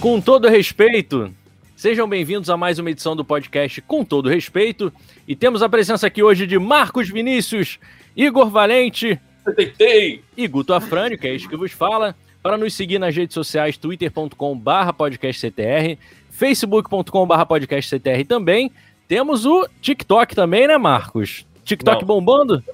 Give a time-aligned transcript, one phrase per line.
[0.00, 1.30] Com todo respeito,
[1.76, 4.92] sejam bem-vindos a mais uma edição do podcast Com todo respeito.
[5.28, 7.78] E temos a presença aqui hoje de Marcos Vinícius,
[8.16, 9.20] Igor Valente
[9.56, 10.22] Tentei.
[10.36, 12.14] e Guto Afrânio, que é este que vos fala.
[12.42, 15.98] Para nos seguir nas redes sociais, twitter.com.br podcastctr,
[16.30, 18.70] facebook.com.br podcastctr também.
[19.06, 21.44] Temos o TikTok também, né, Marcos?
[21.64, 22.06] TikTok Não.
[22.06, 22.64] bombando?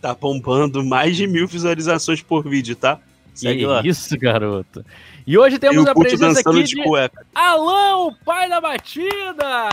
[0.00, 2.98] Tá bombando mais de mil visualizações por vídeo, tá?
[3.32, 3.82] Segue Que lá.
[3.84, 4.84] isso, garoto.
[5.26, 7.24] E hoje E temos o a presença aqui de de cueca.
[7.34, 9.68] Alan, o pai da batida!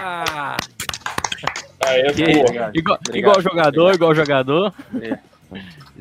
[1.83, 2.71] É porra.
[2.73, 4.73] igual, Obrigado, igual jogador, igual jogador.
[5.01, 5.17] É.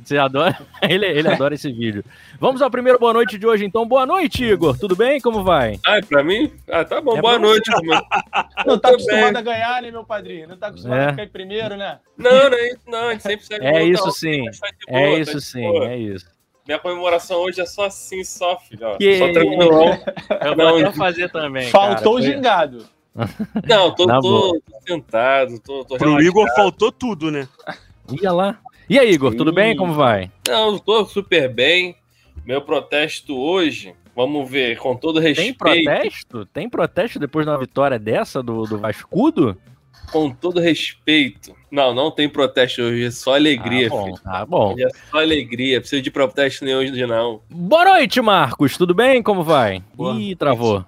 [0.02, 0.56] Você adora?
[0.82, 2.02] Ele, ele adora esse vídeo.
[2.38, 3.86] Vamos ao primeiro boa noite de hoje, então.
[3.86, 4.78] Boa noite, Igor.
[4.78, 5.20] Tudo bem?
[5.20, 5.78] Como vai?
[5.86, 6.50] Ah, é pra mim?
[6.70, 7.18] Ah, tá bom.
[7.18, 8.02] É Boa noite, mano.
[8.64, 9.38] Não tá acostumado também.
[9.38, 10.48] a ganhar, né, meu padrinho?
[10.48, 11.06] Não tá acostumado É.
[11.06, 11.98] a ficar em primeiro, né?
[12.16, 13.08] Não, não é isso, não.
[13.08, 14.44] A gente sempre segue É isso sim.
[14.44, 16.26] tá É tá isso de sim, é isso.
[16.66, 18.86] Minha comemoração hoje é só assim, só, filho.
[18.86, 18.96] ó.
[18.96, 19.98] Que Só tranquilão.
[20.44, 21.68] Eu Não, vou até fazer também.
[21.70, 22.32] Faltou o cara.
[22.32, 22.86] gingado.
[23.66, 26.20] Não, tô, tô, tô sentado, tô, tô Pro.
[26.22, 27.48] Igor faltou tudo, né?
[28.22, 28.58] Ia lá.
[28.88, 29.76] E aí, Igor, tudo bem?
[29.76, 30.30] Como vai?
[30.48, 31.96] Não, tô super bem.
[32.44, 35.58] Meu protesto hoje, vamos ver, com todo Tem respeito.
[35.58, 36.46] protesto?
[36.46, 39.56] Tem protesto depois de uma vitória dessa do, do Vascudo?
[40.10, 41.54] Com todo respeito.
[41.70, 44.18] Não, não tem protesto hoje, é só alegria, Ah, bom, filho.
[44.24, 44.72] tá bom.
[44.74, 45.80] Hoje é só alegria.
[45.80, 47.40] Preciso de protesto nenhum hoje, não.
[47.48, 48.76] Boa noite, Marcos.
[48.76, 49.22] Tudo bem?
[49.22, 49.80] Como vai?
[49.94, 50.84] Boa Ih, travou.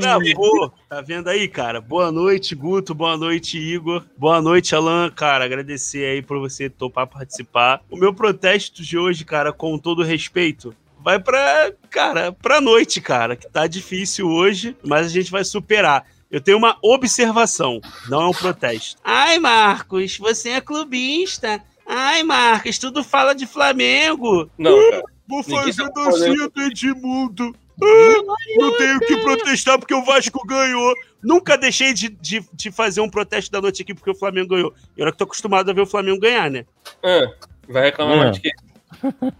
[0.00, 0.72] Travou.
[0.88, 1.82] Tá vendo aí, cara?
[1.82, 2.94] Boa noite, Guto.
[2.94, 4.04] Boa noite, Igor.
[4.16, 5.10] Boa noite, Alan.
[5.10, 7.82] Cara, agradecer aí por você topar participar.
[7.90, 13.36] O meu protesto de hoje, cara, com todo respeito, vai pra, cara, pra noite, cara,
[13.36, 16.06] que tá difícil hoje, mas a gente vai superar.
[16.32, 18.98] Eu tenho uma observação, não é um protesto.
[19.04, 21.62] Ai, Marcos, você é clubista.
[21.86, 24.50] Ai, Marcos, tudo fala de Flamengo.
[24.56, 25.02] Não, cara.
[25.28, 27.54] Vou fazer tá dancinha do Edmundo.
[27.82, 28.22] Ah,
[28.56, 30.94] não tenho que protestar porque o Vasco ganhou.
[31.22, 34.74] Nunca deixei de, de, de fazer um protesto da noite aqui porque o Flamengo ganhou.
[34.96, 36.64] E olha que tô acostumado a ver o Flamengo ganhar, né?
[37.02, 37.30] Ah,
[37.68, 38.22] vai reclamar Ah.
[38.24, 38.50] mais de quê?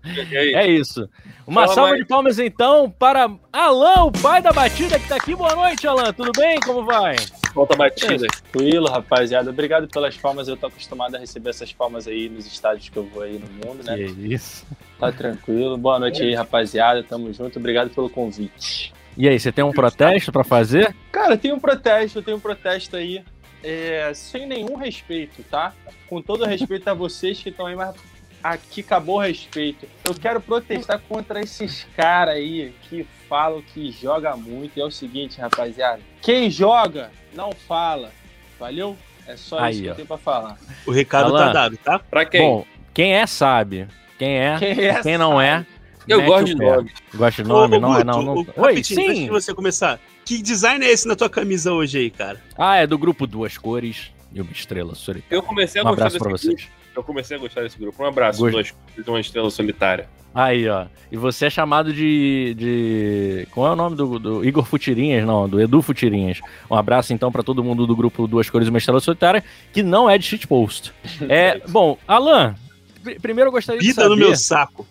[0.54, 1.08] É isso.
[1.47, 2.03] Uma Fala salva mais.
[2.03, 5.34] de palmas, então, para Alan, o pai da batida, que tá aqui.
[5.34, 6.12] Boa noite, Alan.
[6.12, 6.60] Tudo bem?
[6.60, 7.16] Como vai?
[7.53, 8.26] Volta a batida.
[8.28, 9.50] Tranquilo, rapaziada.
[9.50, 10.47] Obrigado pelas palmas.
[10.47, 13.48] Eu tô acostumado a receber essas palmas aí nos estádios que eu vou aí no
[13.66, 13.97] mundo, né?
[13.97, 14.64] Que isso.
[14.98, 15.76] Tá tranquilo.
[15.76, 17.02] Boa noite aí, rapaziada.
[17.02, 17.58] Tamo junto.
[17.58, 18.94] Obrigado pelo convite.
[19.19, 20.94] E aí, você tem um protesto pra fazer?
[21.10, 23.22] Cara, tem um protesto, tem um protesto aí.
[23.64, 25.72] é, sem nenhum respeito, tá?
[26.08, 27.94] Com todo respeito a vocês que estão aí, mas
[28.42, 29.86] aqui acabou o respeito.
[30.04, 34.76] Eu quero protestar contra esses caras aí que falam que joga muito.
[34.76, 36.00] E é o seguinte, rapaziada.
[36.20, 38.10] Quem joga, não fala.
[38.58, 38.97] Valeu?
[39.26, 39.92] É só Aí, isso que ó.
[39.92, 40.58] eu tenho pra falar.
[40.86, 41.47] O recado Alan.
[41.47, 41.98] tá dado, tá?
[41.98, 42.41] Pra quem?
[42.41, 43.86] Bom, quem é sabe.
[44.19, 45.02] Quem é, Quem é?
[45.02, 45.64] quem não é.
[46.08, 46.91] eu gosto de nome.
[47.14, 47.76] Gosta de nome?
[47.76, 48.22] Ô, não é, Guto, não.
[48.22, 48.34] não...
[48.34, 49.28] ô, Oi, rapidinho, antes de sim.
[49.28, 49.98] você começar.
[50.25, 52.41] Que design é esse na tua camisa hoje aí, cara?
[52.56, 55.34] Ah, é do grupo Duas Cores e uma estrela solitária.
[55.36, 56.47] Eu comecei a Um gostar abraço pra grupo.
[56.94, 58.03] Eu comecei a gostar desse grupo.
[58.03, 58.53] Um abraço, Gosto.
[58.53, 60.08] dois de uma estrela solitária.
[60.34, 60.86] Aí, ó.
[61.10, 62.54] E você é chamado de.
[62.54, 63.48] de...
[63.53, 65.26] Qual é o nome do, do Igor Futirinhas?
[65.26, 66.41] Não, do Edu Futirinhas.
[66.70, 69.82] Um abraço então pra todo mundo do grupo Duas Cores e uma Estrela Solitária, que
[69.82, 70.92] não é de shitpost.
[71.28, 72.54] É, bom, Alan,
[73.02, 74.14] pr- primeiro eu gostaria de Vida saber.
[74.14, 74.86] no meu saco.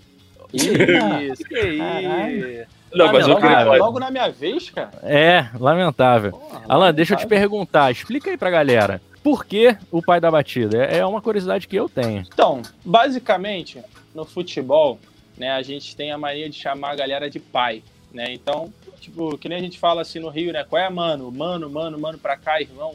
[0.53, 2.67] Isso, que isso.
[2.93, 3.65] Não, mas eu logo, queria cara.
[3.65, 3.77] falar.
[3.77, 4.91] logo na minha vez, cara.
[5.03, 6.31] É, lamentável.
[6.31, 9.01] Porra, Alan, deixa eu te perguntar, explica aí pra galera.
[9.23, 10.85] Por que o pai da batida?
[10.85, 12.23] É é uma curiosidade que eu tenho.
[12.33, 13.81] Então, basicamente,
[14.13, 14.99] no futebol,
[15.37, 18.31] né, a gente tem a mania de chamar a galera de pai, né?
[18.33, 20.63] Então, tipo, que nem a gente fala assim no Rio, né?
[20.63, 21.31] Qual é, mano?
[21.31, 22.93] Mano, mano, mano pra cá, irmão.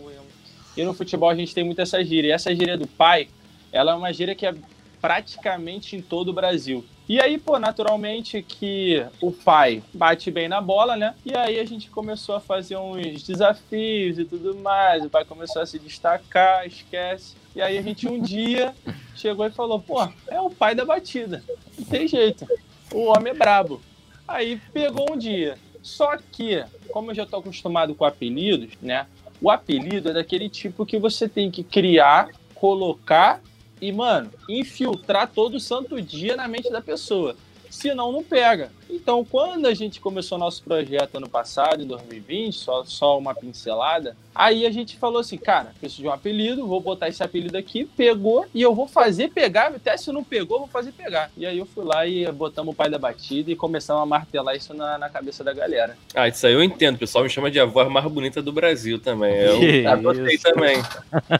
[0.76, 2.28] E no futebol a gente tem muito essa gíria.
[2.28, 3.28] E essa gíria do pai,
[3.72, 4.54] ela é uma gíria que é
[5.00, 6.84] praticamente em todo o Brasil.
[7.08, 11.14] E aí, pô, naturalmente que o pai bate bem na bola, né?
[11.24, 15.04] E aí a gente começou a fazer uns desafios e tudo mais.
[15.04, 17.36] O pai começou a se destacar, esquece.
[17.54, 18.74] E aí a gente um dia
[19.14, 21.44] chegou e falou: pô, é o pai da batida.
[21.78, 22.44] Não tem jeito.
[22.92, 23.80] O homem é brabo.
[24.26, 25.56] Aí pegou um dia.
[25.80, 29.06] Só que, como eu já tô acostumado com apelidos, né?
[29.40, 33.40] O apelido é daquele tipo que você tem que criar, colocar
[33.80, 37.36] e, mano, infiltrar todo santo dia na mente da pessoa.
[37.76, 38.70] Senão não pega.
[38.88, 44.16] Então, quando a gente começou nosso projeto ano passado, em 2020, só, só uma pincelada,
[44.34, 47.84] aí a gente falou assim, cara, preciso de um apelido, vou botar esse apelido aqui,
[47.84, 51.30] pegou, e eu vou fazer pegar, até se não pegou, vou fazer pegar.
[51.36, 54.56] E aí eu fui lá e botamos o pai da batida e começamos a martelar
[54.56, 55.98] isso na, na cabeça da galera.
[56.14, 56.96] Ah, isso aí eu entendo.
[56.96, 59.34] O pessoal me chama de a voz mais bonita do Brasil também.
[59.34, 59.58] Eu
[59.92, 60.82] adotei também.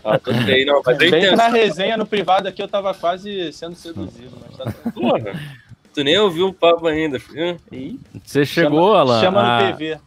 [0.05, 1.37] Adotei, não, mas eu entendo.
[1.37, 5.11] na resenha, no privado aqui, eu tava quase sendo seduzido, mas tá tranquilo.
[5.11, 5.66] Porra,
[5.97, 7.57] tu nem ouviu o papo ainda, filho.
[7.73, 9.99] Ih, Você chegou, chama, Alan, Chama a, no PV.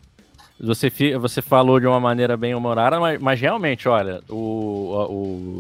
[0.60, 4.36] você, você falou de uma maneira bem humorada, mas, mas realmente, olha, o,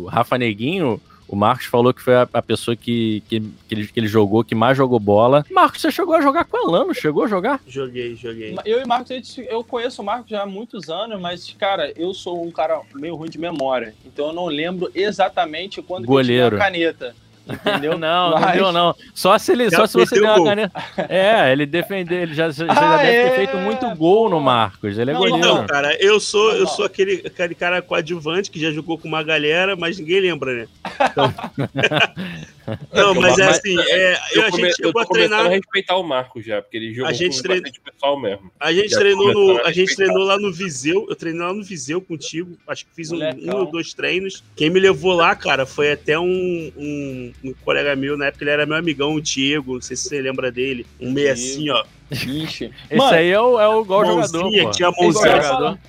[0.03, 3.87] o Rafa Neguinho, o Marcos falou que foi a, a pessoa que, que, que, ele,
[3.87, 5.43] que ele jogou, que mais jogou bola.
[5.49, 7.59] Marcos, você chegou a jogar com o Alan, não chegou a jogar?
[7.67, 8.55] Joguei, joguei.
[8.65, 11.91] Eu e o Marcos, a eu conheço o Marcos já há muitos anos, mas, cara,
[11.97, 13.95] eu sou um cara meio ruim de memória.
[14.05, 16.49] Então eu não lembro exatamente quando que eu Goleiro.
[16.51, 17.15] tive a caneta.
[17.49, 17.97] Entendeu?
[17.99, 18.95] Não, não Mas- deu não.
[19.13, 20.83] Só se, ele, Já só se você der uma caneta.
[21.09, 23.35] É, ele defendeu, ele já, já Ah, deve ter é?
[23.35, 24.39] feito muito gol no.
[24.39, 24.97] Marcos.
[24.97, 25.37] Ele é Não, goleiro.
[25.39, 26.67] Então, cara, eu sou, eu Não.
[26.67, 30.67] sou aquele, aquele cara coadjuvante que já jogou com uma galera, mas ninguém lembra, né?
[31.11, 31.33] Então...
[32.93, 35.95] Não, mas é assim, é, Eu, a gente eu chegou tô a treinar, a respeitar
[35.97, 38.51] o Marco já, porque ele jogou A gente bastante pessoal mesmo.
[38.59, 41.53] a gente Já treinou no, a a gente treinou lá no Viseu, eu treinei lá
[41.53, 44.43] no Viseu contigo, acho que fiz um, um ou dois treinos.
[44.55, 48.51] Quem me levou lá, cara, foi até um, um, um colega meu, na época ele
[48.51, 51.83] era meu amigão, o Diego, não sei se você lembra dele, um meio assim, ó,
[52.11, 52.71] Ixi.
[52.89, 54.71] Esse Mano, aí é o, é o igual jogador, mãozinha, pô.
[54.71, 55.41] tinha a igual mãozinha.
[55.41, 55.79] jogador.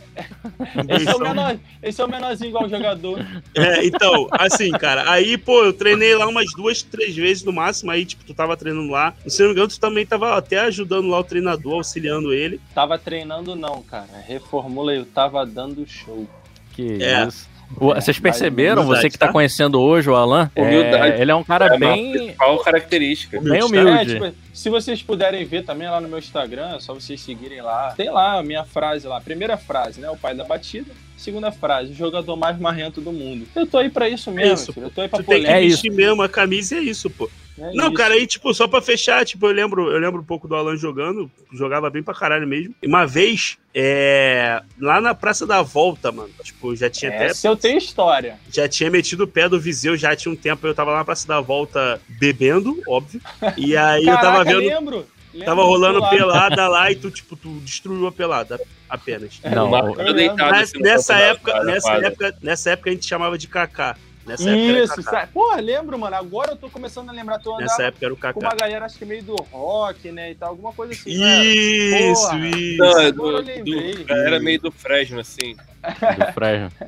[0.91, 3.27] esse, é o menor, esse é o menorzinho igual jogador.
[3.55, 7.91] É, então, assim, cara, aí, pô, eu treinei lá umas duas, três vezes no máximo,
[7.91, 9.15] aí, tipo, tu tava treinando lá.
[9.27, 12.61] Se não me engano, tu também tava até ajudando lá o treinador, auxiliando ele.
[12.75, 14.09] Tava treinando não, cara.
[14.27, 16.29] Reformula, eu tava dando show.
[16.73, 17.27] Que É.
[17.27, 17.49] isso.
[17.79, 19.33] Vocês perceberam, humildade, você que tá tá?
[19.33, 20.51] conhecendo hoje o Alan?
[20.55, 21.23] é, Humildade.
[21.23, 23.41] ele é um cara É bem, principal característica.
[23.41, 24.15] bem É, humilde.
[24.15, 27.93] tipo, se vocês puderem ver também lá no meu Instagram, é só vocês seguirem lá.
[27.97, 29.21] Tem lá a minha frase lá.
[29.21, 30.11] Primeira frase, né?
[30.11, 30.91] O pai da batida.
[31.17, 33.47] Segunda frase, o jogador mais marrento do mundo.
[33.55, 34.87] Eu tô aí pra isso mesmo, isso, filho.
[34.87, 35.65] Eu tô aí pra Tu tem que polêmica.
[35.67, 37.31] É vestir mesmo a camisa e é isso, pô.
[37.61, 37.95] É Não, isso.
[37.95, 40.77] cara, aí, tipo, só pra fechar, tipo, eu lembro, eu lembro um pouco do Alan
[40.77, 42.75] jogando, jogava bem pra caralho mesmo.
[42.83, 47.49] E uma vez, é, lá na Praça da Volta, mano, tipo, já tinha até, Essa
[47.49, 48.39] eu tenho história.
[48.51, 51.05] já tinha metido o pé do Viseu, já tinha um tempo, eu tava lá na
[51.05, 53.21] Praça da Volta bebendo, óbvio,
[53.59, 55.07] e aí eu tava Caraca, vendo, lembro.
[55.33, 59.41] Lembro tava rolando pelada lá e tu, tipo, tu destruiu a pelada apenas.
[59.45, 59.71] Não.
[59.71, 63.97] Mas assim, nessa época, nessa época, nessa época a gente chamava de Kaká.
[64.31, 65.11] Nessa época era Isso, Kaká.
[65.11, 65.33] sabe?
[65.33, 66.17] Porra, lembro, mano.
[66.17, 67.39] Agora eu tô começando a lembrar.
[67.39, 68.57] Tô Nessa época era o com uma Kaká.
[68.57, 70.31] galera, acho que meio do rock, né?
[70.31, 71.19] E tal, alguma coisa assim.
[71.19, 71.45] né?
[71.45, 72.39] Isso, Porra.
[72.49, 72.79] isso.
[72.79, 73.95] Não, é Agora do, eu lembrei.
[74.05, 75.55] do, era meio do Fresno, assim.
[75.55, 76.71] do Fresno.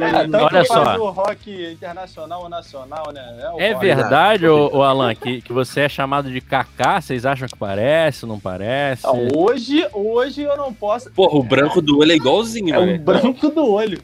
[0.00, 0.96] É, tanto Olha faz só.
[0.98, 3.50] o rock internacional ou nacional, né?
[3.54, 3.86] o É rock.
[3.86, 7.00] verdade, ô, ô Alan, que, que você é chamado de Kaká?
[7.00, 9.04] Vocês acham que parece, não parece?
[9.06, 11.10] Não, hoje, hoje eu não posso.
[11.12, 14.00] Porra, o branco do olho é igualzinho, É o branco do olho.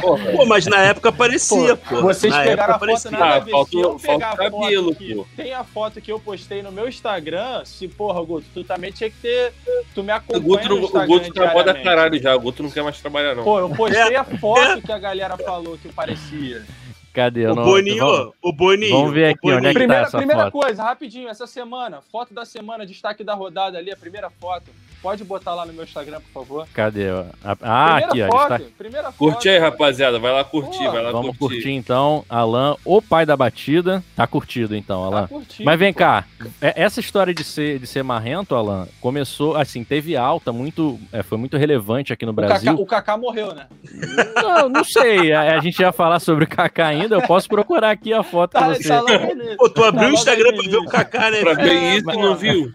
[0.00, 0.32] Porra.
[0.32, 2.02] Pô, mas na época parecia, pô.
[2.02, 3.10] Vocês na pegaram a época foto parecia.
[3.10, 5.26] nada a Ah, a foto cabelo, aqui, pô.
[5.36, 7.64] tem a foto que eu postei no meu Instagram.
[7.64, 9.52] Se, porra, Guto, tu também tinha que ter.
[9.94, 11.84] Tu me O acompanha Guto, no não- o Guto tá moda diariamente.
[11.84, 12.34] caralho já.
[12.36, 13.44] O Guto não quer mais trabalhar, não.
[13.44, 16.64] Pô, eu postei a foto que a galera falou que parecia.
[17.16, 17.46] Cadê?
[17.46, 18.94] O não- Boninho, vamos- o Boninho.
[18.94, 19.74] vamos ver aqui, onde é que.
[19.78, 20.52] Primeira, essa primeira foto?
[20.52, 24.70] coisa, rapidinho, essa semana, foto da semana, destaque da rodada ali, a primeira foto.
[25.02, 26.68] Pode botar lá no meu Instagram, por favor.
[26.74, 27.04] Cadê?
[27.44, 28.38] Ah, ah, aqui, primeira ó.
[28.38, 29.16] foto, está- primeira foto.
[29.18, 30.18] Curte aí, rapaziada.
[30.18, 31.54] Vai lá curtir, Pô, vai lá Vamos curtir.
[31.56, 34.02] curtir então, Alan, o pai da batida.
[34.16, 35.22] Tá curtido então, Alan.
[35.22, 35.98] Tá curtindo, Mas vem pô.
[36.00, 36.24] cá,
[36.60, 41.22] é- essa história de ser, de ser marrento, Alan, começou, assim, teve alta, muito, é,
[41.22, 42.72] foi muito relevante aqui no O Kaká, Brasil.
[42.74, 43.66] o Kaká morreu, né?
[44.42, 47.90] Não, não sei, a, a gente ia falar sobre o Kaká ainda, eu posso procurar
[47.90, 48.88] aqui a foto Tá, pra você.
[48.88, 49.02] tá.
[49.58, 51.40] Pô, tu abriu Tá o Instagram pra ver o Kaká, né?
[51.40, 52.12] Pra ver É, isso, pô.
[52.20, 52.70] não viu?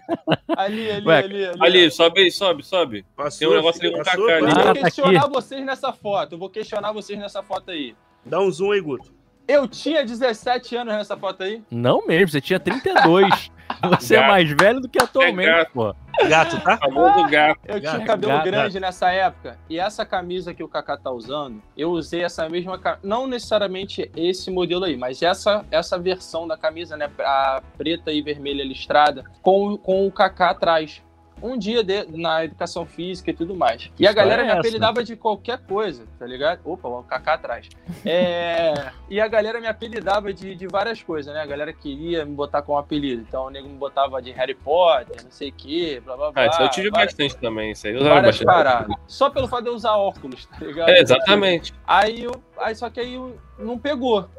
[0.55, 1.57] Ali, ali, Ué, ali, ali.
[1.61, 3.05] Ali, sobe aí, sobe, sobe.
[3.15, 4.47] Passou, Tem um negócio ali com passou, Kaká ali.
[4.49, 4.61] Eu passou.
[4.61, 6.31] Ah, vou tá questionar vocês nessa foto.
[6.33, 7.95] Eu vou questionar vocês nessa foto aí.
[8.25, 9.11] Dá um zoom aí, Guto.
[9.51, 11.61] Eu tinha 17 anos nessa foto aí.
[11.69, 13.51] Não mesmo, você tinha 32.
[13.89, 14.27] Você é Gato.
[14.29, 15.71] mais velho do que atualmente, É gato.
[15.73, 15.95] pô.
[16.27, 16.77] Gato, tá?
[16.77, 17.59] Famoso gato.
[17.65, 19.57] Eu Gato, tinha cabelo gato, grande nessa época.
[19.69, 22.99] E essa camisa que o Kaká tá usando, eu usei essa mesma camisa.
[23.01, 27.09] Não necessariamente esse modelo aí, mas essa, essa versão da camisa, né?
[27.19, 31.01] A preta e vermelha listrada, com, com o Kaká atrás.
[31.41, 33.89] Um dia de- na educação física e tudo mais.
[33.99, 34.59] E a galera é me essa?
[34.59, 36.59] apelidava de qualquer coisa, tá ligado?
[36.63, 37.67] Opa, o Kaká atrás.
[38.05, 41.41] É, e a galera me apelidava de, de várias coisas, né?
[41.41, 43.23] A galera queria me botar como apelido.
[43.27, 46.43] Então o nego me botava de Harry Potter, não sei o quê, blá blá blá.
[46.43, 47.71] Ah, isso eu tive várias- bastante também.
[47.71, 48.45] Isso aí eu usava bastante.
[48.45, 48.95] paradas.
[49.07, 50.89] Só pelo fato de eu usar óculos, tá ligado?
[50.89, 51.73] É, exatamente.
[51.87, 53.19] Aí, eu, aí só que aí
[53.57, 54.29] não pegou.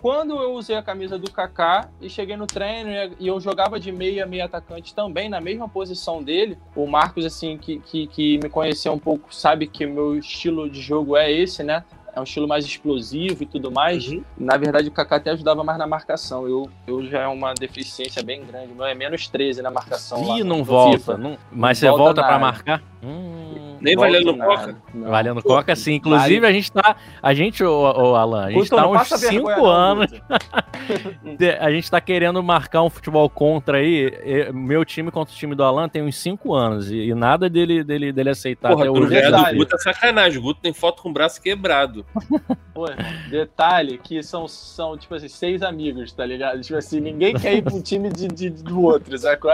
[0.00, 3.90] Quando eu usei a camisa do Kaká e cheguei no treino e- eu jogava de
[3.90, 8.48] meia, meia atacante também, na mesma posição dele, o Marcos, assim, que, que, que me
[8.48, 11.82] conheceu um pouco, sabe que o meu estilo de jogo é esse, né?
[12.14, 14.08] É um estilo mais explosivo e tudo mais.
[14.08, 14.22] Uhum.
[14.36, 16.48] Na verdade, o Kaká até ajudava mais na marcação.
[16.48, 18.72] Eu, eu já é uma deficiência bem grande.
[18.74, 20.36] Meu é menos 13 na marcação.
[20.36, 21.16] Ih, não volta.
[21.16, 22.40] Não- Mas Não você volta volta pra nada.
[22.40, 22.82] marcar?
[23.04, 23.67] Hum.
[23.80, 24.56] Nem valendo nada.
[24.56, 24.76] Coca?
[24.94, 25.10] Não.
[25.10, 25.94] Valendo Coca, sim.
[25.94, 26.96] Inclusive, a gente tá.
[27.22, 30.10] A gente, ô, ô, Alan, a gente Guto, tá uns passa vergonha 5 não, anos.
[31.60, 34.10] A gente tá querendo marcar um futebol contra aí.
[34.52, 36.90] Meu time contra o time do Alan tem uns 5 anos.
[36.90, 39.56] E, e nada dele, dele, dele aceitar Porra, até hoje.
[39.56, 40.38] Guto é sacanagem.
[40.38, 42.06] O Guto tem foto com o braço quebrado.
[42.72, 42.86] Pô,
[43.30, 46.60] detalhe que são, são, tipo assim, seis amigos, tá ligado?
[46.60, 49.50] Tipo assim, ninguém quer ir pro time de, de- do outro, sacou?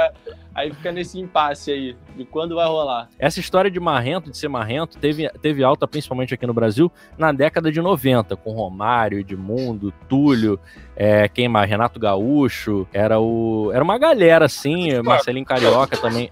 [0.55, 3.09] Aí fica nesse impasse aí, de quando vai rolar.
[3.19, 3.81] Essa história de
[4.15, 8.37] marrento, de ser marrento, teve, teve alta, principalmente aqui no Brasil, na década de 90,
[8.37, 10.59] com Romário, Edmundo, Túlio,
[10.97, 11.69] é, quem mais?
[11.69, 13.71] Renato Gaúcho, era o.
[13.73, 16.31] Era uma galera, assim, Marcelinho Carioca também.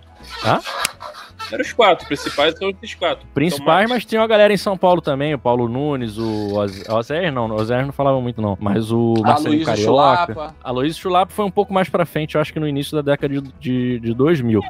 [1.53, 3.27] Eram os quatro, principais são esses quatro.
[3.35, 7.31] Principais, mas tinha uma galera em São Paulo também, o Paulo Nunes, o Oz- Ozer,
[7.33, 9.77] não, o Ozer não falava muito não, mas o Aloysio Carioca.
[9.77, 10.55] Chulapa.
[10.63, 13.33] Aloysio Chulapa foi um pouco mais pra frente, eu acho que no início da década
[13.41, 14.61] de, de, de 2000.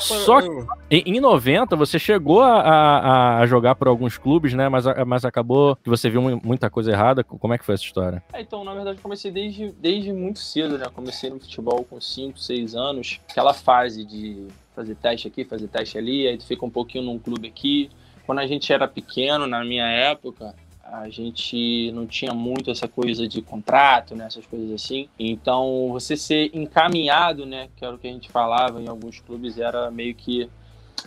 [0.00, 0.48] Só que-
[0.90, 4.68] Em, em 90, você chegou a, a- a jogar por alguns clubes, né?
[4.68, 7.22] Mas, a- mas acabou que você viu mu- muita coisa errada.
[7.22, 8.22] Como é que foi essa história?
[8.32, 10.86] É, então, na verdade, eu comecei desde, desde muito cedo, né?
[10.92, 13.20] Comecei no futebol com 5, 6 anos.
[13.30, 17.18] Aquela fase de fazer teste aqui, fazer teste ali, aí tu fica um pouquinho num
[17.18, 17.90] clube aqui.
[18.26, 23.26] Quando a gente era pequeno, na minha época, a gente não tinha muito essa coisa
[23.26, 24.26] de contrato, né?
[24.26, 25.08] Essas coisas assim.
[25.18, 27.68] Então, você ser encaminhado, né?
[27.76, 30.48] Que era o que a gente falava em alguns clubes, era meio que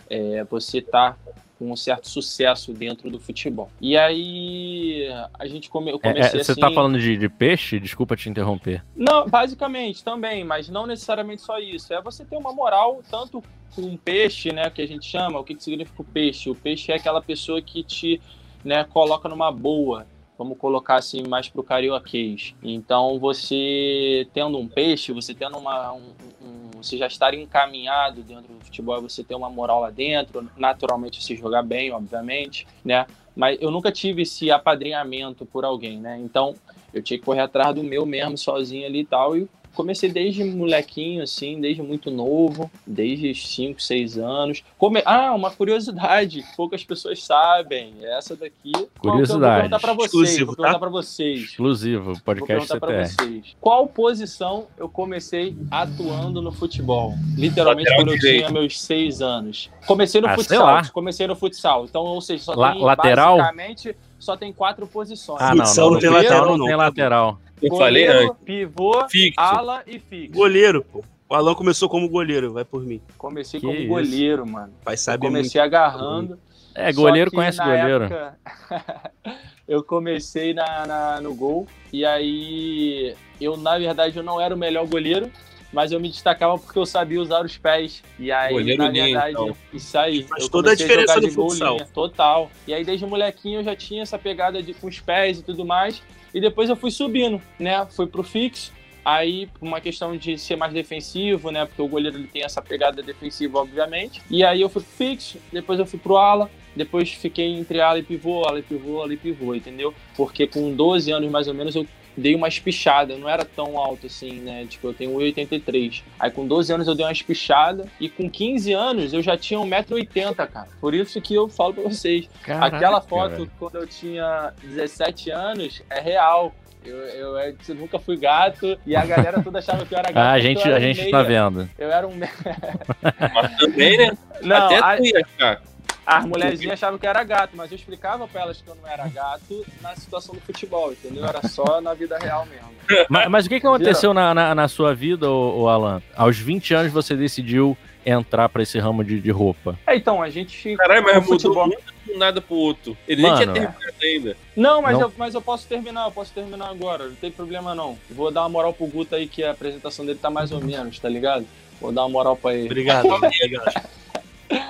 [0.08, 1.16] é, você tá
[1.58, 3.70] com um certo sucesso dentro do futebol.
[3.80, 5.06] E aí
[5.38, 6.60] a gente come, eu É, é, comecei você assim...
[6.60, 7.78] tá falando de, de peixe?
[7.78, 8.82] Desculpa te interromper.
[8.96, 11.92] Não, basicamente também, mas não necessariamente só isso.
[11.94, 13.42] É você ter uma moral tanto
[13.74, 15.38] com um peixe, né, que a gente chama.
[15.38, 16.50] O que, que significa o peixe?
[16.50, 18.20] O peixe é aquela pessoa que te,
[18.64, 20.06] né, coloca numa boa.
[20.36, 22.54] Vamos colocar assim mais pro carioquês.
[22.62, 26.02] Então você tendo um peixe, você tendo uma, um,
[26.42, 31.22] um- você já estar encaminhado dentro do futebol, você ter uma moral lá dentro, naturalmente
[31.22, 33.06] se jogar bem, obviamente, né?
[33.34, 36.18] Mas eu nunca tive esse apadrinhamento por alguém, né?
[36.20, 36.54] Então
[36.92, 39.36] eu tinha que correr atrás do meu mesmo, sozinho ali e tal.
[39.36, 44.62] E comecei desde molequinho, assim, desde muito novo, desde 5, 6 anos.
[44.78, 45.02] Come...
[45.04, 47.94] Ah, uma curiosidade, que poucas pessoas sabem.
[48.02, 48.72] Essa daqui.
[48.72, 49.40] Qual que eu Curiosidade.
[49.40, 50.06] Vou perguntar pra vocês.
[50.12, 50.78] Exclusivo, vou perguntar tá?
[50.78, 51.40] pra vocês.
[51.42, 53.26] Exclusivo, Vou podcast perguntar pra CTR.
[53.28, 53.56] vocês.
[53.60, 57.14] Qual posição eu comecei atuando no futebol?
[57.36, 58.38] Literalmente Lateral quando eu direito.
[58.46, 59.70] tinha meus seis anos.
[59.86, 60.64] Comecei no Ah, futsal.
[60.66, 60.88] lá.
[60.90, 61.84] Comecei no futsal.
[61.84, 63.36] Então, ou seja, só La- tem lateral?
[63.38, 65.38] basicamente só tem quatro posições.
[65.42, 66.66] Ah, não, Futsal não, não tem lateral, não não.
[66.66, 67.38] tem lateral.
[67.62, 68.44] Eu falei Goleiro, antes.
[68.44, 69.40] pivô, Fixo.
[69.40, 70.32] ala e fixo.
[70.32, 71.02] Goleiro, pô.
[71.28, 73.00] O Alan começou como goleiro, vai por mim.
[73.16, 73.88] Comecei Que como isso.
[73.88, 74.72] goleiro, mano.
[74.84, 75.36] Pai Eu sabe muito.
[75.38, 76.38] comecei agarrando.
[76.74, 78.04] É, Só goleiro que conhece na goleiro.
[78.04, 78.38] época,
[79.66, 84.58] eu comecei na, na- no gol e aí eu na verdade eu não era o
[84.58, 85.30] melhor goleiro,
[85.72, 88.02] mas eu me destacava porque eu sabia usar os pés.
[88.18, 89.56] E aí Goleiro na verdade então.
[89.72, 90.24] isso aí.
[90.24, 91.78] Faz eu toda a diferença de gol futsal.
[91.92, 92.50] total.
[92.66, 95.64] E aí desde molequinho eu já tinha essa pegada de com os pés e tudo
[95.64, 96.02] mais.
[96.34, 97.86] E depois eu fui subindo, né?
[97.86, 98.72] Fui pro fixo.
[99.04, 101.66] Aí, por uma questão de ser mais defensivo, né?
[101.66, 104.20] Porque o goleiro ele tem essa pegada defensiva, obviamente.
[104.30, 107.98] E aí eu fui pro fixo, depois eu fui pro ala, depois fiquei entre ala
[107.98, 109.94] e pivô, ala e pivô, ala e pivô, entendeu?
[110.16, 111.86] Porque com 12 anos mais ou menos eu
[112.16, 114.66] dei uma espichada, eu não era tão alto assim, né?
[114.68, 116.02] Tipo, eu tenho 1,83.
[116.18, 119.58] Aí com 12 anos eu dei uma espichada e com 15 anos eu já tinha
[119.60, 120.68] 1,80m, cara.
[120.80, 122.28] Por isso que eu falo pra vocês.
[122.42, 123.50] Caraca, Aquela foto velho.
[123.58, 126.54] quando eu tinha 17 anos é real.
[126.84, 130.18] Eu, eu, eu nunca fui gato e a galera toda achava que eu era gato.
[130.18, 131.10] Ah, a porque gente, eu era a um gente meia.
[131.10, 131.70] tá vendo.
[131.78, 132.12] Eu era um.
[132.14, 134.12] Mas também, né?
[134.42, 135.62] Não, Até a- tu ia achar.
[136.06, 138.88] As mulherzinhas achavam que eu era gato, mas eu explicava pra elas que eu não
[138.88, 141.24] era gato na situação do futebol, entendeu?
[141.24, 142.74] Era só na vida real mesmo.
[143.08, 146.02] Mas, mas o que, que aconteceu na, na, na sua vida, ô, ô Alan?
[146.14, 149.78] Aos 20 anos você decidiu entrar pra esse ramo de, de roupa.
[149.86, 150.76] É, então, a gente.
[150.76, 152.94] Caralho, mas mudou futebol- muito de um nada pro outro.
[153.08, 154.36] Ele Mano, nem tinha terminado ainda.
[154.54, 155.06] Não, mas, Não.
[155.06, 157.98] Eu, mas eu posso terminar, eu posso terminar agora, não tem problema não.
[158.10, 160.98] Vou dar uma moral pro Guto aí, que a apresentação dele tá mais ou menos,
[160.98, 161.46] tá ligado?
[161.80, 162.66] Vou dar uma moral pra ele.
[162.66, 163.88] Obrigado, obrigado.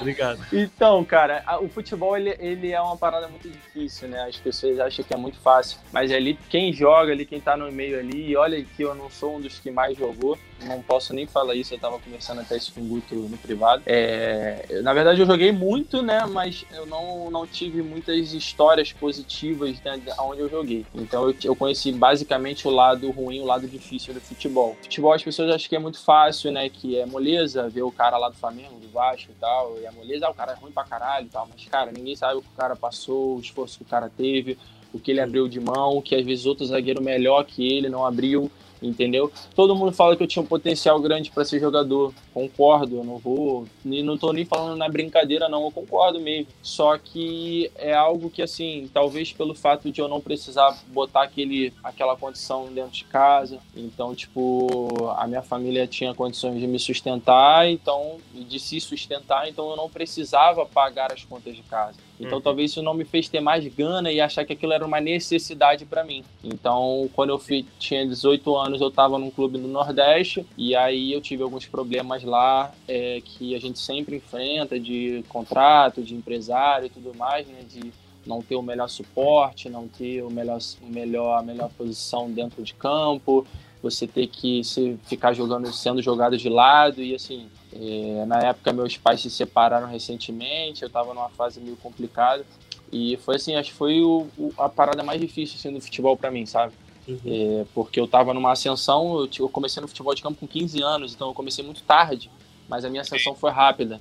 [0.00, 0.40] Obrigado.
[0.52, 4.22] Então, cara, o futebol ele, ele é uma parada muito difícil, né?
[4.28, 7.70] As pessoas acham que é muito fácil, mas ali quem joga ali, quem tá no
[7.70, 11.12] meio ali, e olha que eu não sou um dos que mais jogou, não posso
[11.12, 13.82] nem falar isso, eu tava conversando até isso com o Guto no privado.
[13.86, 16.24] É, na verdade eu joguei muito, né?
[16.26, 20.84] Mas eu não, não tive muitas histórias positivas né, de- onde eu joguei.
[20.94, 24.76] Então eu, eu conheci basicamente o lado ruim, o lado difícil do futebol.
[24.82, 26.68] Futebol as pessoas acham que é muito fácil, né?
[26.68, 29.92] Que é moleza ver o cara lá do Flamengo, do Vasco e tal, e a
[29.92, 31.46] moleza, ah, o cara é ruim pra caralho e tal.
[31.50, 34.58] Mas, cara, ninguém sabe o que o cara passou, o esforço que o cara teve,
[34.92, 38.04] o que ele abriu de mão, que às vezes outro zagueiro melhor que ele não
[38.06, 38.50] abriu,
[38.86, 39.32] entendeu?
[39.54, 42.12] Todo mundo fala que eu tinha um potencial grande pra ser jogador.
[42.32, 43.66] concordo, eu não vou.
[43.84, 46.48] Não tô nem falando na brincadeira, não, eu concordo mesmo.
[46.62, 51.72] Só que é algo que, assim, talvez pelo fato de eu não precisar botar aquele,
[51.82, 57.68] aquela condição dentro de casa, então, tipo, a minha família tinha condições de me sustentar,
[57.68, 62.03] então, de se sustentar, então eu não precisava pagar as contas de casa.
[62.18, 62.42] Então, uhum.
[62.42, 65.84] talvez isso não me fez ter mais gana e achar que aquilo era uma necessidade
[65.84, 66.22] para mim.
[66.42, 71.12] Então, quando eu fui, tinha 18 anos, eu estava num clube no Nordeste e aí
[71.12, 76.86] eu tive alguns problemas lá é, que a gente sempre enfrenta de contrato, de empresário
[76.86, 77.60] e tudo mais, né?
[77.68, 77.92] De
[78.26, 82.62] não ter o melhor suporte, não ter o melhor, o melhor, a melhor posição dentro
[82.62, 83.46] de campo,
[83.82, 87.48] você ter que se, ficar jogando, sendo jogado de lado e assim.
[87.74, 92.44] É, na época meus pais se separaram recentemente, eu estava numa fase meio complicada
[92.92, 96.16] e foi assim, acho que foi o, o, a parada mais difícil assim, do futebol
[96.16, 96.72] para mim, sabe?
[97.08, 97.18] Uhum.
[97.26, 100.80] É, porque eu estava numa ascensão, eu, eu, comecei no futebol de campo com 15
[100.82, 102.30] anos, então eu comecei muito tarde,
[102.68, 104.00] mas a minha ascensão foi rápida.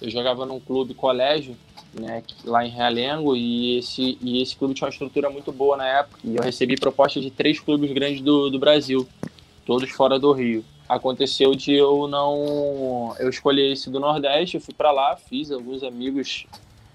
[0.00, 1.56] Eu jogava num clube colégio,
[1.94, 5.86] né, lá em Realengo, e esse, e esse clube tinha uma estrutura muito boa na
[5.86, 6.20] época.
[6.22, 9.08] E eu recebi propostas de três clubes grandes do, do Brasil,
[9.64, 10.64] todos fora do Rio.
[10.88, 13.14] Aconteceu de eu não.
[13.18, 16.46] Eu escolhi esse do Nordeste, eu fui para lá, fiz alguns amigos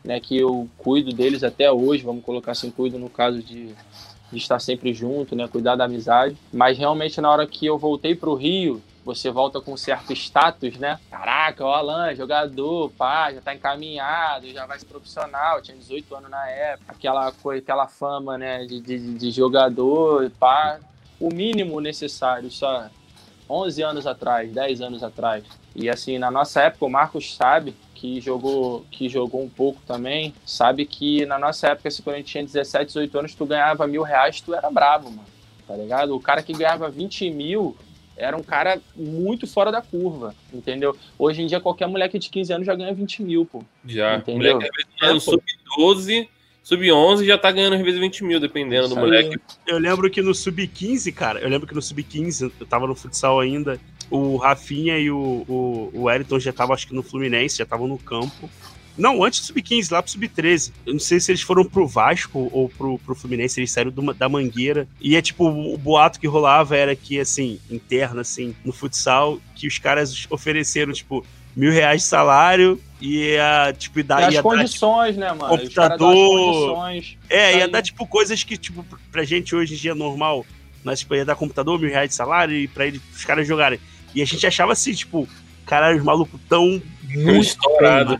[0.03, 3.75] né, que eu cuido deles até hoje, vamos colocar assim, cuido no caso de
[4.31, 5.47] de estar sempre junto, né?
[5.47, 6.37] Cuidar da amizade.
[6.53, 10.77] Mas realmente na hora que eu voltei para o Rio, você volta com certo status,
[10.77, 10.99] né?
[11.09, 16.29] Caraca, o Alan, jogador, pá, já tá encaminhado, já vai ser profissional, tinha 18 anos
[16.29, 20.79] na época, aquela coisa, aquela fama, né, de, de, de jogador, pá.
[21.19, 22.87] O mínimo necessário, só
[23.49, 25.43] 11 anos atrás, 10 anos atrás.
[25.75, 30.33] E assim, na nossa época, o Marcos sabe, que jogou, que jogou um pouco também,
[30.45, 33.87] sabe que na nossa época, se quando a gente tinha 17, 18 anos, tu ganhava
[33.87, 35.27] mil reais, tu era brabo, mano.
[35.67, 36.15] Tá ligado?
[36.15, 37.75] O cara que ganhava 20 mil
[38.17, 40.95] era um cara muito fora da curva, entendeu?
[41.17, 43.63] Hoje em dia, qualquer moleque de 15 anos já ganha 20 mil, pô.
[43.85, 44.17] Já.
[44.17, 44.55] Entendeu?
[44.55, 46.27] Moleque, é, no sub-12,
[46.69, 49.39] sub-11 já tá ganhando às vezes 20 mil, dependendo Isso do moleque.
[49.65, 53.39] Eu lembro que no sub-15, cara, eu lembro que no sub-15, eu tava no futsal
[53.39, 53.79] ainda,
[54.11, 57.87] o Rafinha e o, o, o Wellington já estavam, acho que no Fluminense, já estavam
[57.87, 58.49] no campo.
[58.95, 60.73] Não, antes do Sub-15, lá pro Sub-13.
[60.85, 64.13] Eu não sei se eles foram pro Vasco ou pro, pro Fluminense, eles saíram do,
[64.13, 64.89] da Mangueira.
[64.99, 69.67] E é tipo, o boato que rolava era que, assim, interno, assim, no futsal, que
[69.67, 71.25] os caras ofereceram, tipo,
[71.59, 75.61] mil reais de salário e a, tipo, dar, e as condições, dar, tipo, né, mano?
[75.61, 76.93] Computador.
[77.29, 80.45] É, ia dar, tipo, coisas que, tipo, pra gente hoje em dia é normal.
[80.85, 83.77] Mas, tipo, ia dar computador, mil reais de salário e pra eles, os caras jogarem.
[84.15, 85.27] E a gente achava assim, tipo,
[85.65, 88.17] caralho, os malucos tão muito estourado.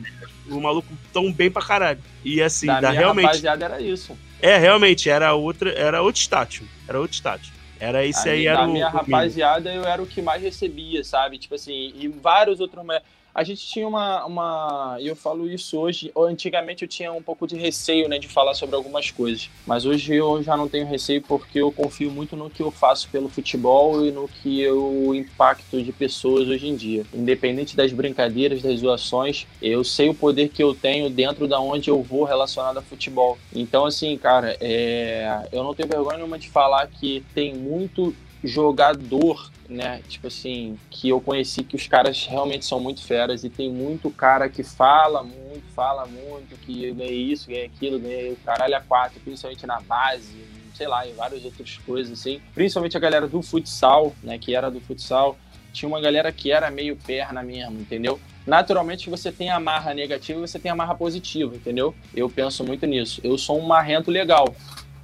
[0.49, 1.99] O maluco tão bem pra caralho.
[2.25, 3.25] E assim, da dá, realmente.
[3.27, 4.17] rapaziada era isso.
[4.41, 6.61] É, realmente, era outra, era outro status.
[6.85, 7.53] Era outro status.
[7.79, 8.67] Era esse aí, era da o.
[8.67, 11.37] Da minha rapaziada, eu era o que mais recebia, sabe?
[11.37, 12.85] Tipo assim, e vários outros
[13.33, 14.97] a gente tinha uma, uma.
[14.99, 16.11] Eu falo isso hoje.
[16.17, 19.49] Antigamente eu tinha um pouco de receio, né, de falar sobre algumas coisas.
[19.65, 23.09] Mas hoje eu já não tenho receio porque eu confio muito no que eu faço
[23.09, 27.05] pelo futebol e no que eu impacto de pessoas hoje em dia.
[27.13, 31.89] Independente das brincadeiras, das zoações, eu sei o poder que eu tenho dentro da onde
[31.89, 33.37] eu vou relacionado a futebol.
[33.53, 35.47] Então, assim, cara, é...
[35.51, 38.13] eu não tenho vergonha nenhuma de falar que tem muito
[38.43, 40.01] jogador, né?
[40.07, 44.09] Tipo assim, que eu conheci que os caras realmente são muito feras e tem muito
[44.09, 48.81] cara que fala muito, fala muito, que ganhei isso, ganhei aquilo, ganhei o caralho a
[48.81, 50.35] quatro, principalmente na base,
[50.73, 52.41] sei lá, em várias outras coisas assim.
[52.55, 54.37] Principalmente a galera do futsal, né?
[54.37, 55.37] Que era do futsal.
[55.71, 58.19] Tinha uma galera que era meio perna mesmo, entendeu?
[58.47, 61.93] Naturalmente você tem a marra negativa e você tem a marra positiva, entendeu?
[62.15, 63.21] Eu penso muito nisso.
[63.23, 64.55] Eu sou um marrento legal,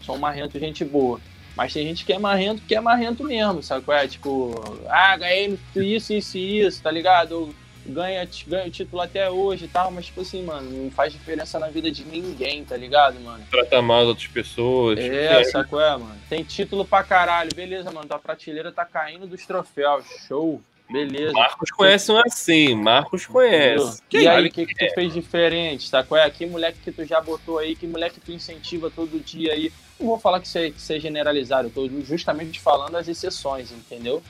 [0.02, 1.20] sou um marrento gente boa.
[1.56, 4.08] Mas tem gente que é marrento, que é marrento mesmo, sabe qual é?
[4.08, 4.54] Tipo,
[4.90, 7.56] ah, ganhei isso, isso e isso, tá ligado?
[7.86, 11.60] Ganha, ganha o título até hoje e tal, mas tipo assim, mano, não faz diferença
[11.60, 13.46] na vida de ninguém, tá ligado, mano?
[13.50, 15.00] Trata mal as outras pessoas.
[15.00, 16.18] É, é, sabe qual é, mano?
[16.28, 20.62] Tem título pra caralho, beleza, mano, tua prateleira tá caindo dos troféus, show.
[20.90, 21.34] Beleza.
[21.34, 24.02] Marcos conhece um assim, Marcos conhece.
[24.12, 24.94] E aí, o que, que, tu é.
[24.94, 26.04] fez diferente, tá?
[26.04, 26.30] Qual é?
[26.30, 29.72] Que moleque que tu já botou aí, que moleque tu incentiva todo dia aí.
[30.00, 33.08] Não vou falar que isso é, que isso é generalizado, eu tô justamente falando as
[33.08, 34.22] exceções, entendeu?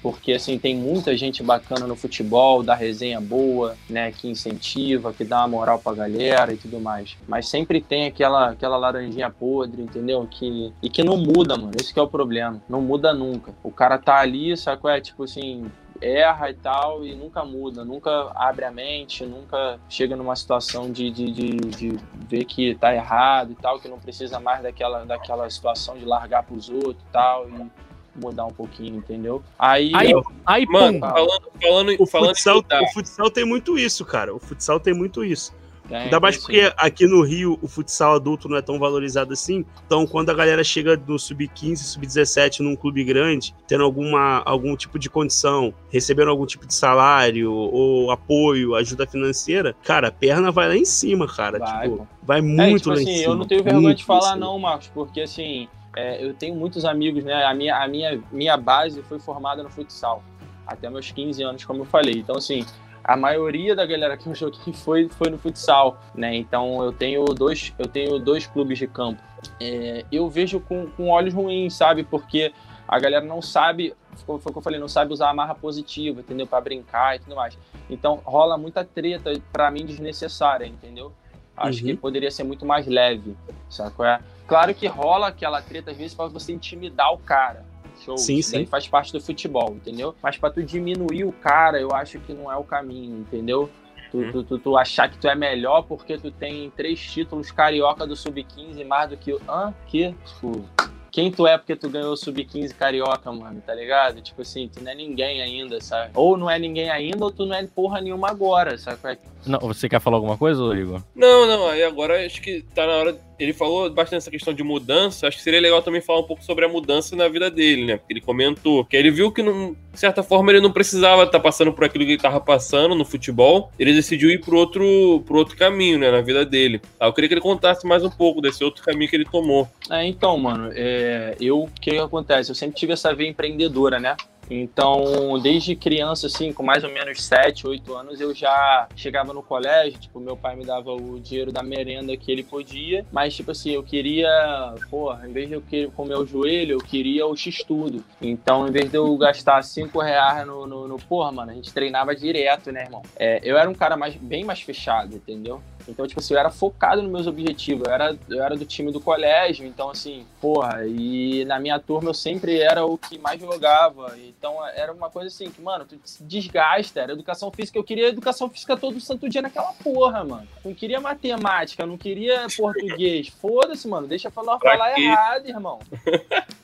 [0.00, 5.24] Porque, assim, tem muita gente bacana no futebol, da resenha boa, né, que incentiva, que
[5.24, 7.16] dá uma moral pra galera e tudo mais.
[7.26, 10.26] Mas sempre tem aquela, aquela laranjinha podre, entendeu?
[10.30, 11.72] Que, e que não muda, mano.
[11.80, 12.62] Esse é o problema.
[12.68, 13.52] Não muda nunca.
[13.62, 15.00] O cara tá ali, sabe qual é?
[15.00, 15.68] Tipo assim,
[16.00, 21.10] erra e tal e nunca muda, nunca abre a mente, nunca chega numa situação de,
[21.10, 25.48] de, de, de ver que tá errado e tal, que não precisa mais daquela, daquela
[25.50, 27.48] situação de largar para os outros e tal.
[27.48, 29.40] E mudar um pouquinho, entendeu?
[29.56, 31.08] Aí, Aí, eu- aí Mano, pum.
[31.08, 34.34] falando, falando, O falando futsal, o futsal tem muito isso, cara.
[34.34, 35.54] O futsal tem muito isso.
[35.90, 39.64] É, Ainda mais porque aqui no Rio o futsal adulto não é tão valorizado assim.
[39.86, 44.98] Então, quando a galera chega no sub-15, sub-17 num clube grande, tendo alguma, algum tipo
[44.98, 50.68] de condição, recebendo algum tipo de salário ou apoio, ajuda financeira, cara, a perna vai
[50.68, 51.58] lá em cima, cara.
[51.58, 53.32] Vai, tipo, vai É, muito tipo lá em assim, cima.
[53.32, 56.84] eu não tenho vergonha de em falar não, Marcos, porque assim, é, eu tenho muitos
[56.84, 57.44] amigos, né?
[57.44, 60.22] A minha, a minha, minha base foi formada no futsal,
[60.66, 62.14] até meus 15 anos, como eu falei.
[62.18, 62.64] Então, assim,
[63.08, 66.36] a maioria da galera que eu joguei foi, foi no futsal, né?
[66.36, 69.18] Então eu tenho dois, eu tenho dois clubes de campo.
[69.58, 72.04] É, eu vejo com, com olhos ruins, sabe?
[72.04, 72.52] Porque
[72.86, 73.94] a galera não sabe,
[74.26, 76.46] foi o que eu falei, não sabe usar a marra positiva, entendeu?
[76.46, 77.58] Pra brincar e tudo mais.
[77.88, 81.10] Então rola muita treta, pra mim, desnecessária, entendeu?
[81.56, 81.86] Acho Uhum.
[81.86, 83.34] que poderia ser muito mais leve,
[83.70, 84.04] saco?
[84.04, 84.20] É?
[84.46, 87.64] Claro que rola aquela treta às vezes pra você intimidar o cara.
[88.04, 88.16] Show.
[88.18, 88.66] Sim, daí sim.
[88.66, 90.14] faz parte do futebol, entendeu?
[90.22, 93.68] Mas pra tu diminuir o cara, eu acho que não é o caminho, entendeu?
[94.10, 94.32] Tu, Uhum.
[94.32, 98.16] tu, tu, tu achar que tu é melhor porque tu tem três títulos carioca do
[98.16, 99.40] Sub-15 mais do que o.
[99.48, 99.74] Hã?
[99.86, 100.14] Que?
[100.24, 100.64] Tipo.
[101.10, 104.20] Quem tu é porque tu ganhou o Sub-15 carioca, mano, tá ligado?
[104.20, 106.10] Tipo assim, tu não é ninguém ainda, sabe?
[106.14, 108.98] Ou não é ninguém ainda, ou tu não é porra nenhuma agora, sabe?
[109.46, 111.02] Não, você quer falar alguma coisa, Igor?
[111.14, 113.18] Não, não, aí agora acho que tá na hora.
[113.38, 115.28] Ele falou bastante essa questão de mudança.
[115.28, 117.96] Acho que seria legal também falar um pouco sobre a mudança na vida dele, né?
[117.96, 121.38] Porque ele comentou que ele viu que, não, de certa forma, ele não precisava estar
[121.38, 123.70] passando por aquilo que ele tava passando no futebol.
[123.78, 126.10] Ele decidiu ir pro outro, pro outro caminho, né?
[126.10, 126.80] Na vida dele.
[126.98, 129.68] Ah, eu queria que ele contasse mais um pouco desse outro caminho que ele tomou.
[129.88, 132.50] É, então, mano, é, eu, o que, que acontece?
[132.50, 134.16] Eu sempre tive essa veia empreendedora, né?
[134.50, 139.42] Então, desde criança, assim, com mais ou menos 7, 8 anos, eu já chegava no
[139.42, 143.50] colégio, tipo, meu pai me dava o dinheiro da merenda que ele podia, mas, tipo
[143.50, 147.36] assim, eu queria, porra, em vez de eu querer comer o joelho, eu queria o
[147.36, 148.04] X-tudo.
[148.20, 151.72] Então, em vez de eu gastar 5 reais no, no, no, porra, mano, a gente
[151.72, 153.02] treinava direto, né, irmão?
[153.16, 155.62] É, eu era um cara mais, bem mais fechado, entendeu?
[155.88, 157.86] Então, tipo assim, eu era focado nos meus objetivos.
[157.86, 162.10] Eu era, eu era do time do colégio, então, assim, porra, e na minha turma
[162.10, 164.14] eu sempre era o que mais jogava.
[164.18, 167.00] Então, era uma coisa assim, que, mano, tu se desgasta.
[167.00, 167.78] Era educação física.
[167.78, 170.46] Eu queria educação física todo santo dia naquela porra, mano.
[170.64, 173.28] Não queria matemática, não queria português.
[173.40, 174.06] Foda-se, mano.
[174.06, 175.02] Deixa eu falar, Pra falar quê?
[175.02, 175.78] errado, irmão.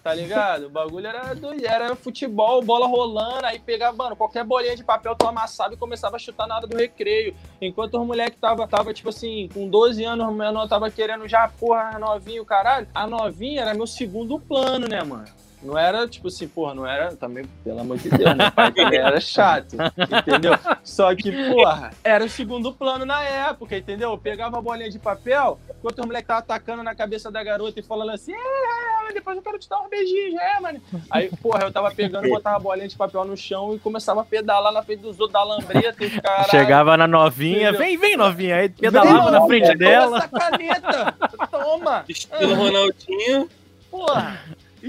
[0.02, 0.66] Tá ligado?
[0.66, 5.14] O bagulho era, do, era futebol, bola rolando, aí pegava, mano, qualquer bolinha de papel
[5.16, 7.34] tu amassava e começava a chutar na hora do recreio.
[7.60, 11.98] Enquanto os moleques tava, tava, tipo assim, com 12 anos, menor tava querendo já, porra,
[11.98, 12.86] novinho, caralho.
[12.94, 15.24] A novinha era meu segundo plano, né, mano?
[15.64, 18.98] Não era, tipo assim, porra, não era também, pelo amor de Deus, meu pai também
[18.98, 20.52] era chato, entendeu?
[20.82, 24.10] Só que, porra, era o segundo plano na época, entendeu?
[24.10, 27.80] Eu pegava a bolinha de papel, enquanto o moleque tava atacando na cabeça da garota
[27.80, 30.82] e falando assim, é, é, depois eu quero te dar uns beijinhos, é, mano.
[31.10, 34.24] Aí, porra, eu tava pegando, botava a bolinha de papel no chão e começava a
[34.24, 36.50] pedalar na frente dos outros da lambreta, e caralho.
[36.50, 37.78] Chegava na novinha, Entendeu?
[37.78, 40.04] vem, vem novinha, aí pedalava Vem, na frente é, dela.
[40.04, 41.14] Toma essa caneta,
[41.50, 42.04] toma.
[42.06, 43.48] Estilo Ronaldinho.
[43.90, 44.40] Porra,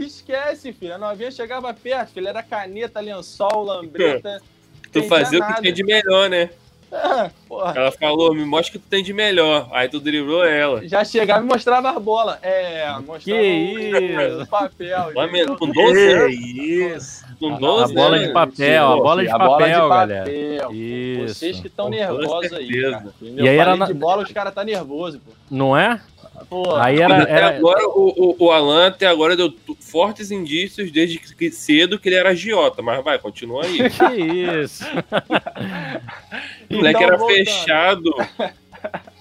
[0.03, 0.95] esquece, filho.
[0.95, 2.27] A novinha chegava perto, filho.
[2.27, 4.41] Era caneta, lençol, lambreta.
[4.91, 6.49] Tu fazia o que tinha de melhor, né?
[6.89, 7.73] Ah, porra.
[7.75, 9.67] Ela falou, me mostra o que tu tem de melhor.
[9.73, 10.87] Aí tu driblou ela.
[10.87, 12.37] Já chegava e mostrava as bolas.
[12.41, 14.43] É, mostrava Que o, isso?
[14.43, 15.11] o papel.
[15.59, 16.33] Com 12 Que anos.
[17.03, 17.25] isso.
[17.37, 20.19] Com A- 12 a bola de papel, a bola de A papel, bola de galera.
[20.23, 20.71] papel.
[20.71, 21.33] Isso.
[21.35, 22.91] Vocês que estão nervosos aí, certeza.
[22.91, 23.13] cara.
[23.21, 25.31] E aí era na- de bola, os caras tá nervosos, pô.
[25.51, 25.99] Não é?
[26.49, 27.23] Pô, Aí era.
[27.23, 27.57] Até era...
[27.57, 32.15] agora, o, o, o Alan até agora deu fortes indícios desde que, cedo que ele
[32.15, 33.77] era agiota, mas vai, continua aí.
[33.89, 34.85] Que isso?
[36.69, 37.45] O moleque então, era voltando.
[37.45, 38.11] fechado,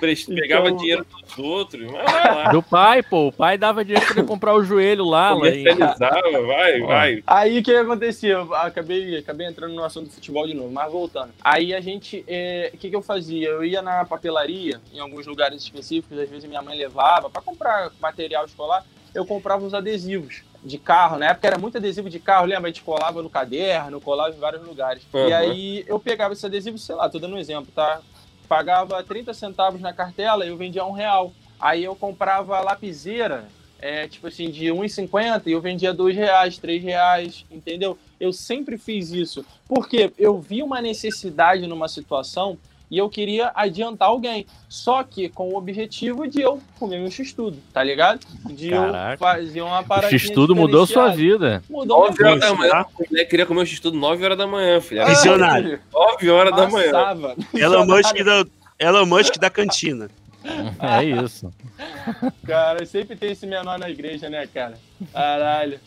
[0.00, 2.52] pegava Então- dinheiro dos outros, mas vai lá.
[2.52, 3.28] Do pai, pô.
[3.28, 5.30] O pai dava dinheiro pra ele comprar o joelho lá.
[5.34, 7.22] lá e- Comercializava, vai, vai.
[7.26, 8.32] Aí o que acontecia?
[8.32, 11.32] Eu acabei, acabei entrando no assunto do futebol de novo, mas voltando.
[11.42, 12.24] Aí a gente.
[12.26, 13.48] é, O que, que eu fazia?
[13.48, 17.90] Eu ia na papelaria, em alguns lugares específicos, às vezes minha mãe levava para comprar
[18.00, 18.84] material escolar,
[19.14, 21.18] eu comprava os adesivos de carro.
[21.18, 22.68] Na época era muito adesivo de carro, lembra?
[22.68, 25.02] A gente colava no caderno, colava em vários lugares.
[25.12, 25.34] E Uhum.
[25.34, 28.00] aí eu pegava esse adesivo, sei lá, tô dando um exemplo, tá?
[28.50, 31.32] Pagava 30 centavos na cartela e eu vendia um real.
[31.60, 33.46] Aí eu comprava lapiseira,
[33.78, 37.96] é, tipo assim, de 1,50 e eu vendia dois reais, três reais, entendeu?
[38.18, 39.46] Eu sempre fiz isso.
[39.68, 42.58] Porque eu vi uma necessidade numa situação
[42.90, 44.46] e eu queria adiantar alguém.
[44.68, 48.20] Só que com o objetivo de eu comer meu x-tudo, tá ligado?
[48.46, 49.12] De Caraca.
[49.14, 51.62] eu fazer uma O paradinha X-Tudo mudou sua vida.
[51.70, 52.46] Mudou minha 9 horas vida.
[52.46, 52.86] da manhã.
[52.98, 55.00] O moleque queria comer o x-tudo 9 horas da manhã, filho.
[55.02, 55.80] Era Visionário.
[55.92, 56.92] 9 horas da manhã.
[57.54, 58.44] Elon Musk da,
[58.78, 60.08] Elon Musk da cantina.
[60.80, 61.52] É isso.
[62.46, 64.78] Cara, sempre tem esse menor na igreja, né, cara?
[65.12, 65.78] Caralho.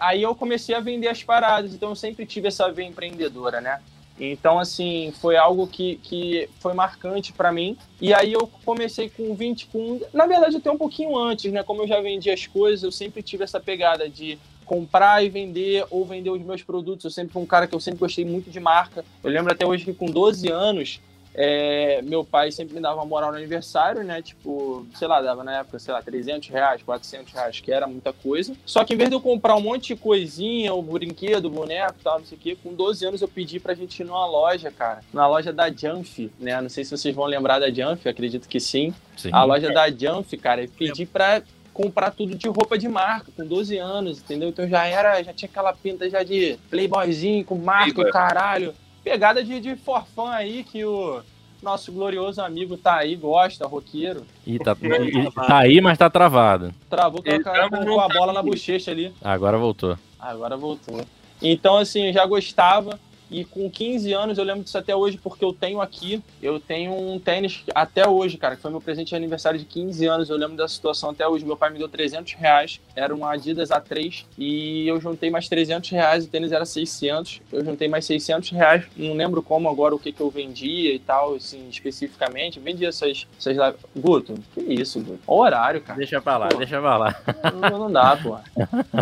[0.00, 3.80] Aí eu comecei a vender as paradas, então eu sempre tive essa veia empreendedora, né?
[4.18, 7.76] Então, assim, foi algo que, que foi marcante para mim.
[8.00, 11.62] E aí eu comecei com 20, com, na verdade até um pouquinho antes, né?
[11.62, 15.84] Como eu já vendia as coisas, eu sempre tive essa pegada de comprar e vender
[15.90, 17.04] ou vender os meus produtos.
[17.04, 19.04] Eu sempre fui um cara que eu sempre gostei muito de marca.
[19.22, 21.00] Eu lembro até hoje que com 12 anos
[21.34, 24.22] é, meu pai sempre me dava uma moral no aniversário, né?
[24.22, 28.12] Tipo, sei lá, dava na época, sei lá, 300 reais, 400 reais, que era muita
[28.12, 28.54] coisa.
[28.64, 31.96] Só que em vez de eu comprar um monte de coisinha, o brinquedo, o boneco
[32.04, 34.70] tal, não sei o quê, com 12 anos eu pedi pra gente ir numa loja,
[34.70, 35.00] cara.
[35.12, 36.60] Na loja da Jump, né?
[36.60, 38.94] Não sei se vocês vão lembrar da Jump, acredito que sim.
[39.16, 39.30] sim.
[39.32, 41.42] A loja da Jump, cara, eu pedi pra
[41.72, 44.50] comprar tudo de roupa de marca, com 12 anos, entendeu?
[44.50, 48.72] Então já era, já tinha aquela pinta já de playboyzinho, com marca, o caralho
[49.04, 51.22] pegada de, de forfã aí que o
[51.62, 54.26] nosso glorioso amigo tá aí, gosta, roqueiro.
[54.46, 56.74] E tá, e, tá aí, mas tá travado.
[56.88, 59.12] Travou com, a, com, a bola na bochecha ali.
[59.22, 59.98] Agora voltou.
[60.18, 61.04] Agora voltou.
[61.42, 62.98] Então, assim, eu já gostava.
[63.30, 66.92] E com 15 anos, eu lembro disso até hoje, porque eu tenho aqui, eu tenho
[66.92, 70.30] um tênis até hoje, cara, que foi meu presente de aniversário de 15 anos.
[70.30, 71.44] Eu lembro dessa situação até hoje.
[71.44, 75.90] Meu pai me deu 300 reais, era uma Adidas A3, e eu juntei mais 300
[75.90, 77.40] reais, o tênis era 600.
[77.52, 80.98] Eu juntei mais 600 reais, não lembro como agora o que, que eu vendia e
[80.98, 82.60] tal, assim, especificamente.
[82.60, 83.74] Vendia essas, essas lá.
[83.96, 85.20] Guto, que isso, Guto?
[85.26, 85.98] O horário, cara.
[85.98, 86.58] Deixa pra lá, pô.
[86.58, 87.22] deixa pra lá.
[87.70, 88.36] Não, não dá, pô.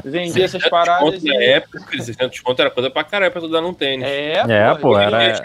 [0.04, 1.22] Vendia essas paradas.
[1.22, 1.44] Na e...
[1.44, 4.06] época, 600 conto era coisa pra caralho pra tu dar num tênis.
[4.06, 5.40] É, é pô, era.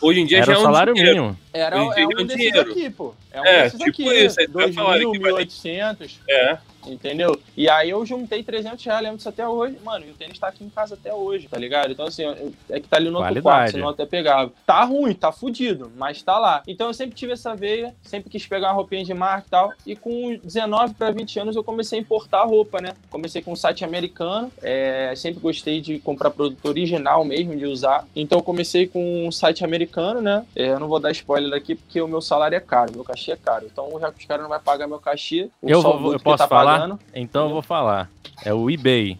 [0.00, 1.16] Hoje em dia era já é um salário dinheiro.
[1.16, 1.38] mínimo.
[1.52, 2.70] Era, é um, um desses dinheiro.
[2.70, 3.14] aqui, pô.
[3.32, 4.24] É um é, desses tipo aqui.
[4.24, 6.10] Isso, 2 mil, 1.800.
[6.28, 6.58] É.
[6.86, 7.38] Entendeu?
[7.56, 9.78] E aí eu juntei 300 reais, lembro disso até hoje.
[9.84, 11.92] Mano, e o tênis tá aqui em casa até hoje, tá ligado?
[11.92, 12.22] Então, assim,
[12.70, 14.52] é que tá ali no outro quarto, senão eu até pegava.
[14.64, 16.62] Tá ruim, tá fudido, mas tá lá.
[16.66, 19.72] Então eu sempre tive essa veia, sempre quis pegar uma roupinha de marca e tal.
[19.86, 22.94] E com 19 para 20 anos eu comecei a importar roupa, né?
[23.10, 28.06] Comecei com um site americano, é, sempre gostei de comprar produto original mesmo, de usar.
[28.14, 30.44] Então eu comecei com um site americano, né?
[30.54, 33.32] É, eu não vou dar spoiler aqui porque o meu salário é caro, meu cachê
[33.32, 33.66] é caro.
[33.70, 36.48] Então já que os caras não vão pagar meu cachê, eu, vou, eu posso tá
[36.48, 36.67] falar?
[36.72, 38.10] Pagando, então eu vou falar.
[38.44, 39.18] É o eBay.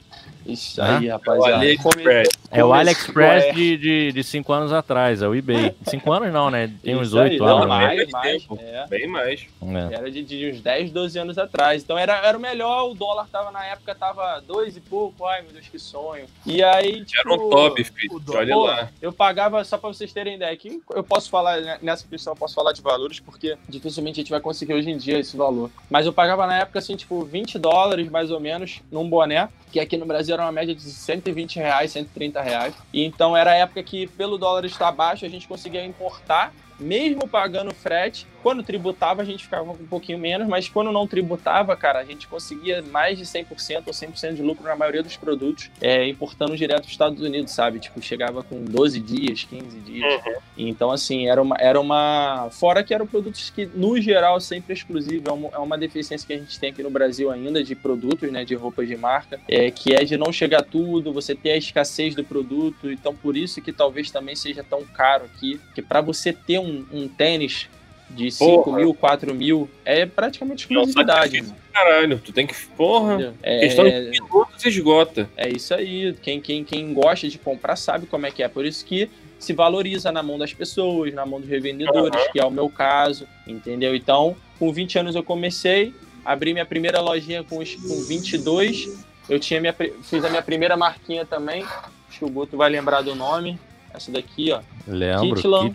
[0.49, 1.53] Isso aí, rapaziada.
[1.53, 2.29] É o AliExpress.
[2.51, 5.75] É o AliExpress de, de, de cinco anos atrás, é o eBay.
[5.87, 6.73] Cinco anos não, né?
[6.83, 7.61] Tem uns oito anos.
[7.61, 8.07] Não, mais, né?
[8.11, 8.87] mais, é.
[8.89, 9.47] Bem mais.
[9.63, 9.95] É.
[9.95, 11.83] Era de, de, uns 10, 12 anos atrás.
[11.83, 15.27] Então era, era o melhor, o dólar tava na época, tava dois e pouco.
[15.27, 16.25] Ai, meu Deus, que sonho.
[16.47, 18.23] E aí, tipo, Era um top, filho.
[18.31, 18.89] Olha pô, lá.
[19.03, 22.37] Eu pagava, só pra vocês terem ideia, que eu posso falar, né, nessa questão eu
[22.37, 25.71] posso falar de valores, porque dificilmente a gente vai conseguir hoje em dia esse valor.
[25.91, 29.79] Mas eu pagava na época, assim, tipo, 20 dólares, mais ou menos, num boné, que
[29.79, 32.75] aqui no Brasil era uma média de 120 reais, 130 reais.
[32.93, 37.27] E então era a época que, pelo dólar estar baixo, a gente conseguia importar, mesmo
[37.29, 41.99] pagando frete, quando tributava, a gente ficava um pouquinho menos, mas quando não tributava, cara,
[41.99, 46.09] a gente conseguia mais de 100% ou 100% de lucro na maioria dos produtos, é,
[46.09, 47.79] importando direto dos Estados Unidos, sabe?
[47.79, 50.25] Tipo, chegava com 12 dias, 15 dias.
[50.25, 50.33] Uhum.
[50.57, 52.49] Então, assim, era uma, era uma.
[52.51, 55.29] Fora que eram produtos que, no geral, sempre exclusivo.
[55.29, 58.33] É uma, é uma deficiência que a gente tem aqui no Brasil ainda de produtos,
[58.33, 58.47] né?
[58.47, 62.15] De roupas de marca, é, que é de não chegar tudo, você ter a escassez
[62.15, 62.91] do produto.
[62.91, 66.87] Então, por isso que talvez também seja tão caro aqui, que para você ter um,
[66.91, 67.69] um tênis
[68.11, 71.43] de 5 mil, 4 mil, é praticamente exclusividade.
[71.43, 72.55] Não, caralho, tu tem que.
[72.77, 75.29] Porra, é, questão de minutos esgota.
[75.37, 76.15] É isso aí.
[76.23, 78.49] Quem, quem, quem gosta de comprar sabe como é que é.
[78.49, 82.33] Por isso que se valoriza na mão das pessoas, na mão dos revendedores, uhum.
[82.33, 83.95] que é o meu caso, entendeu?
[83.95, 85.95] Então, com 20 anos eu comecei,
[86.25, 89.07] abri minha primeira lojinha com, com 22.
[89.29, 91.63] Eu tinha minha, fiz a minha primeira marquinha também.
[91.63, 93.59] Acho que o Guto vai lembrar do nome.
[93.93, 94.61] Essa daqui, ó.
[94.87, 95.37] Lembro.
[95.37, 95.73] Kitlan.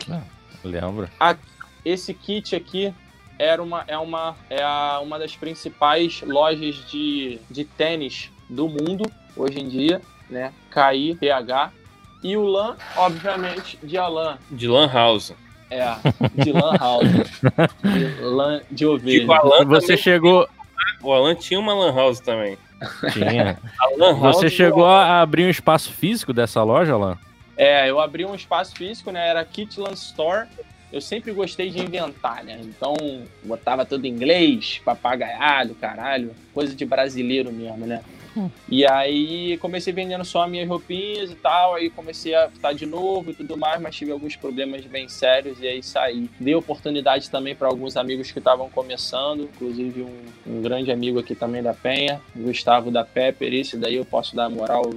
[0.63, 1.09] Lembro.
[1.19, 1.35] A,
[1.85, 2.93] esse kit aqui
[3.37, 9.09] era uma, é, uma, é a, uma das principais lojas de, de tênis do mundo
[9.35, 10.53] hoje em dia, né?
[10.71, 11.71] KI, PH.
[12.23, 14.37] E o LAN, obviamente, de Alan.
[14.49, 15.33] De Lan House.
[15.69, 15.83] É,
[16.41, 17.03] de Lan House.
[17.83, 19.19] de Lan de ovelha.
[19.19, 20.47] Tipo, Alan Você chegou.
[21.01, 22.57] O Alan tinha uma Lan House também.
[23.11, 23.57] Tinha.
[24.21, 27.17] Você chegou a abrir um espaço físico dessa loja, Alan?
[27.57, 29.27] É, eu abri um espaço físico, né?
[29.27, 30.47] Era Kitland Store
[30.93, 32.61] eu sempre gostei de inventar, né?
[32.63, 32.95] Então,
[33.43, 38.03] botava tudo em inglês, papagaiado, caralho, coisa de brasileiro mesmo, né?
[38.37, 38.47] Hum.
[38.69, 43.31] E aí comecei vendendo só minhas roupinhas e tal, aí comecei a estar de novo
[43.31, 46.29] e tudo mais, mas tive alguns problemas bem sérios e aí saí.
[46.39, 51.33] Dei oportunidade também para alguns amigos que estavam começando, inclusive um, um, grande amigo aqui
[51.33, 54.93] também da Penha, Gustavo da Pepper, esse daí eu posso dar moral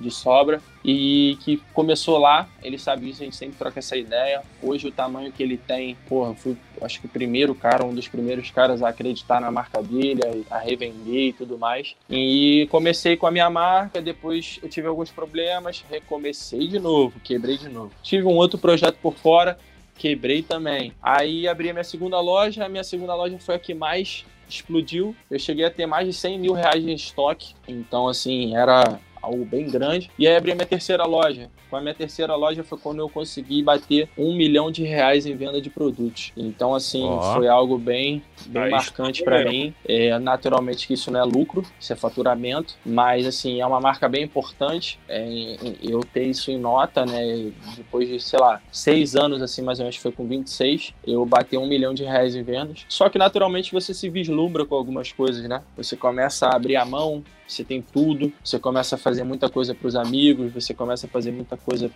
[0.00, 4.42] de sobra e que começou lá, ele sabe isso, a gente sempre troca essa ideia.
[4.62, 8.08] Hoje o tamanho que ele tem, porra, fui acho que o primeiro cara, um dos
[8.08, 11.94] primeiros caras a acreditar na marca dele, a revender e tudo mais.
[12.08, 17.58] E comecei com a minha marca, depois eu tive alguns problemas, recomecei de novo, quebrei
[17.58, 17.92] de novo.
[18.02, 19.58] Tive um outro projeto por fora,
[19.96, 20.94] quebrei também.
[21.02, 25.14] Aí abri a minha segunda loja, a minha segunda loja foi a que mais explodiu.
[25.30, 29.44] Eu cheguei a ter mais de 100 mil reais em estoque, então assim, era algo
[29.44, 30.10] bem grande.
[30.18, 31.50] E aí abri a minha terceira loja.
[31.68, 35.36] Com a minha terceira loja foi quando eu consegui bater um milhão de reais em
[35.36, 36.32] venda de produtos.
[36.36, 37.34] Então, assim, oh.
[37.34, 39.74] foi algo bem, bem marcante para mim.
[39.86, 44.08] É, naturalmente que isso não é lucro, isso é faturamento, mas assim, é uma marca
[44.08, 44.98] bem importante.
[45.08, 47.52] É, eu ter isso em nota, né?
[47.76, 51.56] Depois de, sei lá, seis anos, assim, mais ou menos, foi com 26, eu bati
[51.56, 52.84] um milhão de reais em vendas.
[52.88, 55.62] Só que naturalmente você se vislumbra com algumas coisas, né?
[55.76, 59.74] Você começa a abrir a mão, você tem tudo, você começa a fazer muita coisa
[59.74, 61.90] para os amigos, você começa a fazer muita coisa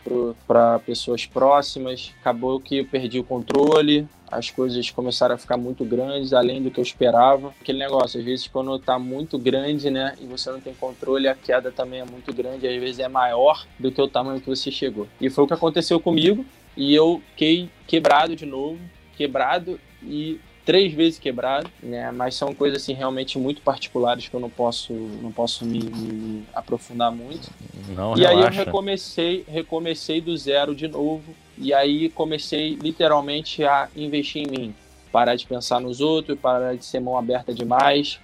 [0.46, 2.12] para pessoas próximas.
[2.20, 6.70] Acabou que eu perdi o controle, as coisas começaram a ficar muito grandes, além do
[6.70, 7.54] que eu esperava.
[7.60, 11.34] Aquele negócio, às vezes, quando tá muito grande, né, e você não tem controle, a
[11.34, 14.70] queda também é muito grande, às vezes é maior do que o tamanho que você
[14.70, 15.06] chegou.
[15.20, 16.44] E foi o que aconteceu comigo,
[16.76, 18.78] e eu fiquei quebrado de novo,
[19.16, 22.10] quebrado e três vezes quebrado, né?
[22.10, 26.44] Mas são coisas assim realmente muito particulares que eu não posso não posso me, me
[26.54, 27.50] aprofundar muito.
[27.88, 28.28] Não, e relaxa.
[28.28, 34.50] aí eu recomecei recomecei do zero de novo e aí comecei literalmente a investir em
[34.50, 34.74] mim,
[35.12, 38.18] parar de pensar nos outros, parar de ser mão aberta demais.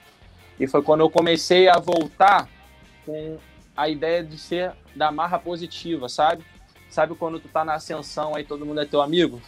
[0.58, 2.48] E foi quando eu comecei a voltar
[3.06, 3.38] com
[3.76, 6.44] a ideia de ser da marra positiva, sabe?
[6.90, 9.40] Sabe quando tu tá na ascensão aí todo mundo é teu amigo?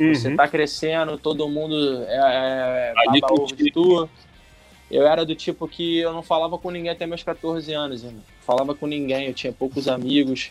[0.00, 0.14] Uhum.
[0.14, 4.08] Você tá crescendo, todo mundo é, é baba ovo de tu.
[4.90, 8.22] Eu era do tipo que eu não falava com ninguém até meus 14 anos, irmão.
[8.40, 10.50] Falava com ninguém, eu tinha poucos amigos.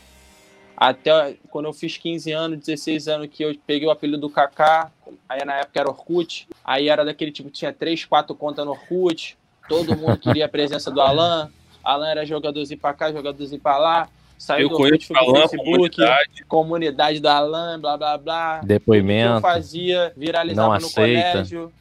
[0.78, 4.92] Até quando eu fiz 15 anos, 16 anos, que eu peguei o apelido do Kaká,
[5.28, 9.38] aí na época era Orkut, aí era daquele tipo, tinha 3, 4 contas no Orkut,
[9.68, 11.52] todo mundo queria a presença do Alan,
[11.84, 16.46] Alan era jogadorzinho pra cá, jogadorzinho pra lá, Saiu eu do conheço Alan, Facebook, comunidade.
[16.48, 18.62] comunidade da Alan, blá blá blá.
[18.64, 19.36] Depoimento.
[19.36, 21.32] eu fazia, viralizava não no aceita.
[21.34, 21.72] colégio.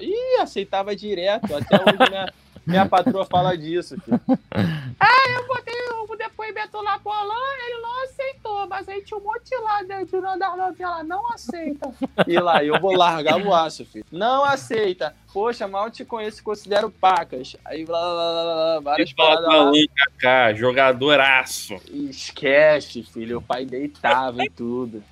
[0.00, 1.54] Ih, aceitava direto.
[1.54, 2.32] Até hoje minha,
[2.66, 4.20] minha patroa fala disso, filho.
[4.98, 5.74] ah, eu botei
[6.08, 7.34] o depoimento lá pro Alan,
[7.66, 11.92] ele não aceitou, mas aí tinha um monte lá dentro da novela, não aceita.
[12.26, 14.04] E lá, eu vou largar o aço, filho.
[14.10, 15.14] Não aceita.
[15.32, 17.56] Poxa, mal te conheço, considero pacas.
[17.64, 19.72] Aí blá blá blá, blá várias paradas lá.
[19.94, 21.76] Kaká, jogadoraço.
[21.90, 25.02] Esquece, filho, o pai deitava e tudo.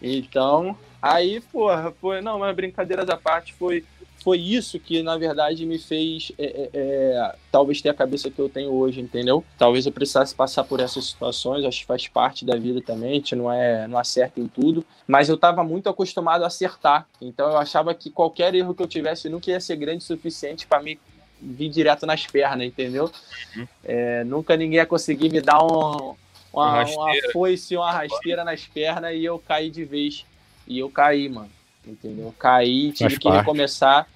[0.00, 3.84] Então, aí, porra, foi, não, mas brincadeiras à parte, foi
[4.22, 8.38] foi isso que, na verdade, me fez é, é, é, talvez ter a cabeça que
[8.38, 9.44] eu tenho hoje, entendeu?
[9.58, 13.14] Talvez eu precisasse passar por essas situações, acho que faz parte da vida também, a
[13.14, 17.50] gente não, é, não acerta em tudo, mas eu estava muito acostumado a acertar, então
[17.50, 20.82] eu achava que qualquer erro que eu tivesse nunca ia ser grande o suficiente para
[20.82, 20.98] me
[21.40, 23.10] vir direto nas pernas, entendeu?
[23.56, 23.68] Uhum.
[23.84, 26.14] É, nunca ninguém ia conseguir me dar um,
[26.52, 30.24] uma, uma foice, uma rasteira nas pernas e eu caí de vez.
[30.68, 31.50] E eu caí, mano
[31.86, 32.34] entendeu?
[32.38, 33.38] Caí, tive Faz que parte.
[33.38, 34.06] recomeçar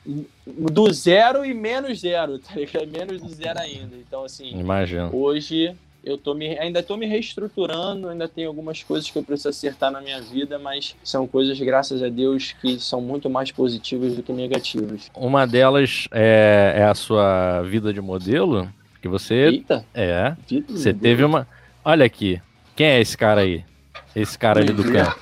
[0.46, 2.86] do zero e menos zero, tá ligado?
[2.86, 3.96] Menos do zero ainda.
[3.96, 5.10] Então, assim, Imagino.
[5.12, 5.74] hoje
[6.06, 9.90] eu tô me, ainda estou me reestruturando, ainda tem algumas coisas que eu preciso acertar
[9.90, 14.22] na minha vida, mas são coisas, graças a Deus, que são muito mais positivas do
[14.22, 15.10] que negativas.
[15.16, 19.34] Uma delas é, é a sua vida de modelo, que você...
[19.46, 19.84] Eita!
[19.92, 20.36] É,
[20.68, 21.48] você teve uma...
[21.84, 22.40] Olha aqui,
[22.76, 23.64] quem é esse cara aí?
[24.14, 25.18] Esse cara ali do canto.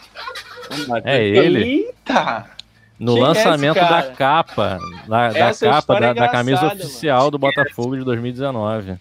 [1.04, 1.93] É ele.
[2.04, 2.50] Eita!
[2.98, 7.18] No Quem é lançamento é da capa, da, da capa da, é da, camisa oficial
[7.18, 7.30] mano.
[7.32, 8.98] do Botafogo de 2019.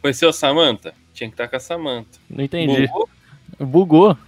[0.00, 0.94] Conheceu a Samanta?
[1.12, 2.18] Tinha que estar com a Samanta.
[2.28, 2.86] Não entendi.
[2.86, 3.08] Bugou?
[3.60, 4.18] Bugou.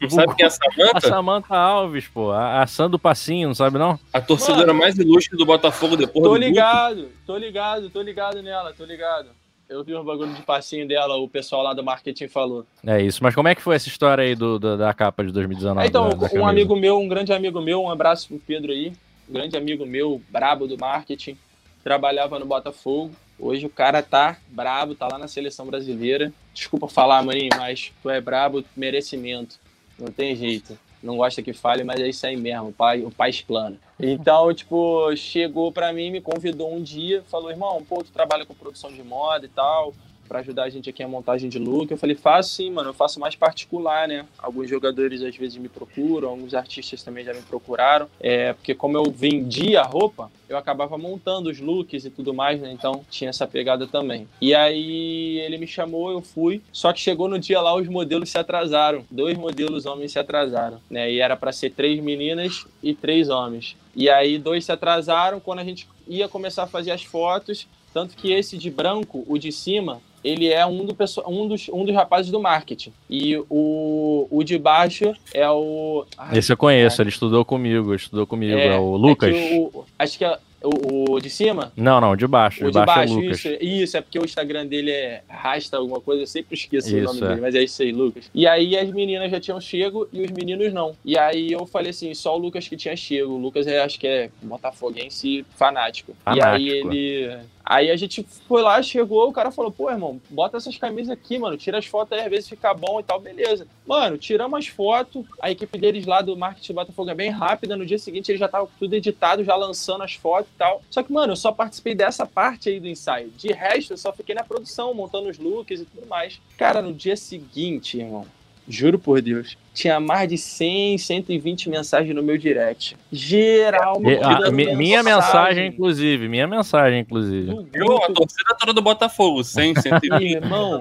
[0.00, 0.98] Não sabe quem é a Samanta?
[0.98, 2.30] A Samanta Alves, pô.
[2.30, 3.98] A, a Sandro Passinho, não sabe não?
[4.12, 8.40] A torcedora Mano, mais ilustre do Botafogo depois tô do ligado, tô ligado, tô ligado
[8.42, 9.30] nela, tô ligado.
[9.68, 12.66] Eu vi um bagulho de passinho dela, o pessoal lá do marketing falou.
[12.86, 15.32] É isso, mas como é que foi essa história aí do, do da capa de
[15.32, 15.86] 2019?
[15.86, 18.92] então, da, da um amigo meu, um grande amigo meu, um abraço pro Pedro aí,
[19.28, 21.38] um grande amigo meu, brabo do marketing,
[21.82, 23.12] trabalhava no Botafogo.
[23.38, 26.32] Hoje o cara tá brabo, tá lá na seleção brasileira.
[26.52, 29.58] Desculpa falar, maninho, mas tu é brabo, merecimento.
[29.98, 33.10] Não tem jeito não gosta que fale, mas é isso aí mesmo, o pai, o
[33.10, 33.76] pai explana.
[34.00, 38.54] Então, tipo, chegou para mim, me convidou um dia, falou, irmão, pô, tu trabalha com
[38.54, 39.92] produção de moda e tal,
[40.34, 41.88] pra ajudar a gente aqui a montagem de look.
[41.92, 44.26] Eu falei, faço sim, mano, eu faço mais particular, né?
[44.36, 48.08] Alguns jogadores às vezes me procuram, alguns artistas também já me procuraram.
[48.18, 52.72] É, porque como eu vendia roupa, eu acabava montando os looks e tudo mais, né?
[52.72, 54.26] Então tinha essa pegada também.
[54.40, 56.60] E aí ele me chamou, eu fui.
[56.72, 59.04] Só que chegou no dia lá, os modelos se atrasaram.
[59.08, 61.12] Dois modelos homens se atrasaram, né?
[61.12, 63.76] E era para ser três meninas e três homens.
[63.94, 67.68] E aí dois se atrasaram quando a gente ia começar a fazer as fotos.
[67.92, 70.96] Tanto que esse de branco, o de cima, ele é um, do,
[71.26, 72.92] um, dos, um dos rapazes do marketing.
[73.10, 76.06] E o, o de baixo é o.
[76.16, 77.02] Ai, Esse eu conheço, é.
[77.02, 79.34] ele estudou comigo, estudou comigo, é, é o Lucas.
[79.34, 81.70] É o, acho que é o, o, de cima?
[81.76, 82.64] Não, não, de baixo.
[82.64, 83.38] O de, baixo, baixo é Lucas.
[83.38, 86.98] Isso, isso, é porque o Instagram dele é rasta alguma coisa, eu sempre esqueço isso,
[86.98, 87.28] o nome é.
[87.28, 88.30] dele, mas é isso aí, Lucas.
[88.34, 90.96] E aí as meninas já tinham chego e os meninos não.
[91.04, 93.34] E aí eu falei assim, só o Lucas que tinha chego.
[93.34, 96.16] O Lucas é, acho que é botafoguense fanático.
[96.24, 96.46] fanático.
[96.46, 100.58] E aí ele Aí a gente foi lá, chegou, o cara falou, pô, irmão, bota
[100.58, 103.66] essas camisas aqui, mano, tira as fotos aí, às vezes fica bom e tal, beleza.
[103.86, 107.86] Mano, tiramos as fotos, a equipe deles lá do marketing Botafogo é bem rápida, no
[107.86, 110.82] dia seguinte eles já estavam tudo editado, já lançando as fotos e tal.
[110.90, 113.30] Só que, mano, eu só participei dessa parte aí do ensaio.
[113.30, 116.40] De resto, eu só fiquei na produção, montando os looks e tudo mais.
[116.58, 118.26] Cara, no dia seguinte, irmão,
[118.66, 119.56] Juro por Deus.
[119.74, 122.96] Tinha mais de 100, 120 mensagens no meu direct.
[123.12, 125.02] Geral, a, minha mensagem.
[125.02, 126.28] mensagem, inclusive.
[126.28, 127.68] Minha mensagem, inclusive.
[127.74, 130.22] Eu, a torcida toda do Botafogo, 100, 120.
[130.24, 130.80] Irmão.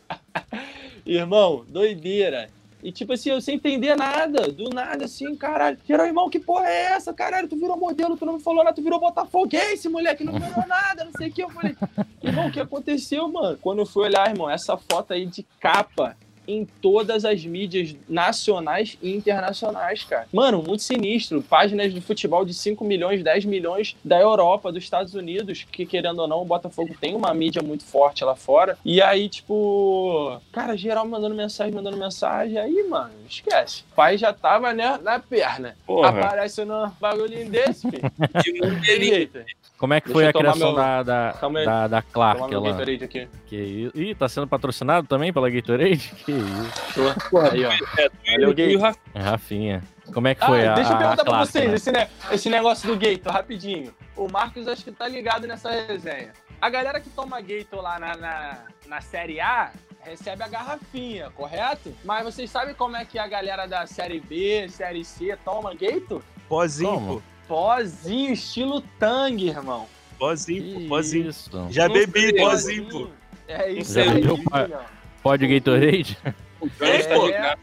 [1.06, 2.48] Irmão, doideira.
[2.82, 5.78] E tipo assim, eu sem entender nada, do nada, assim, caralho.
[5.88, 7.12] Geral, irmão, que porra é essa?
[7.12, 10.62] Caralho, tu virou modelo, tu não me falou nada, tu virou botafoguense, moleque, não virou
[10.68, 11.42] nada, não sei o que.
[11.42, 11.74] Eu falei,
[12.22, 13.58] irmão, o que aconteceu, mano?
[13.60, 16.16] Quando eu fui olhar, irmão, essa foto aí de capa
[16.46, 20.26] em todas as mídias nacionais e internacionais, cara.
[20.32, 21.42] Mano, muito sinistro.
[21.42, 26.20] Páginas de futebol de 5 milhões, 10 milhões da Europa, dos Estados Unidos, que querendo
[26.20, 28.78] ou não, o Botafogo tem uma mídia muito forte lá fora.
[28.84, 32.58] E aí, tipo, cara, geral mandando mensagem, mandando mensagem.
[32.58, 33.84] Aí, mano, esquece.
[33.92, 35.76] O pai já tava, né, na perna.
[35.86, 36.08] Porra.
[36.08, 38.02] Aparece no bagulhinho desse, filho.
[38.86, 39.30] De.
[39.78, 40.76] Como é que Deixa foi a criação meu...
[40.76, 42.52] da, da, da, da Clark?
[42.52, 42.70] Ela...
[42.70, 43.28] Aqui.
[43.46, 43.96] Que isso.
[43.96, 46.12] Ih, tá sendo patrocinado também pela Gatorade?
[46.24, 47.36] Que isso.
[47.52, 47.70] Aí, ó.
[48.32, 48.76] Valeu, Gay.
[49.14, 49.82] É Rafinha.
[50.12, 51.74] Como é que foi ah, a Deixa eu perguntar pra vocês, né?
[51.74, 53.92] esse, ne esse negócio do Gator, rapidinho.
[54.16, 56.32] O Marcos acho que tá ligado nessa resenha.
[56.60, 59.72] A galera que toma Gator lá na, na, na Série A
[60.02, 61.92] recebe a garrafinha, correto?
[62.04, 66.22] Mas vocês sabem como é que a galera da Série B, Série C toma Gator?
[66.48, 69.86] Pozinho, Pozinho, estilo tangue, irmão.
[70.18, 71.30] Pozinho, pozinho.
[71.70, 73.08] Já bebi pozinho, pô.
[73.48, 74.22] É isso Já aí.
[75.22, 76.18] Pode Gatorade?
[76.80, 77.28] É, pô.
[77.28, 77.56] É,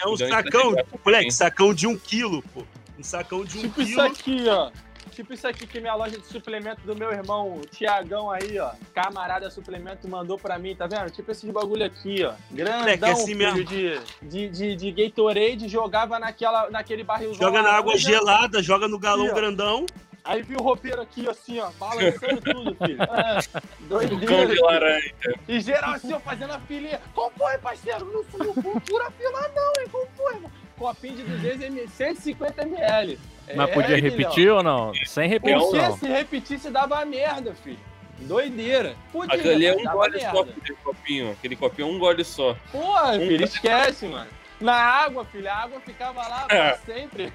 [0.00, 0.74] é um sacão,
[1.04, 2.64] moleque, sacão de um quilo, pô.
[2.98, 3.86] Um sacão de um tipo quilo.
[3.86, 4.70] Tipo isso aqui, ó.
[5.18, 8.70] Tipo isso aqui que minha loja de suplemento do meu irmão Tiagão aí, ó.
[8.94, 11.10] Camarada suplemento mandou pra mim, tá vendo?
[11.10, 12.34] Tipo esses bagulho aqui, ó.
[12.52, 13.64] Grandão, assim mesmo.
[13.64, 17.34] De, de, de, de Gatorade, jogava naquela, naquele barril.
[17.34, 19.86] Joga na água gelada, joga no galão aqui, grandão.
[20.22, 22.98] Aí viu o roupeiro aqui, assim, ó, balançando tudo, filho.
[23.02, 23.40] Ah,
[23.88, 24.46] doideira.
[24.46, 25.14] de laranja.
[25.48, 27.00] E geral assim, ó, fazendo a filinha.
[27.12, 28.04] Compõe, parceiro.
[28.04, 28.46] Não fui
[28.82, 29.88] pura fila, não, hein?
[29.90, 30.52] Compõe, irmão.
[30.76, 33.18] Copinho de 200 ml, 150 ml.
[33.54, 34.92] Mas podia é, repetir ou não?
[35.06, 35.58] Sem repetir.
[35.58, 37.78] Porque se repetisse dava merda, filho.
[38.20, 38.96] Doideira.
[39.12, 40.30] Podia, Aquele é um gole merda.
[40.30, 41.32] só, aquele copinho.
[41.32, 42.56] Aquele copinho é um gole só.
[42.72, 43.20] Porra, um...
[43.20, 44.28] filho, esquece, mano.
[44.60, 46.76] Na água, filho, a água ficava lá é.
[46.84, 47.32] sempre.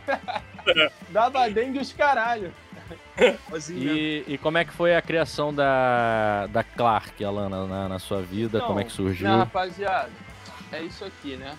[1.10, 2.54] dava dengue os caralho.
[3.70, 8.22] E, e, como é que foi a criação da, da Clark, Alana, na, na sua
[8.22, 8.58] vida?
[8.58, 9.28] Então, como é que surgiu?
[9.28, 10.12] Não, rapaziada,
[10.72, 11.56] é isso aqui, né?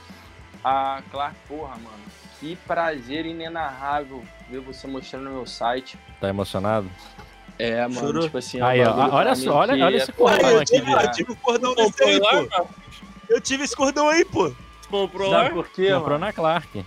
[0.62, 5.98] A Clark, porra, mano que prazer inenarrável ver você mostrando no meu site.
[6.20, 6.90] Tá emocionado?
[7.58, 8.22] É, mano, Chorou?
[8.24, 8.58] tipo assim...
[8.58, 10.76] É aí, ó, olha só, olha, olha esse cordão aqui.
[10.76, 12.66] Eu tive o cordão desse aí, pô.
[13.30, 14.52] Eu tive esse cordão aí, pô.
[14.90, 15.48] Comprou lá?
[15.48, 16.84] por quê, Comprou na Clark.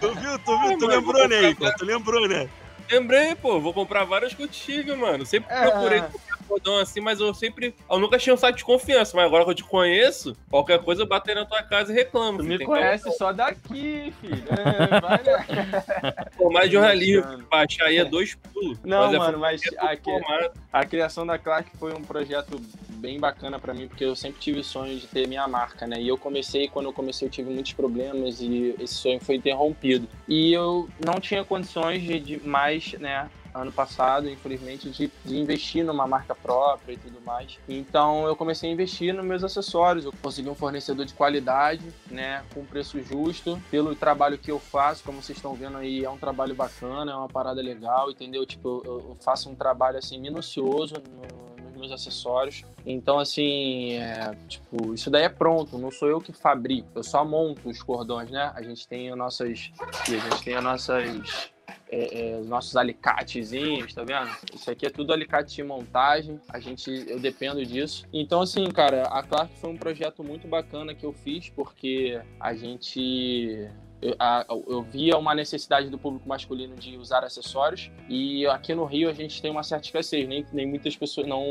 [0.00, 1.72] Tu viu, tu viu, tu lembrou, né, pô?
[1.78, 2.48] Tu lembrou, né?
[2.90, 5.24] Lembrei, pô, vou comprar várias contigo, mano.
[5.24, 5.62] Sempre é.
[5.62, 6.02] procurei
[6.50, 7.74] cordão assim, mas eu sempre.
[7.88, 11.02] Eu nunca tinha um site de confiança, mas agora que eu te conheço, qualquer coisa
[11.02, 12.38] eu bater na tua casa e reclamo.
[12.38, 12.58] Tu filho.
[12.58, 14.44] me conhece só daqui, filho.
[14.50, 16.14] É, vai, né?
[16.36, 18.78] Pô, mais de um livro, baixar aí é dois pulos.
[18.82, 23.72] Não, mas mano, mas a, a, criação da Clark foi um projeto bem bacana para
[23.72, 26.00] mim, porque eu sempre tive o sonho de ter minha marca, né?
[26.00, 30.08] E eu comecei, quando eu comecei, eu tive muitos problemas e esse sonho foi interrompido.
[30.28, 33.30] E eu não tinha condições de, de mais, né?
[33.54, 37.58] Ano passado, infelizmente, de, de, investir numa marca própria e tudo mais.
[37.68, 40.04] Então eu comecei a investir nos meus acessórios.
[40.04, 45.02] Eu consegui um fornecedor de qualidade, né, com preço justo, pelo trabalho que eu faço,
[45.04, 48.44] como vocês estão vendo aí, é um trabalho bacana, é uma parada legal, entendeu?
[48.46, 52.62] Tipo, eu, eu faço um trabalho assim minucioso no, meus acessórios.
[52.84, 57.24] Então, assim, é, tipo, isso daí é pronto, não sou eu que fabrico, eu só
[57.24, 58.52] monto os cordões, né?
[58.54, 59.72] A gente tem as nossas.
[59.80, 61.50] A gente tem as nossas
[61.88, 64.30] é, é, os nossos alicatezinhos, tá vendo?
[64.54, 68.06] Isso aqui é tudo alicate de montagem, a gente, eu dependo disso.
[68.12, 72.54] Então, assim, cara, a Clark foi um projeto muito bacana que eu fiz, porque a
[72.54, 73.70] gente
[74.02, 78.84] eu, a, eu, via uma necessidade do público masculino de usar acessórios e aqui no
[78.84, 81.44] Rio a gente tem uma certa escassez, nem, nem muitas pessoas não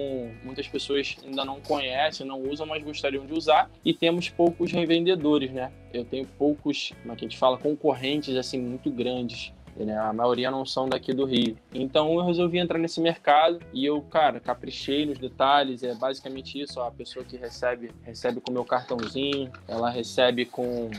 [0.43, 5.51] muitas pessoas ainda não conhecem, não usam, mas gostariam de usar e temos poucos revendedores,
[5.51, 5.71] né?
[5.93, 9.53] Eu tenho poucos, como é que a gente fala, concorrentes assim muito grandes
[9.85, 9.97] né?
[9.97, 11.57] A maioria não são daqui do Rio.
[11.73, 15.83] Então eu resolvi entrar nesse mercado e eu, cara, caprichei nos detalhes.
[15.83, 16.79] É basicamente isso.
[16.79, 20.89] Ó, a pessoa que recebe, recebe com o meu cartãozinho, ela recebe com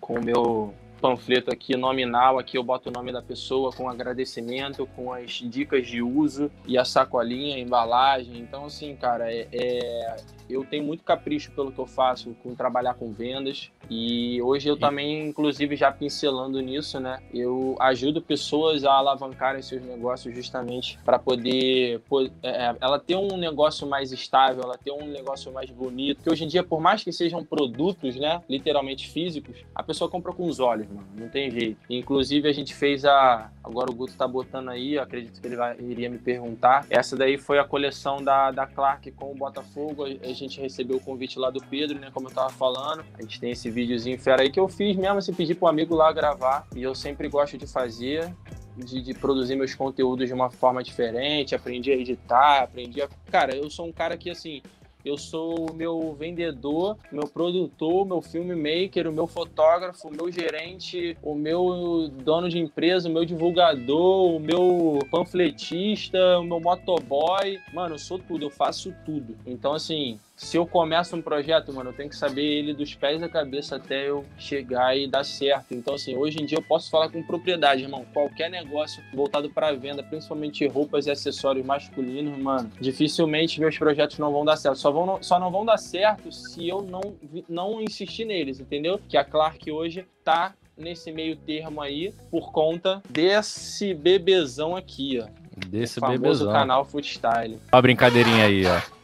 [0.00, 4.86] com o meu panfleto aqui nominal, aqui eu boto o nome da pessoa com agradecimento,
[4.96, 8.38] com as dicas de uso e a sacolinha, a embalagem.
[8.38, 10.16] Então, assim, cara, é, é
[10.48, 14.76] eu tenho muito capricho pelo que eu faço com trabalhar com vendas e hoje eu
[14.76, 17.20] também, inclusive, já pincelando nisso, né?
[17.32, 22.00] Eu ajudo pessoas a alavancarem seus negócios justamente para poder,
[22.42, 26.22] é, é, ela ter um negócio mais estável, ela ter um negócio mais bonito.
[26.22, 30.32] Que hoje em dia, por mais que sejam produtos, né, literalmente físicos, a pessoa compra
[30.32, 31.06] com os olhos, mano.
[31.16, 31.78] Não tem jeito.
[31.88, 33.50] Inclusive, a gente fez a.
[33.62, 36.86] Agora o Guto tá botando aí, acredito que ele vai, iria me perguntar.
[36.88, 40.04] Essa daí foi a coleção da, da Clark com o Botafogo.
[40.04, 42.10] A gente recebeu o convite lá do Pedro, né?
[42.12, 43.04] Como eu tava falando.
[43.18, 45.94] A gente tem esse videozinho fera aí que eu fiz mesmo, assim, pedi pro amigo
[45.94, 46.66] lá gravar.
[46.74, 48.34] E eu sempre gosto de fazer.
[48.76, 53.08] De, de, produzir meus conteúdos de uma forma diferente, aprendi a editar, aprendi a.
[53.30, 54.60] Cara, eu sou um cara que, assim,
[55.02, 61.16] eu sou o meu vendedor, meu produtor, meu filmmaker, o meu fotógrafo, o meu gerente,
[61.22, 67.58] o meu dono de empresa, o meu divulgador, o meu panfletista, o meu motoboy.
[67.72, 69.38] Mano, eu sou tudo, eu faço tudo.
[69.46, 73.22] Então, assim, se eu começo um projeto, mano, eu tenho que saber ele dos pés
[73.22, 75.72] à cabeça até eu chegar e dar certo.
[75.72, 78.04] Então, assim, hoje em dia eu posso falar com propriedade, irmão.
[78.12, 84.30] Qualquer negócio voltado para venda, principalmente roupas e acessórios masculinos, mano, dificilmente meus projetos não
[84.30, 84.76] vão dar certo.
[84.76, 87.16] Só, vão, só não vão dar certo se eu não,
[87.48, 89.00] não insistir neles, entendeu?
[89.08, 95.28] Que a Clark hoje tá nesse meio termo aí por conta desse bebezão aqui, ó.
[95.68, 96.52] Desse o famoso bebezão.
[96.52, 97.54] canal Foodstyle.
[97.54, 98.95] Olha a brincadeirinha aí, ó.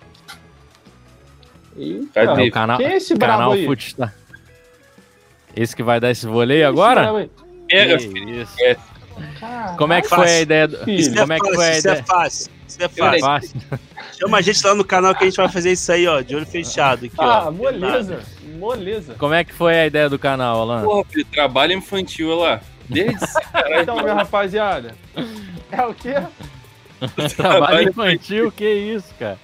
[1.77, 2.49] Eita, Cadê?
[2.49, 3.67] o canal, quem é esse canal aí?
[5.55, 7.29] Esse que vai dar esse voleio Quem é esse agora?
[7.69, 8.43] Pega, Que filho.
[8.43, 8.53] isso.
[8.61, 8.77] É.
[9.39, 10.25] Caralho, Como é que Fácil.
[10.25, 10.91] foi a ideia do...
[10.91, 12.05] Isso Como é que fácil, foi a isso é ideia?
[12.05, 12.53] fácil.
[12.69, 13.21] Isso é fácil.
[13.21, 13.61] Fácil.
[14.19, 16.35] Chama a gente lá no canal que a gente vai fazer isso aí, ó, de
[16.35, 17.05] olho fechado.
[17.07, 17.51] Aqui, Ah, ó.
[17.51, 18.21] moleza,
[18.59, 19.15] moleza.
[19.19, 20.83] Como é que foi a ideia do canal, Alan?
[20.83, 22.61] Porra, filho, trabalho infantil, olha lá.
[22.89, 23.19] Desde.
[23.83, 24.95] Então, minha rapaziada,
[25.71, 26.15] é o quê?
[27.37, 29.39] Trabalho infantil, que isso, cara?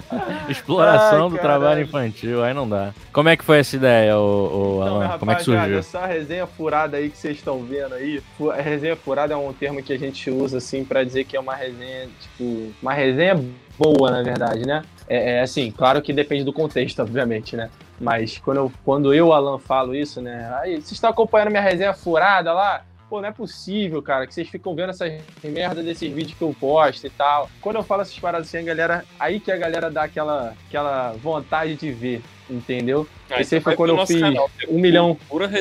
[0.48, 2.92] Exploração Ai, do trabalho infantil, aí não dá.
[3.12, 5.18] Como é que foi essa ideia, ô, ô, minha Alan?
[5.18, 5.78] Como é que surgiu?
[5.78, 9.82] essa resenha furada aí que vocês estão vendo aí, a resenha furada é um termo
[9.82, 13.34] que a gente usa assim pra dizer que é uma resenha, tipo, uma resenha
[13.78, 14.82] boa, na verdade, né?
[15.08, 17.70] É, é assim, claro que depende do contexto, obviamente, né?
[18.00, 20.52] Mas quando eu, quando eu, Alan, falo isso, né?
[20.60, 22.84] Aí, vocês estão acompanhando minha resenha furada lá?
[23.12, 25.12] Pô, não é possível, cara, que vocês ficam vendo essas
[25.44, 27.50] merda desses vídeos que eu posto e tal.
[27.60, 29.04] Quando eu falo essas paradas assim, a galera.
[29.20, 33.06] Aí que a galera dá aquela, aquela vontade de ver, entendeu?
[33.28, 35.18] Ah, Esse então foi quando eu fiz canal, um milhão,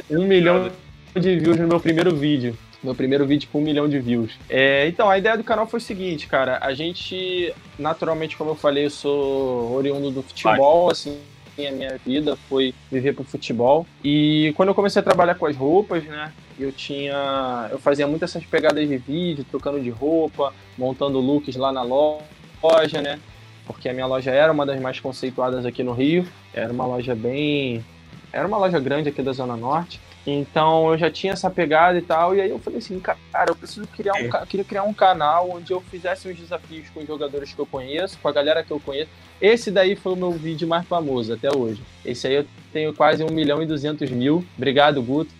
[0.09, 0.71] um milhão
[1.13, 2.57] de views no meu primeiro vídeo.
[2.81, 4.31] Meu primeiro vídeo com um milhão de views.
[4.49, 6.57] É, então, a ideia do canal foi o seguinte, cara.
[6.61, 11.19] A gente, naturalmente, como eu falei, eu sou oriundo do futebol, assim.
[11.67, 13.85] A minha vida foi viver pro futebol.
[14.03, 16.31] E quando eu comecei a trabalhar com as roupas, né?
[16.59, 17.67] Eu tinha.
[17.71, 23.01] Eu fazia muito essas pegadas de vídeo, trocando de roupa, montando looks lá na loja,
[23.01, 23.19] né?
[23.65, 26.27] Porque a minha loja era uma das mais conceituadas aqui no Rio.
[26.53, 27.83] Era uma loja bem.
[28.31, 29.99] Era uma loja grande aqui da Zona Norte.
[30.25, 32.35] Então eu já tinha essa pegada e tal.
[32.35, 35.49] E aí eu falei assim, cara, eu preciso criar um, eu queria criar um canal
[35.49, 38.71] onde eu fizesse uns desafios com os jogadores que eu conheço, com a galera que
[38.71, 39.09] eu conheço.
[39.41, 41.81] Esse daí foi o meu vídeo mais famoso até hoje.
[42.05, 44.45] Esse aí eu tenho quase 1 milhão e 200 mil.
[44.55, 45.31] Obrigado, Guto.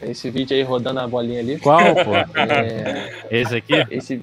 [0.00, 1.58] Esse vídeo aí rodando a bolinha ali.
[1.58, 2.14] Qual, pô?
[2.16, 3.74] É, Esse aqui?
[3.90, 4.20] esse,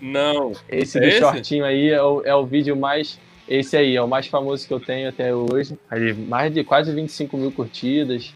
[0.00, 0.52] Não.
[0.68, 1.18] esse É do esse?
[1.18, 3.18] shortinho aí é o, é o vídeo mais.
[3.48, 5.78] Esse aí é o mais famoso que eu tenho até hoje.
[5.90, 8.32] Aí, mais de quase 25 mil curtidas.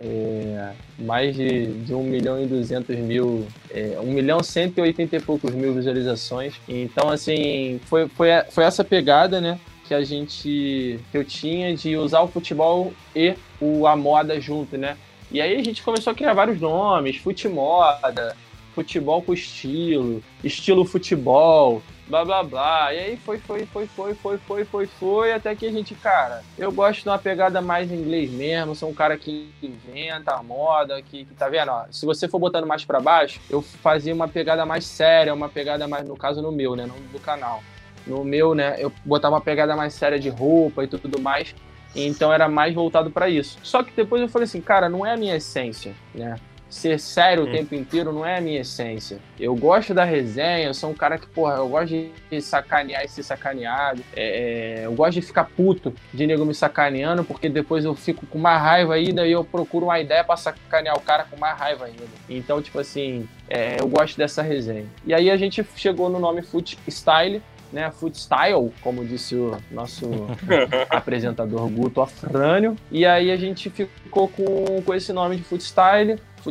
[0.00, 3.46] É, mais de, de 1 milhão e 200 mil.
[3.70, 6.54] É, 1 milhão e 180 e poucos mil visualizações.
[6.68, 9.58] Então, assim, foi, foi, foi essa pegada, né?
[9.86, 11.00] Que a gente.
[11.10, 14.96] que eu tinha de usar o futebol e o, a moda junto, né?
[15.30, 18.34] E aí a gente começou a criar vários nomes, Futimoda,
[18.74, 21.82] futebol com estilo, estilo futebol.
[22.08, 22.94] Blá blá blá.
[22.94, 26.42] E aí foi, foi, foi, foi, foi, foi, foi, foi, até que a gente, cara,
[26.56, 30.42] eu gosto de uma pegada mais em inglês mesmo, sou um cara que inventa a
[30.42, 34.14] moda, que, que tá vendo, ó, se você for botando mais para baixo, eu fazia
[34.14, 37.62] uma pegada mais séria, uma pegada mais, no caso no meu, né, não do canal.
[38.06, 41.54] No meu, né, eu botava uma pegada mais séria de roupa e tudo mais,
[41.94, 43.58] então era mais voltado para isso.
[43.62, 46.36] Só que depois eu falei assim, cara, não é a minha essência, né?
[46.68, 47.52] Ser sério o hum.
[47.52, 49.18] tempo inteiro não é a minha essência.
[49.38, 53.08] Eu gosto da resenha, eu sou um cara que, porra, eu gosto de sacanear e
[53.08, 54.02] ser sacaneado.
[54.14, 58.26] É, é, eu gosto de ficar puto de nego me sacaneando, porque depois eu fico
[58.26, 61.58] com mais raiva ainda e eu procuro uma ideia para sacanear o cara com mais
[61.58, 62.04] raiva ainda.
[62.28, 64.86] Então, tipo assim, é, eu gosto dessa resenha.
[65.06, 67.42] E aí a gente chegou no nome Foot Style,
[67.72, 70.06] né, food style, como disse o nosso
[70.88, 72.76] apresentador Guto Afrânio.
[72.90, 75.62] E aí a gente ficou com, com esse nome de food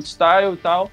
[0.06, 0.92] style, food style e tal.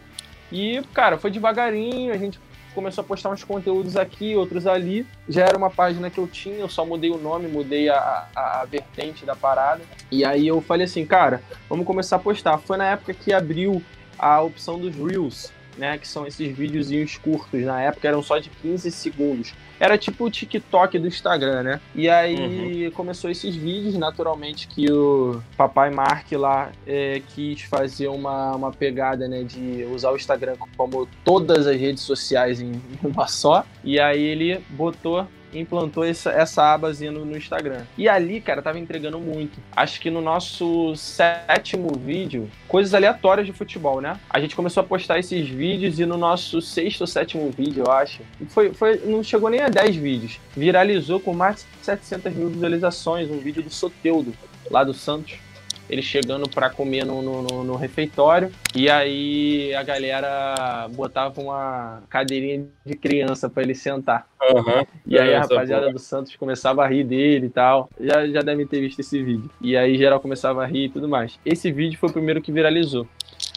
[0.52, 2.38] E, cara, foi devagarinho, a gente
[2.74, 5.06] começou a postar uns conteúdos aqui, outros ali.
[5.28, 8.60] Já era uma página que eu tinha, eu só mudei o nome, mudei a, a,
[8.60, 9.82] a, vertente da parada.
[10.10, 12.58] E aí eu falei assim, cara, vamos começar a postar.
[12.58, 13.82] Foi na época que abriu
[14.18, 15.98] a opção dos Reels né?
[15.98, 17.62] Que são esses videozinhos curtos.
[17.62, 19.54] Na época eram só de 15 segundos.
[19.78, 21.80] Era tipo o TikTok do Instagram, né?
[21.94, 22.92] E aí uhum.
[22.92, 29.26] começou esses vídeos, naturalmente, que o papai Mark lá é, quis fazer uma, uma pegada,
[29.28, 29.42] né?
[29.42, 33.64] De usar o Instagram como todas as redes sociais em uma só.
[33.82, 35.26] E aí ele botou
[35.58, 37.84] implantou essa, essa abazinha no, no, Instagram.
[37.96, 39.60] E ali, cara, tava entregando muito.
[39.74, 44.18] Acho que no nosso sétimo vídeo, coisas aleatórias de futebol, né?
[44.28, 47.92] A gente começou a postar esses vídeos e no nosso sexto ou sétimo vídeo, eu
[47.92, 50.40] acho, foi, foi, não chegou nem a 10 vídeos.
[50.56, 54.32] Viralizou com mais de 700 mil visualizações um vídeo do Soteudo,
[54.70, 55.43] lá do Santos
[55.88, 58.50] ele chegando para comer no, no, no, refeitório.
[58.74, 64.26] E aí a galera botava uma cadeirinha de criança para ele sentar.
[64.42, 64.86] Uhum.
[65.06, 67.88] E aí a rapaziada do Santos começava a rir dele e tal.
[68.00, 69.50] Já, já devem ter visto esse vídeo.
[69.60, 71.38] E aí geral começava a rir e tudo mais.
[71.44, 73.06] Esse vídeo foi o primeiro que viralizou.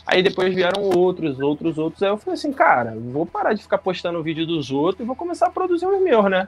[0.05, 2.01] Aí depois vieram outros, outros, outros.
[2.01, 5.05] Aí eu falei assim, cara, vou parar de ficar postando o vídeo dos outros e
[5.05, 6.47] vou começar a produzir os meus, né?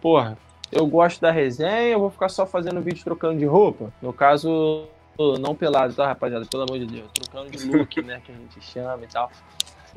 [0.00, 0.38] Porra,
[0.70, 3.92] eu gosto da resenha, eu vou ficar só fazendo vídeo trocando de roupa.
[4.00, 4.84] No caso,
[5.18, 6.46] não pelado, tá, rapaziada?
[6.46, 7.10] Pelo amor de Deus.
[7.12, 8.20] Trocando de look, né?
[8.24, 9.30] Que a gente chama e tal.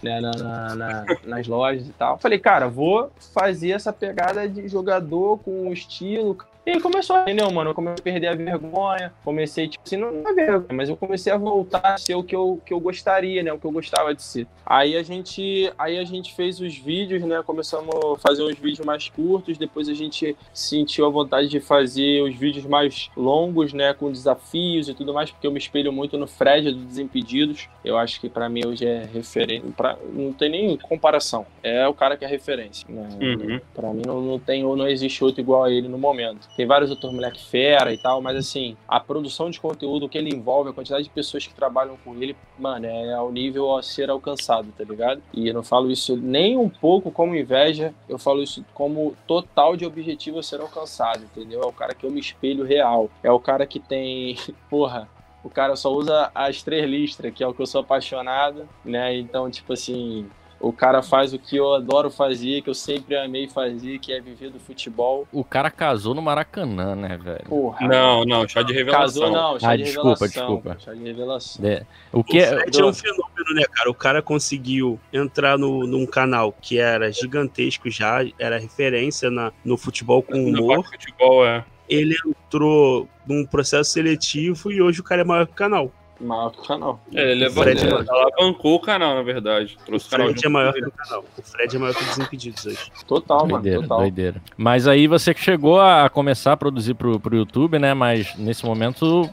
[0.04, 2.18] Né, na, na, na, nas lojas e tal.
[2.18, 7.70] Falei, cara, vou fazer essa pegada de jogador com estilo, e começou, entendeu, mano?
[7.70, 11.32] Eu comecei a perder a vergonha, comecei, tipo assim, não é vergonha, mas eu comecei
[11.32, 13.54] a voltar a ser o que eu, que eu gostaria, né?
[13.54, 14.48] O que eu gostava de ser.
[14.66, 17.44] Aí a gente, aí a gente fez os vídeos, né?
[17.46, 22.22] Começamos a fazer uns vídeos mais curtos, depois a gente sentiu a vontade de fazer
[22.24, 23.94] os vídeos mais longos, né?
[23.94, 27.70] Com desafios e tudo mais, porque eu me espelho muito no Fred do Desimpedidos.
[27.84, 29.98] Eu acho que para mim hoje é referência, pra...
[30.12, 31.46] não tem nem comparação.
[31.62, 32.88] É o cara que é referência.
[32.90, 33.08] Né?
[33.22, 33.62] Uhum.
[33.74, 36.48] Para mim não, não tem ou não existe outro igual a ele no momento.
[36.56, 40.34] Tem vários outros moleque fera e tal, mas assim, a produção de conteúdo que ele
[40.34, 44.10] envolve, a quantidade de pessoas que trabalham com ele, mano, é ao nível a ser
[44.10, 45.22] alcançado, tá ligado?
[45.34, 49.76] E eu não falo isso nem um pouco como inveja, eu falo isso como total
[49.76, 51.62] de objetivo a ser alcançado, entendeu?
[51.62, 53.10] É o cara que eu me espelho real.
[53.22, 54.38] É o cara que tem,
[54.70, 55.10] porra,
[55.44, 59.16] o cara só usa as três listras, que é o que eu sou apaixonado, né?
[59.16, 60.28] Então, tipo assim,
[60.66, 64.20] o cara faz o que eu adoro fazer, que eu sempre amei fazer, que é
[64.20, 65.28] viver do futebol.
[65.32, 67.46] O cara casou no Maracanã, né, velho?
[67.48, 67.88] Porra.
[67.88, 69.22] Não, não, chá de revelação.
[69.22, 70.48] Casou não, chá ah, de desculpa, revelação.
[70.48, 70.78] desculpa.
[70.80, 71.66] Chá de revelação.
[71.68, 71.86] É.
[72.12, 72.66] O que o é...
[72.66, 73.92] é um fenômeno, né, cara?
[73.92, 79.78] O cara conseguiu entrar no, num canal que era gigantesco já, era referência na, no
[79.78, 80.78] futebol com humor.
[80.78, 81.64] No futebol, é.
[81.88, 85.92] Ele entrou num processo seletivo e hoje o cara é maior que o canal.
[86.20, 87.00] Maior que o canal.
[87.14, 89.78] É, ele levou, Fred é, alavancou o canal, na verdade.
[89.86, 91.26] Trouxe o Fred é maior que o canal.
[91.38, 92.92] O Fred é maior que o Desimpedidos hoje.
[93.06, 93.88] Total, doideira, mano.
[93.88, 94.00] Total.
[94.00, 94.42] Doideira.
[94.58, 97.94] Mas aí você que chegou a começar a produzir pro, pro YouTube, né?
[97.94, 99.30] Mas nesse momento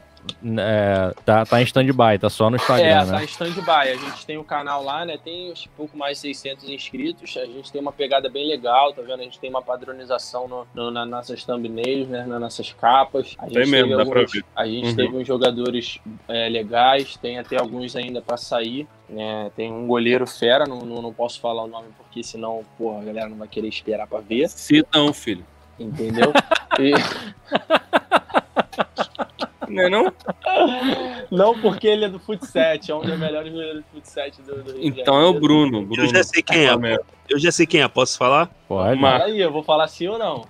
[0.57, 3.11] é, tá, tá em stand-by, tá só no Instagram, é, né?
[3.11, 3.71] tá em stand-by.
[3.71, 5.17] A gente tem o um canal lá, né?
[5.17, 7.35] Tem uns pouco mais de 600 inscritos.
[7.37, 9.19] A gente tem uma pegada bem legal, tá vendo?
[9.19, 12.25] A gente tem uma padronização no, no, nas nossas thumbnails, né?
[12.25, 13.35] Nas nossas capas.
[13.37, 14.45] A gente tem mesmo, alguns, dá pra ver.
[14.55, 14.95] A gente uhum.
[14.95, 18.87] teve uns jogadores é, legais, tem até alguns ainda para sair.
[19.09, 19.51] Né?
[19.55, 23.03] Tem um goleiro fera, não, não, não, posso falar o nome porque senão, porra, a
[23.03, 24.49] galera não vai querer esperar para ver.
[24.49, 25.45] Se não, filho.
[25.79, 26.31] Entendeu?
[26.79, 26.91] E...
[29.73, 30.13] Não é não?
[31.31, 34.85] Não, porque ele é do Futset, é um dos melhores goleiros do Futset do, do
[34.85, 36.03] Então é o Bruno, Bruno.
[36.03, 36.97] Eu já sei quem é.
[37.29, 38.49] Eu já sei quem é, posso falar?
[38.67, 38.99] Pode.
[38.99, 40.45] Fala aí, eu vou falar sim ou não.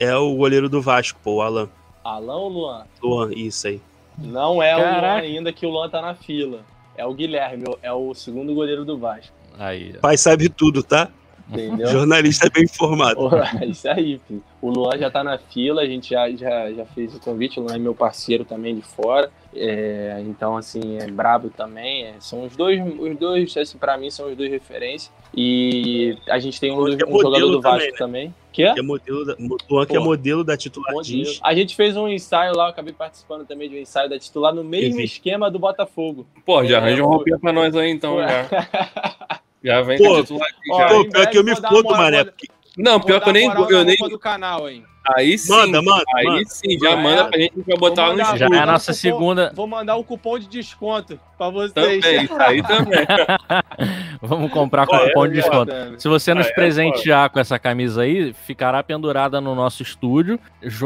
[0.00, 1.68] É o goleiro do Vasco, pô, o Alan.
[2.02, 2.86] Alan ou Luan?
[3.02, 3.80] Luan, isso aí.
[4.18, 4.96] Não é Caraca.
[4.96, 6.60] o Luan ainda, que o Luan tá na fila.
[6.96, 9.34] É o Guilherme, é o segundo goleiro do Vasco.
[9.58, 9.94] Aí.
[10.00, 11.10] Pai sabe tudo, tá?
[11.48, 11.86] Entendeu?
[11.88, 13.16] Jornalista bem informado.
[13.16, 14.42] Porra, Isso aí, filho.
[14.62, 17.62] O Luan já tá na fila, a gente já, já, já fez o convite, o
[17.64, 19.30] Luan é meu parceiro também de fora.
[19.54, 22.04] É, então, assim, é brabo também.
[22.06, 25.12] é, são os dois, os dois, assim, pra mim, são os dois referências.
[25.36, 27.98] E a gente tem um, é um jogador do Vasco também, né?
[27.98, 28.34] também.
[28.52, 28.72] Que é?
[28.72, 29.36] Que é modelo da,
[29.68, 31.30] Luan, que é modelo da titular Modelo.
[31.42, 34.54] A gente fez um ensaio lá, eu acabei participando também de um ensaio da titular
[34.54, 35.04] no mesmo vi.
[35.04, 36.26] esquema do Botafogo.
[36.46, 37.08] Pô, já É, arranja pô.
[37.08, 38.48] roupinha pra nós aí então, já.
[39.64, 40.88] Já vem Pô, titular aqui, ó, já.
[40.88, 41.52] Pô, em pior que eu me
[41.96, 42.18] mané.
[42.18, 43.46] moral- porque- Não, pior que eu nem.
[43.48, 44.84] Eu nem do canal, hein?
[45.16, 45.52] Aí sim.
[45.52, 46.44] Manda, manda, Aí manda.
[46.46, 47.24] sim, já Já manda é.
[47.28, 49.52] pra gente vai botar Vou no Já é a vou nossa mandar cupom- segunda.
[49.54, 51.72] Vou mandar um cupom de desconto pra vocês.
[51.72, 53.06] Também, isso aí também.
[54.22, 55.66] Vamos comprar com é, cupom de é, desconto.
[55.72, 55.98] Bacana.
[56.00, 60.38] Se você nos é, presentear com essa camisa aí, ficará pendurada no nosso estúdio,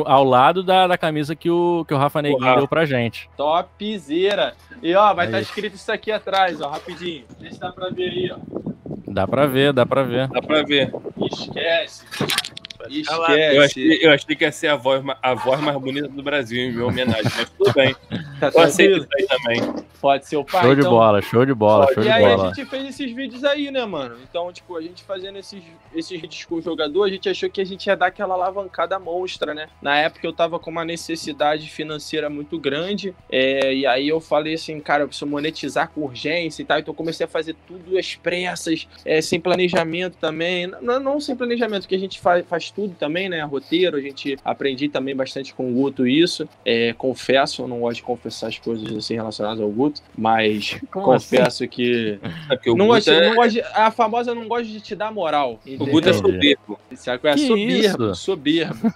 [0.05, 3.29] ao lado da, da camisa que o, que o Rafa Neguinho deu pra gente.
[3.37, 4.55] Topzera.
[4.83, 5.51] E ó, vai É estar isso.
[5.51, 7.25] escrito isso aqui atrás, ó, rapidinho.
[7.39, 8.37] Deixa se dá pra ver aí, ó.
[9.11, 10.29] Dá pra ver, dá pra ver.
[10.29, 10.93] Dá pra ver.
[11.33, 12.05] Esquece.
[12.91, 16.59] Eu achei, eu achei que ia ser a voz, a voz mais bonita do Brasil
[16.59, 17.95] em minha homenagem, mas tudo bem.
[18.41, 19.85] Tá Eu aceito isso aí também.
[20.01, 20.63] Pode ser o pai.
[20.63, 22.45] Show de então- bola, show de bola, show e de aí bola.
[22.51, 24.17] a gente fez esses vídeos aí, né, mano?
[24.29, 25.63] Então, tipo, a gente fazendo esses,
[25.95, 28.99] esses vídeos com o jogador, a gente achou que a gente ia dar aquela alavancada
[28.99, 29.69] monstra, né?
[29.83, 34.55] Na época eu tava com uma necessidade financeira muito grande, é, e aí eu falei
[34.55, 37.99] assim, cara, eu preciso monetizar com urgência e tal, então eu comecei a fazer tudo
[37.99, 42.71] às pressas, é, sem planejamento também, não, não sem planejamento, que a gente faz, faz
[42.79, 43.43] tudo também, né?
[43.43, 47.97] Roteiro, a gente aprendi também bastante com o Guto isso, é, confesso, eu não gosto
[47.97, 51.37] de confessar as coisas assim relacionadas ao Guto, mas Como assim?
[51.37, 54.81] confesso que É não Guto gosto, é, não gosto de- a famosa não gosta de
[54.81, 55.59] te dar moral.
[55.67, 56.79] o Guto é soberbo.
[56.95, 57.37] Sabe é?
[57.37, 58.15] Soberbo, isso?
[58.15, 58.93] soberbo.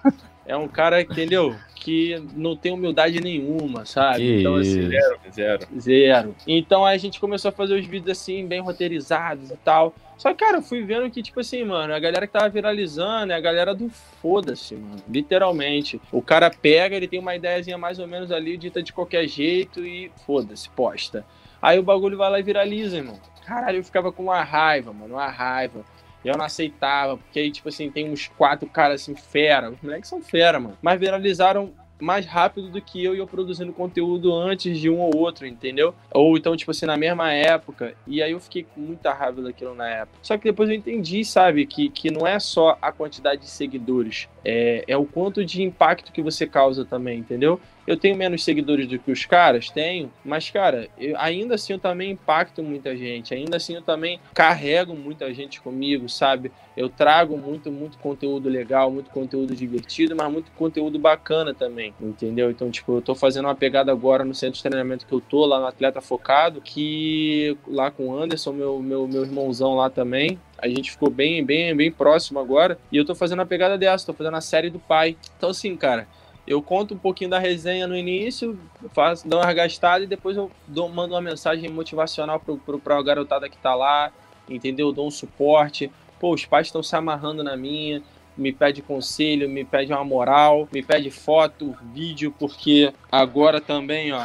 [0.47, 1.57] É um cara, entendeu?
[1.83, 4.19] Que não tem humildade nenhuma, sabe?
[4.19, 4.89] Que então, assim.
[4.89, 5.69] Zero, zero.
[5.81, 6.37] zero.
[6.47, 9.93] Então aí a gente começou a fazer os vídeos assim, bem roteirizados e tal.
[10.17, 13.33] Só que, cara, eu fui vendo que, tipo assim, mano, a galera que tava viralizando
[13.33, 15.03] é a galera do foda-se, mano.
[15.09, 16.01] Literalmente.
[16.13, 19.85] O cara pega, ele tem uma ideiazinha mais ou menos ali, dita de qualquer jeito
[19.85, 21.27] e foda-se, posta.
[21.61, 23.19] Aí o bagulho vai lá e viraliza, irmão.
[23.45, 25.85] Caralho, eu ficava com uma raiva, mano, uma raiva.
[26.25, 29.71] Eu não aceitava, porque aí, tipo assim, tem uns quatro caras assim, fera.
[29.71, 30.79] Os moleques são fera, mano.
[30.81, 35.17] Mas viralizaram mais rápido do que eu e eu produzindo conteúdo antes de um ou
[35.17, 35.95] outro, entendeu?
[36.13, 37.95] Ou então, tipo assim, na mesma época.
[38.07, 40.19] E aí eu fiquei com muita raiva daquilo na época.
[40.21, 44.29] Só que depois eu entendi, sabe, que, que não é só a quantidade de seguidores,
[44.45, 47.61] é, é o quanto de impacto que você causa também, entendeu?
[47.87, 51.79] Eu tenho menos seguidores do que os caras, tenho, mas, cara, eu- ainda assim eu
[51.79, 56.53] também impacto muita gente, ainda assim eu também carrego muita gente comigo, sabe?
[56.77, 62.51] Eu trago muito, muito conteúdo legal, muito conteúdo divertido, mas muito conteúdo bacana também, entendeu?
[62.51, 65.45] Então, tipo, eu tô fazendo uma pegada agora no centro de treinamento que eu tô,
[65.45, 70.39] lá no Atleta Focado, que lá com o Anderson, meu, meu, meu irmãozão lá também,
[70.59, 74.07] a gente ficou bem, bem, bem próximo agora, e eu tô fazendo uma pegada dessa,
[74.07, 75.17] tô fazendo a série do pai.
[75.37, 76.07] Então, assim, cara,
[76.47, 78.59] eu conto um pouquinho da resenha no início,
[78.93, 83.49] faço, dou uma gastada e depois eu dou, mando uma mensagem motivacional pro, pra garotada
[83.49, 84.13] que tá lá,
[84.49, 84.89] entendeu?
[84.89, 85.91] Eu dou um suporte.
[86.19, 88.03] Pô, os pais estão se amarrando na minha,
[88.37, 94.25] me pede conselho, me pede uma moral, me pede foto, vídeo, porque agora também, ó,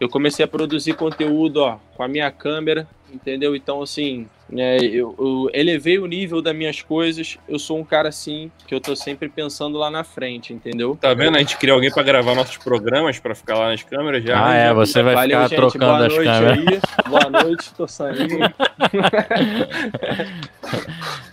[0.00, 3.54] eu comecei a produzir conteúdo, ó, com a minha câmera, entendeu?
[3.54, 4.26] Então, assim,
[4.56, 7.36] é, eu, eu elevei o nível das minhas coisas.
[7.46, 10.96] Eu sou um cara, assim, que eu tô sempre pensando lá na frente, entendeu?
[10.98, 11.36] Tá vendo?
[11.36, 14.42] A gente queria alguém pra gravar nossos programas, pra ficar lá nas câmeras já.
[14.42, 15.58] Ah, é, você vai Valeu, ficar gente.
[15.58, 16.58] trocando Boa as noite câmeras.
[16.58, 16.80] aí.
[17.10, 18.38] Boa noite, tô saindo.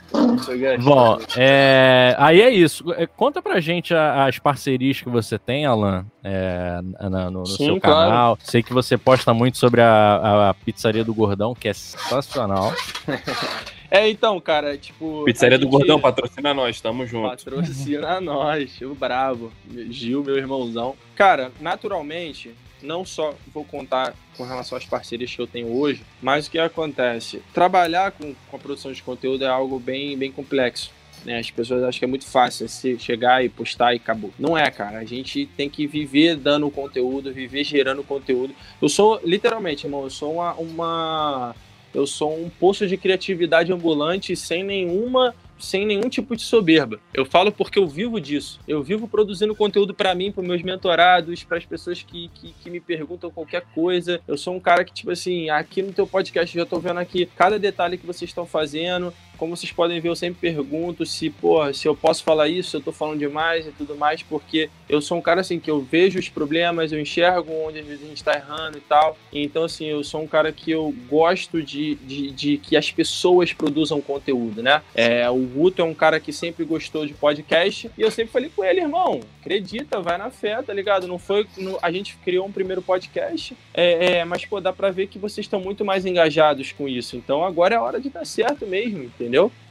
[0.82, 2.91] Bom, é, aí é isso.
[2.93, 7.80] É, Conta pra gente as parcerias que você tem, Alan, é, no, no Sim, seu
[7.80, 8.09] claro.
[8.09, 8.38] canal.
[8.41, 12.74] Sei que você posta muito sobre a, a pizzaria do Gordão, que é sensacional.
[13.89, 15.24] É, então, cara, tipo.
[15.24, 17.30] Pizzaria do Gordão, patrocina nós, tamo junto.
[17.30, 19.51] Patrocina nós, o bravo.
[19.89, 20.95] Gil, meu irmãozão.
[21.15, 26.47] Cara, naturalmente, não só vou contar com relação às parcerias que eu tenho hoje, mas
[26.47, 27.41] o que acontece?
[27.53, 30.91] Trabalhar com, com a produção de conteúdo é algo bem, bem complexo.
[31.25, 31.39] né?
[31.39, 34.32] As pessoas acham que é muito fácil se chegar e postar e acabou.
[34.38, 34.99] Não é, cara.
[34.99, 38.53] A gente tem que viver dando conteúdo, viver gerando conteúdo.
[38.82, 40.53] Eu sou, literalmente, irmão, eu sou uma.
[40.53, 41.55] uma
[41.93, 46.99] eu sou um poço de criatividade ambulante sem nenhuma sem nenhum tipo de soberba.
[47.14, 48.60] Eu falo porque eu vivo disso.
[48.68, 52.70] Eu vivo produzindo conteúdo para mim, para meus mentorados, para as pessoas que, que, que,
[52.70, 54.22] me perguntam qualquer coisa.
[54.28, 57.26] Eu sou um cara que, tipo assim, aqui no teu podcast, já tô vendo aqui
[57.36, 59.14] cada detalhe que vocês estão fazendo.
[59.38, 62.78] Como vocês podem ver, eu sempre pergunto se, pô, se eu posso falar isso, se
[62.78, 65.82] eu tô falando demais e tudo mais, porque eu sou um cara assim que eu
[65.82, 69.18] vejo os problemas, eu enxergo onde às vezes a gente tá errando e tal.
[69.32, 73.54] Então, assim, eu sou um cara que eu gosto de, de, de que as pessoas
[73.54, 74.82] produzam conteúdo, né?
[74.96, 78.52] É, o Guto é um cara que sempre gostou de podcast e eu sempre falei
[78.56, 81.08] com ele, irmão, acredita, vai na fé, tá ligado?
[81.08, 81.48] Não foi.
[81.82, 85.46] A gente criou um primeiro podcast, é, é, mas, pô, dá pra ver que vocês
[85.46, 87.16] estão muito mais engajados com isso.
[87.16, 89.26] Então agora é a hora de dar certo mesmo, entendeu?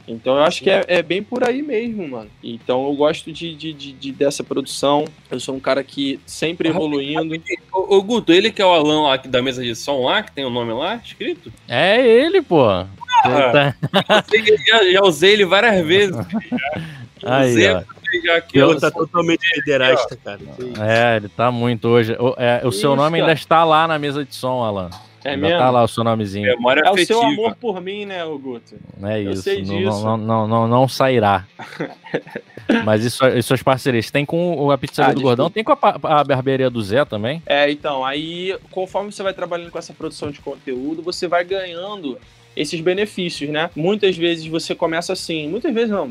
[0.07, 2.29] Então eu acho que é, é bem por aí mesmo, mano.
[2.41, 5.05] Então eu gosto de, de, de, de dessa produção.
[5.29, 7.35] Eu sou um cara que sempre evoluindo.
[7.73, 10.31] Ô, ô, Guto, ele que é o Alan lá da mesa de som lá, que
[10.31, 11.51] tem o nome lá escrito?
[11.67, 12.65] É ele, pô.
[12.69, 12.87] Ah,
[14.65, 16.15] já, já, usei ele várias vezes.
[16.15, 17.37] Já.
[17.39, 17.83] Aí, usei ó.
[18.23, 20.39] já aqui, Eu tá totalmente liderasta, cara.
[20.79, 22.15] É, ele tá muito hoje.
[22.17, 23.31] O, é, o seu Isso, nome cara.
[23.31, 24.89] ainda está lá na mesa de som, Alan.
[25.27, 25.59] É ainda mesmo?
[25.59, 26.47] tá lá o seu nomezinho.
[26.55, 27.41] Memória É o seu afetiva.
[27.41, 28.75] amor por mim, né, ô Guto?
[29.03, 29.41] É Eu isso.
[29.43, 30.03] sei não, disso.
[30.03, 31.45] Não, não, não, não sairá.
[32.83, 34.11] Mas isso, e suas parcerias?
[34.11, 35.49] Tem com a pizzaria Ah, do Gordão?
[35.49, 37.41] Tem com a, a barbearia do Zé também?
[37.45, 42.17] É, então, aí conforme você vai trabalhando com essa produção de conteúdo, você vai ganhando
[42.57, 43.69] esses benefícios, né?
[43.75, 46.09] Muitas vezes você começa assim, muitas vezes não.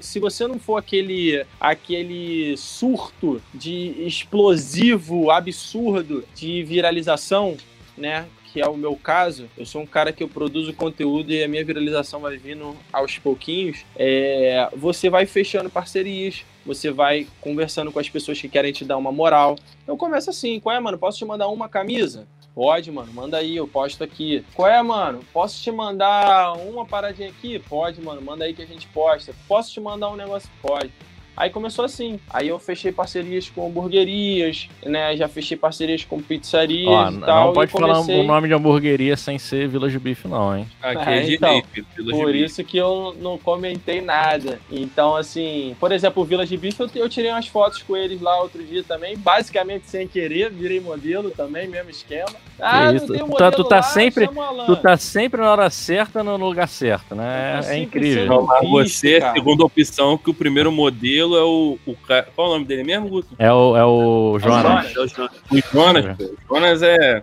[0.00, 7.56] Se você não for aquele aquele surto de explosivo, absurdo de viralização,
[7.96, 8.26] né?
[8.54, 11.48] Que é o meu caso, eu sou um cara que eu produzo conteúdo e a
[11.48, 13.84] minha viralização vai vindo aos pouquinhos.
[13.96, 18.96] É, você vai fechando parcerias, você vai conversando com as pessoas que querem te dar
[18.96, 19.58] uma moral.
[19.88, 20.96] Eu começo assim, qual é, mano?
[20.96, 22.28] Posso te mandar uma camisa?
[22.54, 24.44] Pode, mano, manda aí, eu posto aqui.
[24.54, 25.24] Qual é, mano?
[25.32, 27.58] Posso te mandar uma paradinha aqui?
[27.58, 29.34] Pode, mano, manda aí que a gente posta.
[29.48, 30.48] Posso te mandar um negócio?
[30.62, 30.92] Pode.
[31.36, 32.18] Aí começou assim.
[32.30, 35.16] Aí eu fechei parcerias com hamburguerias, né?
[35.16, 37.46] Já fechei parcerias com pizzarias Ó, e tal.
[37.46, 38.20] não pode e falar comecei...
[38.20, 40.66] o nome de hamburgueria sem ser Village Beef, não, hein?
[40.82, 41.62] Aqui É, é de então,
[41.96, 44.60] Vila Por isso que eu não comentei nada.
[44.70, 48.40] Então, assim, por exemplo, o Village Beef, eu, eu tirei umas fotos com eles lá
[48.40, 52.28] outro dia também, basicamente sem querer, virei modelo também, mesmo esquema.
[52.60, 53.06] Ah, isso.
[53.08, 54.28] não tem um Tu tá- modelo tu tá lá, sempre-.
[54.66, 57.60] Tu tá sempre na hora certa, no lugar certo, né?
[57.66, 58.46] É, é incrível.
[58.70, 59.32] você, cara.
[59.32, 63.08] segunda opção, que o primeiro modelo é o, o Qual é o nome dele mesmo,
[63.08, 63.28] Guto?
[63.38, 64.90] É o, é o Jonas.
[64.92, 65.12] Jonas.
[65.50, 66.16] O Jonas.
[66.16, 66.24] pô.
[66.24, 67.22] O Jonas é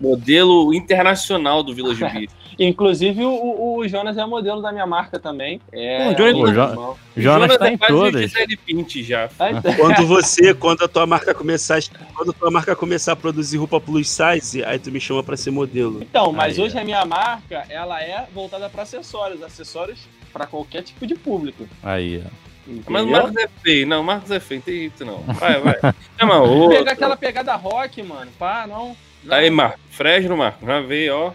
[0.00, 2.30] modelo internacional do Village Beef.
[2.56, 5.60] Inclusive, o, o- Jonas é modelo da minha marca também.
[5.72, 6.96] É, o Jonas- um O Jo- irmão.
[7.16, 8.20] Jonas tá é em todas.
[8.22, 9.26] Gisele Pint já.
[9.26, 9.48] Tá.
[9.76, 11.80] Quando você, quando a tua marca começar,
[12.14, 15.36] quando a tua marca começar a produzir roupa plus size, aí tu me chama pra
[15.36, 15.98] ser modelo.
[16.00, 19.42] Então, mas Aí, hoje a minha marca, ela é voltada para acessórios.
[19.42, 19.98] Acessórios
[20.32, 21.66] para qualquer tipo de público.
[21.82, 22.28] Aí, ó.
[22.66, 22.84] Entendeu?
[22.88, 23.86] Mas o Marcos é feio.
[23.86, 24.62] Não, o Marcos é feio.
[24.62, 25.18] Tem isso não.
[25.18, 25.74] Vai, vai.
[26.18, 26.78] Chama outro.
[26.78, 28.30] Pegar aquela pegada rock, mano.
[28.38, 28.96] Pá, não.
[29.22, 29.36] não.
[29.36, 29.80] Aí, Marcos.
[29.90, 30.66] Fresno, Marcos.
[30.66, 31.32] Já veio, ó.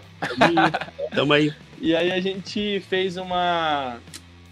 [1.14, 1.52] Tamo aí.
[1.80, 3.98] E aí a gente fez uma.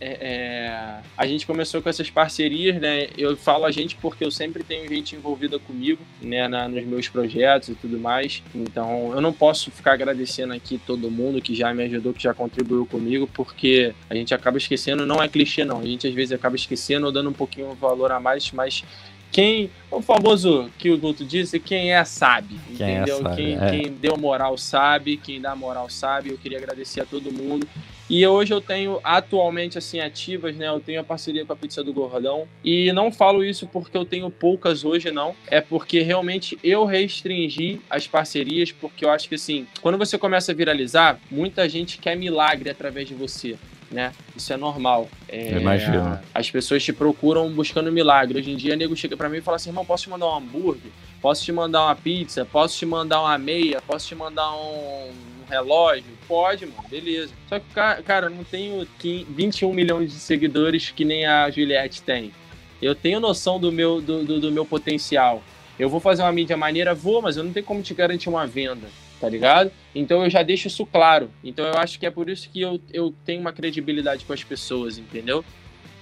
[0.00, 3.08] É, é, a gente começou com essas parcerias, né?
[3.16, 6.46] Eu falo a gente porque eu sempre tenho gente envolvida comigo, né?
[6.46, 8.42] na- nos meus projetos e tudo mais.
[8.54, 12.32] Então eu não posso ficar agradecendo aqui todo mundo que já me ajudou, que já
[12.32, 15.80] contribuiu comigo, porque a gente acaba esquecendo, não é clichê não.
[15.80, 18.84] A gente às vezes acaba esquecendo ou dando um pouquinho de valor a mais, mas
[19.30, 19.70] quem.
[19.90, 22.58] O famoso que o Guto disse, quem é sabe.
[22.76, 23.22] Quem é entendeu?
[23.22, 23.70] sabe, quem, é.
[23.70, 26.30] quem deu moral sabe, quem dá moral sabe.
[26.30, 27.66] Eu queria agradecer a todo mundo.
[28.08, 30.68] E hoje eu tenho atualmente assim ativas, né?
[30.68, 32.48] Eu tenho a parceria com a Pizza do Gordão.
[32.64, 35.34] E não falo isso porque eu tenho poucas hoje, não.
[35.48, 40.52] É porque realmente eu restringi as parcerias, porque eu acho que assim, quando você começa
[40.52, 43.56] a viralizar, muita gente quer milagre através de você.
[43.90, 44.12] Né?
[44.36, 45.08] Isso é normal.
[45.28, 46.20] É, Eu imagino.
[46.34, 48.38] As pessoas te procuram buscando milagre.
[48.38, 50.36] Hoje em dia, nego chega pra mim e fala assim: irmão, posso te mandar um
[50.36, 50.92] hambúrguer?
[51.22, 52.44] Posso te mandar uma pizza?
[52.44, 53.80] Posso te mandar uma meia?
[53.80, 55.10] Posso te mandar um
[55.48, 56.04] relógio?
[56.26, 57.32] Pode, mano, beleza.
[57.48, 61.50] Só que, ca- cara, eu não tenho 15 21 milhões de seguidores que nem a
[61.50, 62.32] Juliette tem.
[62.80, 65.42] Eu tenho noção do meu, do, do, do meu potencial.
[65.78, 68.46] Eu vou fazer uma mídia maneira, vou, mas eu não tenho como te garantir uma
[68.46, 68.88] venda,
[69.20, 69.70] tá ligado?
[69.94, 71.30] Então eu já deixo isso claro.
[71.42, 74.42] Então eu acho que é por isso que eu, eu tenho uma credibilidade com as
[74.44, 75.44] pessoas, entendeu?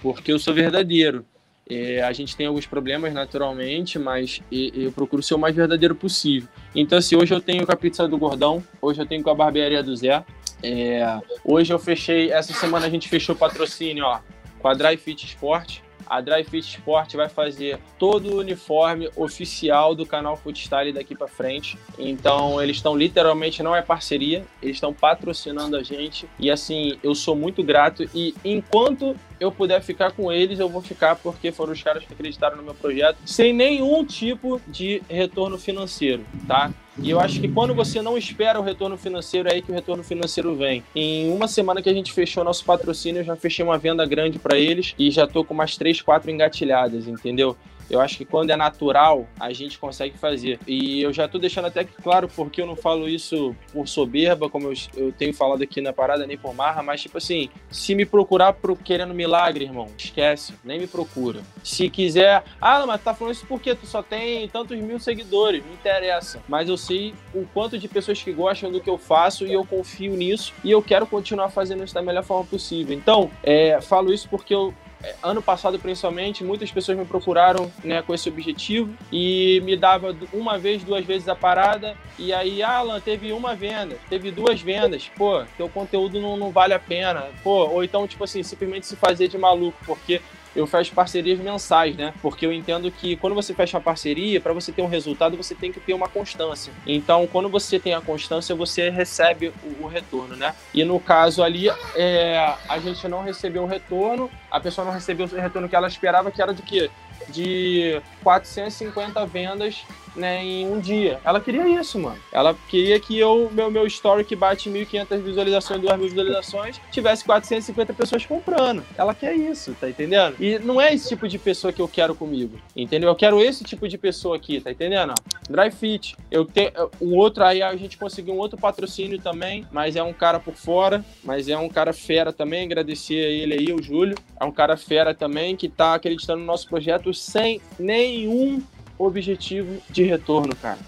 [0.03, 1.24] Porque eu sou verdadeiro.
[1.68, 6.48] É, a gente tem alguns problemas naturalmente, mas eu procuro ser o mais verdadeiro possível.
[6.74, 9.34] Então, assim, hoje eu tenho com a pizza do Gordão, hoje eu tenho com a
[9.34, 10.24] barbearia do Zé.
[10.62, 14.20] É, hoje eu fechei, essa semana a gente fechou o patrocínio ó,
[14.60, 15.80] com a Dry Fit Sport.
[16.08, 21.26] A Dry Fit Sport vai fazer todo o uniforme oficial do canal Footstyle daqui para
[21.26, 21.76] frente.
[21.98, 26.28] Então, eles estão literalmente, não é parceria, eles estão patrocinando a gente.
[26.38, 28.08] E assim, eu sou muito grato.
[28.14, 32.12] E enquanto eu puder ficar com eles, eu vou ficar porque foram os caras que
[32.12, 36.72] acreditaram no meu projeto, sem nenhum tipo de retorno financeiro, tá?
[36.99, 39.74] E eu acho que quando você não espera o retorno financeiro, é aí que o
[39.74, 40.82] retorno financeiro vem.
[40.95, 44.39] Em uma semana que a gente fechou nosso patrocínio, eu já fechei uma venda grande
[44.39, 47.55] para eles e já tô com umas três, quatro engatilhadas, entendeu?
[47.91, 50.59] Eu acho que quando é natural, a gente consegue fazer.
[50.66, 54.68] E eu já tô deixando até claro porque eu não falo isso por soberba, como
[54.68, 58.05] eu, eu tenho falado aqui na parada, nem por marra, mas tipo assim, se me
[58.05, 61.41] procurar pro, querendo milagre, irmão, esquece, nem me procura.
[61.62, 65.72] Se quiser, ah, mas tá falando isso porque tu só tem tantos mil seguidores, não
[65.72, 66.43] interessa.
[66.49, 69.64] Mas eu sei o quanto de pessoas que gostam do que eu faço e eu
[69.64, 72.97] confio nisso e eu quero continuar fazendo isso da melhor forma possível.
[72.97, 74.74] Então, é, falo isso porque eu
[75.22, 80.59] ano passado principalmente, muitas pessoas me procuraram né, com esse objetivo e me dava uma
[80.59, 81.97] vez, duas vezes a parada.
[82.18, 86.72] E aí, Alan, teve uma venda, teve duas vendas, pô, teu conteúdo não, não vale
[86.74, 90.20] a pena, pô, ou então, tipo assim, simplesmente se fazer de maluco, porque
[90.57, 92.12] eu fecho parcerias mensais, né?
[92.22, 95.54] Porque eu entendo que quando você fecha uma parceria, para você ter um resultado, você
[95.54, 96.72] tem que ter uma constância.
[96.86, 100.54] Então, quando você tem a constância, você recebe o, retorno, né?
[100.74, 105.26] E no caso ali, é, a gente não recebeu o retorno, a pessoa não recebeu
[105.26, 106.90] o retorno que ela esperava, que era de quê?
[107.28, 109.84] De 450 vendas
[110.16, 111.20] né, em um dia.
[111.24, 112.18] Ela queria isso, mano.
[112.32, 117.92] Ela queria que eu, meu, meu story que bate 1.500 visualizações, 2.000 visualizações, tivesse 450
[117.94, 118.82] pessoas comprando.
[118.96, 120.36] Ela quer isso, tá entendendo?
[120.40, 123.08] E não é esse tipo de pessoa que eu quero comigo, entendeu?
[123.08, 125.14] Eu quero esse tipo de pessoa aqui, tá entendendo?
[125.48, 126.16] Dry Fit.
[126.30, 130.12] Eu tenho um outro aí, a gente conseguiu um outro patrocínio também, mas é um
[130.12, 132.64] cara por fora, mas é um cara fera também.
[132.64, 134.16] Agradecer a ele aí, o Júlio.
[134.40, 138.62] É um cara fera também que tá acreditando no nosso projeto sem nenhum
[138.99, 140.78] objetivo de retorno, cara.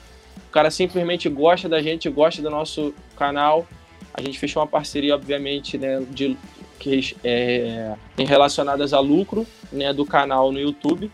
[0.49, 3.67] O cara simplesmente gosta da gente, gosta do nosso canal.
[4.15, 6.37] A gente fechou uma parceria, obviamente, né, de,
[6.79, 11.11] que, é, relacionadas a lucro né, do canal no YouTube,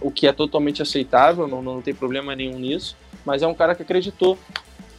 [0.00, 2.96] o que é totalmente aceitável, não, não tem problema nenhum nisso.
[3.24, 4.38] Mas é um cara que acreditou.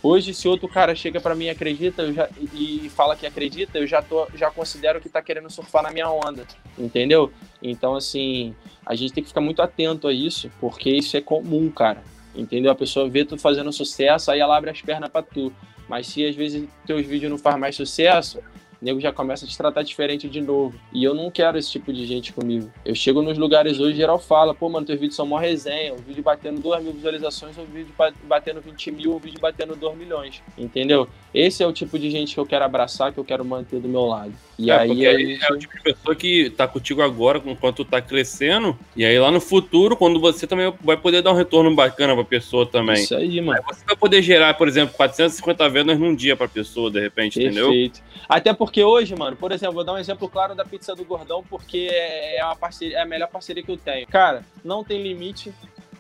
[0.02, 3.86] Hoje, se outro cara chega para mim e acredita já, e fala que acredita, eu
[3.86, 6.46] já, tô, já considero que tá querendo surfar na minha onda,
[6.78, 7.32] entendeu?
[7.62, 11.70] Então, assim, a gente tem que ficar muito atento a isso, porque isso é comum,
[11.70, 12.02] cara.
[12.34, 12.72] Entendeu?
[12.72, 15.52] A pessoa vê tu fazendo sucesso, aí ela abre as pernas para tu.
[15.90, 18.40] Mas se às vezes teus vídeos não faz mais sucesso,
[18.82, 20.80] o nego já começa a te tratar diferente de novo.
[20.94, 22.72] E eu não quero esse tipo de gente comigo.
[22.86, 25.98] Eu chego nos lugares hoje, geral fala, pô, mano, teus vídeos são mó resenha, o
[25.98, 30.42] vídeo batendo 2 mil visualizações, o vídeo batendo 20 mil, o vídeo batendo 2 milhões.
[30.58, 31.08] Entendeu?
[31.34, 33.88] Esse é o tipo de gente que eu quero abraçar, que eu quero manter do
[33.88, 34.34] meu lado.
[34.60, 35.44] E é, aí gente...
[35.44, 39.18] é o tipo de pessoa que tá contigo agora, enquanto tu tá crescendo, e aí
[39.18, 42.96] lá no futuro, quando você também vai poder dar um retorno bacana pra pessoa também.
[42.96, 43.58] Isso aí, mano.
[43.58, 47.40] Aí você vai poder gerar, por exemplo, 450 vendas num dia pra pessoa, de repente,
[47.40, 47.68] Perfeito.
[47.68, 47.92] entendeu?
[48.28, 51.42] Até porque hoje, mano, por exemplo, vou dar um exemplo claro da pizza do Gordão,
[51.50, 54.06] porque é, uma parceria, é a melhor parceria que eu tenho.
[54.08, 55.54] Cara, não tem limite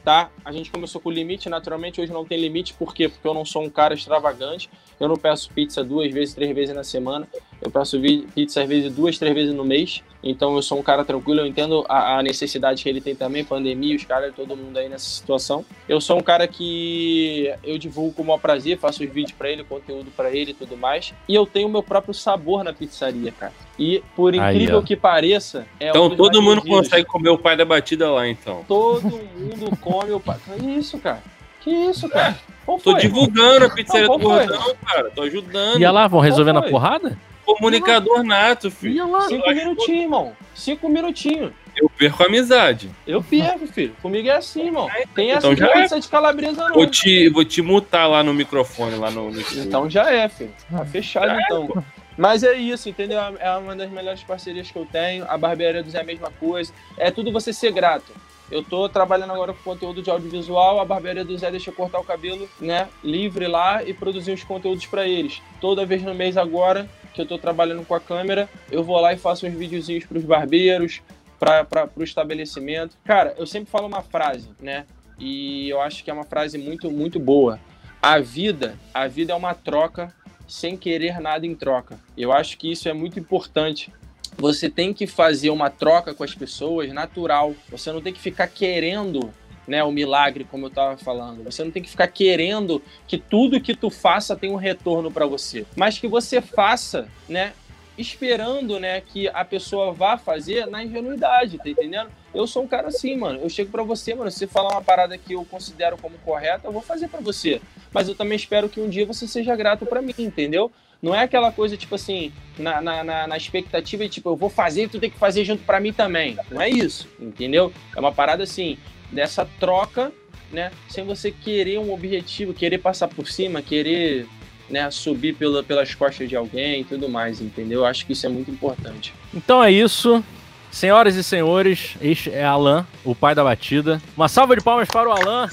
[0.03, 0.29] tá?
[0.43, 3.09] A gente começou com limite, naturalmente hoje não tem limite, por quê?
[3.09, 6.73] Porque eu não sou um cara extravagante, eu não peço pizza duas vezes, três vezes
[6.73, 7.27] na semana,
[7.61, 7.99] eu peço
[8.33, 11.45] pizza às vezes duas, três vezes no mês, então eu sou um cara tranquilo, eu
[11.45, 15.09] entendo a, a necessidade que ele tem também, pandemia, os caras, todo mundo aí nessa
[15.09, 15.65] situação.
[15.87, 19.49] Eu sou um cara que eu divulgo com o maior prazer, faço os vídeos para
[19.49, 22.73] ele, conteúdo para ele e tudo mais, e eu tenho o meu próprio sabor na
[22.73, 23.53] pizzaria, cara.
[23.77, 27.55] E por incrível aí, que pareça, é Então um todo mundo consegue comer o pai
[27.55, 28.65] da batida lá, então.
[28.67, 30.37] Todo mundo come o pai.
[30.57, 31.23] Que isso, cara?
[31.61, 32.37] Que isso, cara?
[32.83, 35.09] Tô divulgando a pizzaria do Gordão, cara.
[35.09, 35.79] Tô ajudando.
[35.79, 37.17] E lá, vão resolvendo a porrada?
[37.55, 39.05] Comunicador nato, filho.
[39.27, 40.33] Cinco minutinhos, irmão.
[40.53, 41.51] Cinco minutinhos.
[41.75, 42.89] Eu perco a amizade.
[43.07, 43.95] Eu perco, filho.
[44.01, 44.87] Comigo é assim, irmão.
[45.15, 45.99] Tem então essa já é.
[45.99, 46.73] de calabresa, não.
[46.73, 49.31] Vou te, vou te mutar lá no microfone, lá no.
[49.31, 50.53] no então já é, filho.
[50.69, 51.69] Tá fechado, já então.
[51.77, 51.83] É,
[52.17, 53.17] mas é isso, entendeu?
[53.39, 55.25] É uma das melhores parcerias que eu tenho.
[55.29, 56.73] A Barbearia dos é a mesma coisa.
[56.97, 58.11] É tudo você ser grato.
[58.51, 61.99] Eu tô trabalhando agora com conteúdo de audiovisual, a barbearia do Zé deixa eu cortar
[61.99, 65.41] o cabelo, né, livre lá e produzir os conteúdos para eles.
[65.61, 69.13] Toda vez no mês agora que eu tô trabalhando com a câmera, eu vou lá
[69.13, 71.01] e faço uns videozinhos pros barbeiros,
[71.39, 72.97] para o estabelecimento.
[73.03, 74.85] Cara, eu sempre falo uma frase, né?
[75.17, 77.59] E eu acho que é uma frase muito, muito boa.
[78.01, 80.13] A vida, a vida é uma troca
[80.47, 81.99] sem querer nada em troca.
[82.17, 83.91] Eu acho que isso é muito importante.
[84.39, 87.53] Você tem que fazer uma troca com as pessoas natural.
[87.69, 89.33] Você não tem que ficar querendo
[89.67, 91.43] né, o milagre, como eu estava falando.
[91.43, 95.25] Você não tem que ficar querendo que tudo que tu faça tenha um retorno para
[95.25, 97.51] você, mas que você faça, né,
[97.97, 102.09] esperando, né, que a pessoa vá fazer na ingenuidade, tá entendendo?
[102.33, 103.41] Eu sou um cara assim, mano.
[103.41, 106.67] Eu chego para você, mano, se você falar uma parada que eu considero como correta,
[106.67, 107.61] eu vou fazer para você.
[107.91, 110.71] Mas eu também espero que um dia você seja grato para mim, entendeu?
[111.01, 114.49] Não é aquela coisa, tipo assim, na, na, na, na expectativa de, tipo, eu vou
[114.49, 116.37] fazer e tu tem que fazer junto para mim também.
[116.51, 117.71] Não é isso, entendeu?
[117.95, 118.77] É uma parada assim,
[119.11, 120.11] dessa troca,
[120.51, 120.71] né?
[120.89, 124.27] Sem você querer um objetivo, querer passar por cima, querer
[124.69, 127.81] né, subir pela, pelas costas de alguém e tudo mais, entendeu?
[127.81, 129.13] Eu acho que isso é muito importante.
[129.33, 130.23] Então é isso.
[130.71, 133.99] Senhoras e senhores, este é Alan, o pai da batida.
[134.15, 135.49] Uma salva de palmas para o Alan.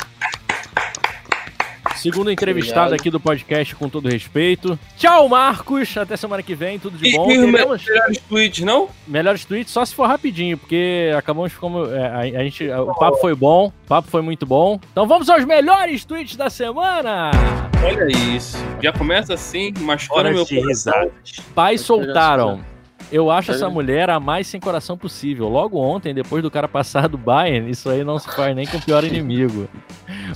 [2.11, 3.01] Segundo entrevistado Obrigado.
[3.01, 4.79] aqui do podcast, com todo respeito.
[4.97, 5.97] Tchau, Marcos.
[5.97, 6.79] Até semana que vem.
[6.79, 7.31] Tudo de E, bom.
[7.31, 8.89] e os Teremos melhores tweets, não?
[9.07, 11.87] melhores tweets só se for rapidinho, porque acabamos como.
[11.87, 14.79] é, a, a gente, o papo foi bom, o papo foi muito bom.
[14.93, 17.31] Então vamos aos melhores tweets da semana.
[17.85, 18.57] Olha isso.
[18.83, 21.11] Já começa assim, machucando Hora meu risadas.
[21.55, 22.61] Pais soltaram.
[23.11, 25.49] Eu acho essa mulher a mais sem coração possível.
[25.49, 28.79] Logo ontem, depois do cara passar do Bayern, isso aí não se faz nem com
[28.79, 29.69] o pior inimigo.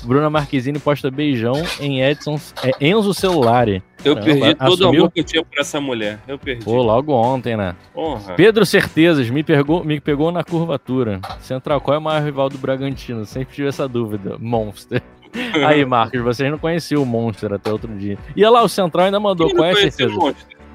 [0.05, 3.83] Bruna Marquezine posta beijão em Edson, é, Enzo Celulari.
[4.05, 6.19] Eu Caramba, perdi todo o amor que eu tinha por essa mulher.
[6.27, 6.65] Eu perdi.
[6.65, 7.75] Pô, logo ontem, né?
[7.93, 8.35] Porra.
[8.35, 11.21] Pedro Certezas, me pegou, me pegou na curvatura.
[11.41, 13.27] Central, qual é o maior rival do Bragantino?
[13.27, 14.37] Sempre tive essa dúvida.
[14.39, 15.03] Monster.
[15.67, 18.17] Aí, Marcos, vocês não conheciam o Monster até outro dia.
[18.35, 19.51] E olha lá, o Central ainda mandou.
[19.51, 20.15] Qual é a certeza?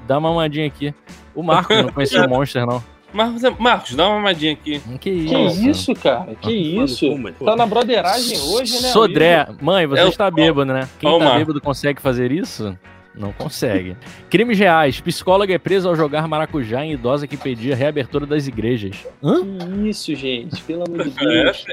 [0.06, 0.94] Dá uma mamadinha aqui.
[1.36, 2.82] O Marcos não conhecia o Monster, não.
[3.12, 4.80] Marcos, Marcos, dá uma mamadinha aqui.
[4.98, 5.34] Que isso?
[5.60, 6.34] Que isso, cara?
[6.34, 7.06] Que isso?
[7.44, 8.88] Tá na broderagem hoje, né?
[8.88, 9.46] Sodré.
[9.62, 10.88] Mãe, você É o- está bêbado, né?
[10.98, 11.38] Quem Ó, tá Marcos.
[11.40, 12.76] bêbado consegue fazer isso?
[13.14, 13.96] Não consegue.
[14.28, 15.00] Crimes reais.
[15.00, 19.06] Psicóloga é presa ao jogar maracujá em idosa que pedia reabertura das igrejas.
[19.24, 19.40] Hã?
[19.56, 20.60] Que isso, gente?
[20.64, 21.64] Pelo amor de É, Deus.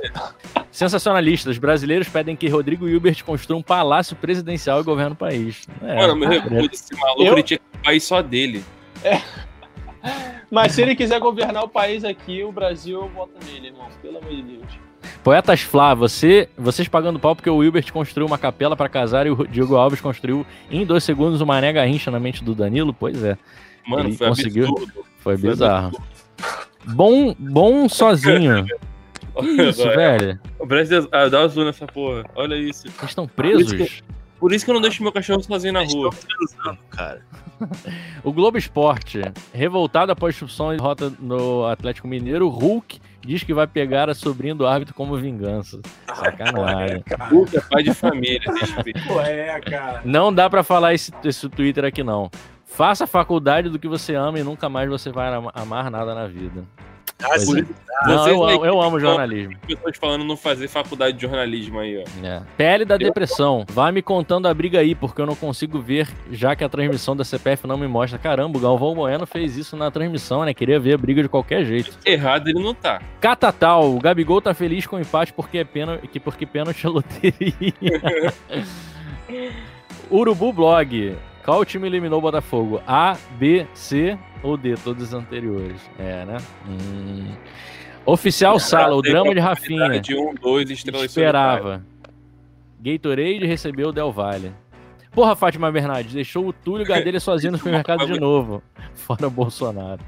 [0.72, 1.58] Sensacionalistas.
[1.58, 5.68] Brasileiros pedem que Rodrigo Hilbert construa um palácio presidencial e governe o país.
[5.82, 6.50] É, Mano, eu me credo.
[6.50, 6.70] recuso.
[6.72, 8.64] Esse maluco Eu- ele tinha que um país só dele.
[10.52, 13.88] Mas se ele quiser governar o país aqui, o Brasil, eu voto nele, irmão.
[14.02, 14.66] Pelo amor de Deus.
[15.24, 19.32] Poetas Flá, você, vocês pagando pau porque o Hilbert construiu uma capela pra casar e
[19.32, 22.94] o Diego Alves construiu em dois segundos uma Mané Garrincha na mente do Danilo?
[22.94, 23.38] Pois é,
[23.88, 24.68] Mano, Ele foi conseguiu.
[24.70, 24.94] absurdo.
[25.18, 25.88] foi Foi bizarro.
[25.88, 26.08] absurdo.
[26.96, 28.66] Bom, bom sozinho.
[29.36, 30.40] Que isso, Agora, velho?
[30.60, 32.24] O Brasil ah, dá azul nessa porra.
[32.36, 32.86] Olha isso.
[32.86, 34.04] Eles estão presos?
[34.44, 36.10] Por isso que eu não deixo meu cachorro sozinho na rua.
[36.12, 37.22] transando, cara.
[38.26, 39.22] O Globo Esporte,
[39.54, 44.54] revoltado após expulsão e derrota no Atlético Mineiro, Hulk diz que vai pegar a sobrinha
[44.54, 45.80] do árbitro como vingança.
[46.14, 47.02] Sacanagem.
[47.32, 48.42] Hulk é pai de família,
[49.26, 50.02] é, cara.
[50.04, 52.30] Não dá pra falar esse, esse Twitter aqui, não.
[52.66, 56.14] Faça a faculdade do que você ama e nunca mais você vai ama- amar nada
[56.14, 56.66] na vida.
[57.24, 57.60] Ah, sim.
[57.62, 57.66] é.
[58.06, 59.56] Não, Vocês eu, amo- eu amo jornalismo.
[59.66, 62.26] Pessoas falando não fazer faculdade de jornalismo aí, ó.
[62.26, 62.42] É.
[62.58, 63.64] PL da depressão.
[63.70, 67.16] Vai me contando a briga aí, porque eu não consigo ver, já que a transmissão
[67.16, 68.20] da CPF não me mostra.
[68.20, 70.54] Caramba, o Galvão Bueno fez isso na transmissão, né?
[70.54, 71.98] Queria ver a briga de qualquer jeito.
[72.06, 73.02] Errado ele não tá.
[73.22, 76.90] Catatal, o Gabigol tá feliz com o empate porque é pena, que porque pênalti é
[76.90, 78.34] loteria.
[80.12, 81.16] Urubu Blog.
[81.46, 82.82] Qual time eliminou o Botafogo?
[82.88, 84.76] A, B, C ou D?
[84.76, 85.82] Todos os anteriores.
[85.98, 86.38] É, né?
[86.68, 87.32] Hum.
[88.06, 90.00] Oficial Sala, o drama de Rafinha.
[90.02, 91.82] De um, dois estrelas Esperava.
[92.80, 94.52] Gatorade recebeu o Del Valle.
[95.12, 98.62] Porra, Fátima Bernardes, deixou o Túlio Gadelha sozinho no supermercado de novo.
[98.94, 100.02] Fora Bolsonaro.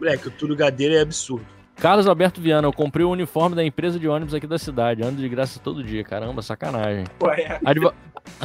[0.00, 1.46] Moleque, o Túlio Gadeira é absurdo.
[1.76, 5.02] Carlos Alberto Viana, eu comprei o uniforme da empresa de ônibus aqui da cidade.
[5.04, 6.02] Ando de graça todo dia.
[6.02, 7.04] Caramba, sacanagem.
[7.36, 7.60] É.
[7.64, 7.94] Advo-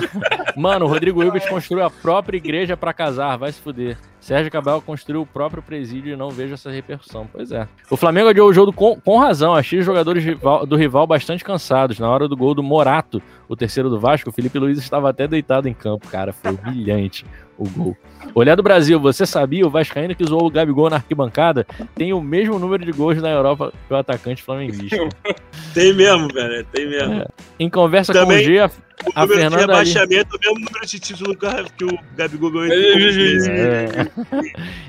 [0.55, 3.97] Mano, o Rodrigo Hilbert construiu a própria igreja pra casar, vai se fuder.
[4.23, 7.27] Sérgio Cabral construiu o próprio presídio e não vejo essa repercussão.
[7.29, 7.67] Pois é.
[7.89, 9.53] O Flamengo adiou o jogo com, com razão.
[9.53, 10.23] Achei os jogadores
[10.65, 11.99] do rival bastante cansados.
[11.99, 15.27] Na hora do gol do Morato, o terceiro do Vasco, o Felipe Luiz estava até
[15.27, 16.07] deitado em campo.
[16.07, 17.25] Cara, foi humilhante
[17.57, 17.97] o gol.
[18.33, 19.67] Olhar do Brasil, você sabia?
[19.67, 23.29] O Vascaíno que zoou o Gabigol na arquibancada tem o mesmo número de gols na
[23.29, 24.95] Europa que o atacante flamenguista.
[25.73, 26.65] Tem mesmo, velho.
[26.71, 27.25] Tem mesmo.
[27.59, 28.69] Em conversa Também- com o G,
[29.05, 31.99] O A número Fernanda de rebaixamento, o mesmo número de título que o- que o
[32.15, 33.47] Gabigol ganhou em poucos meses.
[33.47, 34.07] É.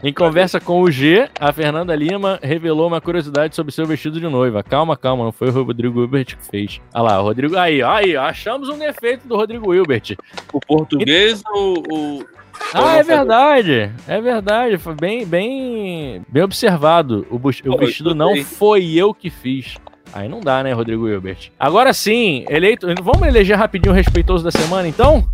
[0.02, 4.28] Em conversa com o G, a Fernanda Lima revelou uma curiosidade sobre seu vestido de
[4.28, 4.62] noiva.
[4.62, 6.80] Calma, calma, não foi o Rodrigo Hilbert que fez.
[6.94, 7.56] Olha lá, o Rodrigo.
[7.56, 10.16] Aí, aí, achamos um defeito do Rodrigo Hilbert.
[10.52, 12.24] O português ou o.
[12.72, 13.90] Ah, é verdade.
[14.06, 14.78] É verdade.
[14.78, 17.26] Foi bem, bem, bem observado.
[17.30, 19.76] O, o vestido não foi eu que fiz.
[20.14, 21.50] Aí não dá, né, Rodrigo Hilbert?
[21.58, 22.86] Agora sim, eleito.
[23.02, 25.28] Vamos eleger rapidinho o respeitoso da semana, então?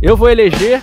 [0.00, 0.80] Eu vou eleger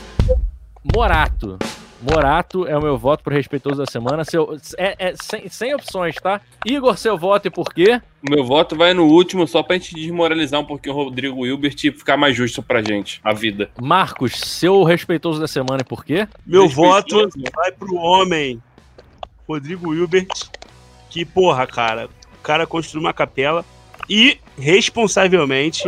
[0.84, 1.58] Morato.
[2.02, 4.26] Morato é o meu voto pro respeitoso da semana.
[4.26, 6.42] Seu, é, é sem, sem opções, tá?
[6.66, 8.02] Igor, seu voto e por quê?
[8.22, 11.92] Meu voto vai no último, só pra gente desmoralizar um pouquinho o Rodrigo Hilbert e
[11.92, 13.70] ficar mais justo pra gente, a vida.
[13.82, 16.28] Marcos, seu respeitoso da semana e por quê?
[16.46, 18.62] Meu voto vai pro homem,
[19.48, 20.28] Rodrigo Hilbert,
[21.10, 22.10] que, porra, cara,
[22.50, 23.64] cara construiu uma capela
[24.10, 25.88] e, responsavelmente,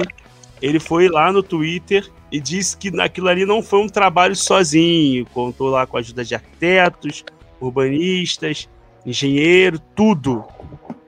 [0.61, 5.25] ele foi lá no Twitter e disse que naquilo ali não foi um trabalho sozinho.
[5.33, 7.25] Contou lá com a ajuda de arquitetos,
[7.59, 8.69] urbanistas,
[9.03, 10.45] engenheiro, tudo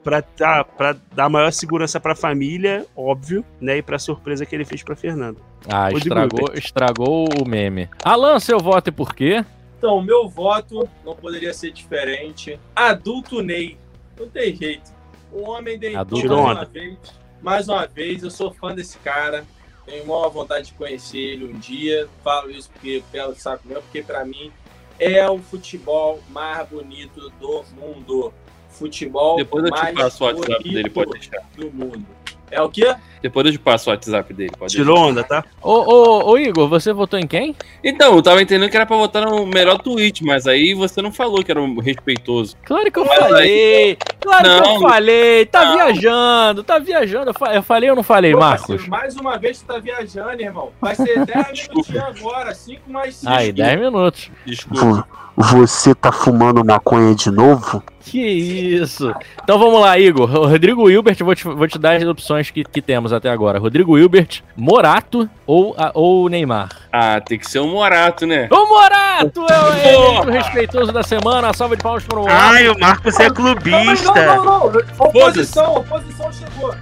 [0.02, 0.66] para tá,
[1.14, 3.78] dar maior segurança para a família, óbvio, né?
[3.78, 5.38] E para a surpresa que ele fez para Fernando.
[5.68, 7.88] Ah, estragou, estragou o meme.
[8.04, 9.44] Alan, seu voto e por quê?
[9.78, 12.58] Então, meu voto não poderia ser diferente.
[12.74, 13.78] Adulto Ney.
[14.18, 14.93] Não tem jeito.
[15.34, 16.98] O homem deitou mais uma vez.
[17.42, 19.44] Mais uma vez, eu sou fã desse cara.
[19.84, 22.08] Tenho maior vontade de conhecer ele um dia.
[22.22, 24.52] Falo isso porque pelo saco meu, porque para mim
[24.98, 28.32] é o futebol mais bonito do mundo.
[28.70, 31.42] Futebol Depois eu te passo o WhatsApp dele, pode deixar.
[31.56, 32.06] Do mundo.
[32.50, 32.94] É o quê?
[33.24, 34.52] Depois eu te passo o WhatsApp dele.
[34.58, 35.42] Pode Tirou onda, tá?
[35.62, 37.56] Ô, ô, ô, Igor, você votou em quem?
[37.82, 41.10] Então, eu tava entendendo que era pra votar no melhor tweet, mas aí você não
[41.10, 42.54] falou que era um respeitoso.
[42.64, 43.84] Claro que eu mas falei!
[43.84, 43.98] Aí...
[44.20, 45.46] Claro não, que eu falei!
[45.46, 45.74] Tá não.
[45.74, 47.32] viajando, tá viajando.
[47.50, 48.86] Eu falei ou não falei, Pô, Marcos?
[48.88, 50.70] mais uma vez tu tá viajando, irmão.
[50.78, 53.32] Vai ser 10 minutos agora, 5 mais 5.
[53.32, 54.30] Aí, 10 minutos.
[54.44, 55.08] Desculpa.
[55.34, 57.82] Você tá fumando maconha de novo?
[58.04, 59.14] Que isso!
[59.42, 60.30] Então vamos lá, Igor.
[60.30, 63.58] Rodrigo Hilbert, vou te, vou te dar as opções que, que temos até agora.
[63.58, 66.68] Rodrigo Hilbert, Morato ou, a, ou Neymar?
[66.92, 68.48] Ah, tem que ser o Morato, né?
[68.50, 71.52] O Morato é o, o respeitoso da semana.
[71.54, 72.42] Salva de palmas para o Morato.
[72.42, 74.12] Ai, o Marcos é clubista.
[74.14, 74.72] Não, não, não.
[74.72, 74.82] não.
[74.98, 76.74] Oposição, oposição chegou.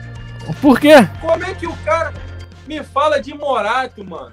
[0.60, 1.08] Por quê?
[1.20, 2.12] Como é que o cara
[2.66, 4.32] me fala de Morato, mano?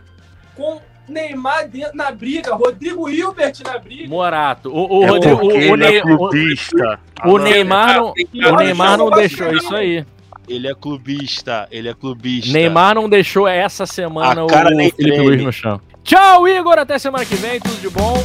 [0.55, 4.07] Com Neymar dentro, na briga, Rodrigo Hilbert na briga.
[4.07, 4.69] Morato.
[4.69, 6.33] O, o, é Rodrigo, o, o,
[6.75, 10.05] é o, o Neymar não, o Neymar não deixou isso aí.
[10.47, 12.51] Ele é clubista, ele é clubista.
[12.51, 15.79] Neymar não deixou essa semana o Felipe Luiz no chão.
[16.03, 16.79] Tchau, Igor.
[16.79, 17.59] Até semana que vem.
[17.59, 18.15] Tudo de bom.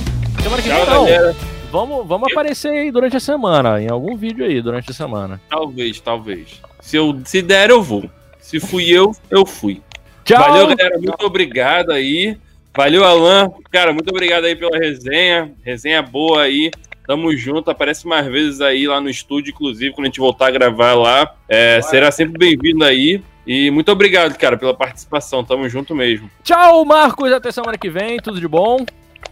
[0.42, 1.34] Semana que Tchau, vem não.
[1.70, 5.40] Vamos, vamos aparecer aí durante a semana, em algum vídeo aí durante a semana.
[5.50, 6.62] Talvez, talvez.
[6.80, 8.08] Se, eu, se der, eu vou.
[8.38, 9.82] Se fui eu, eu fui.
[10.24, 10.38] Tchau.
[10.38, 10.98] Valeu, galera.
[10.98, 12.38] Muito obrigado aí.
[12.76, 13.50] Valeu, Alan.
[13.70, 15.52] Cara, muito obrigado aí pela resenha.
[15.62, 16.72] Resenha boa aí.
[17.06, 17.70] Tamo junto.
[17.70, 21.34] Aparece mais vezes aí lá no estúdio, inclusive, quando a gente voltar a gravar lá.
[21.48, 23.22] É, será sempre bem-vindo aí.
[23.46, 25.44] E muito obrigado, cara, pela participação.
[25.44, 26.28] Tamo junto mesmo.
[26.42, 27.30] Tchau, Marcos.
[27.30, 28.18] Até semana que vem.
[28.18, 28.84] Tudo de bom.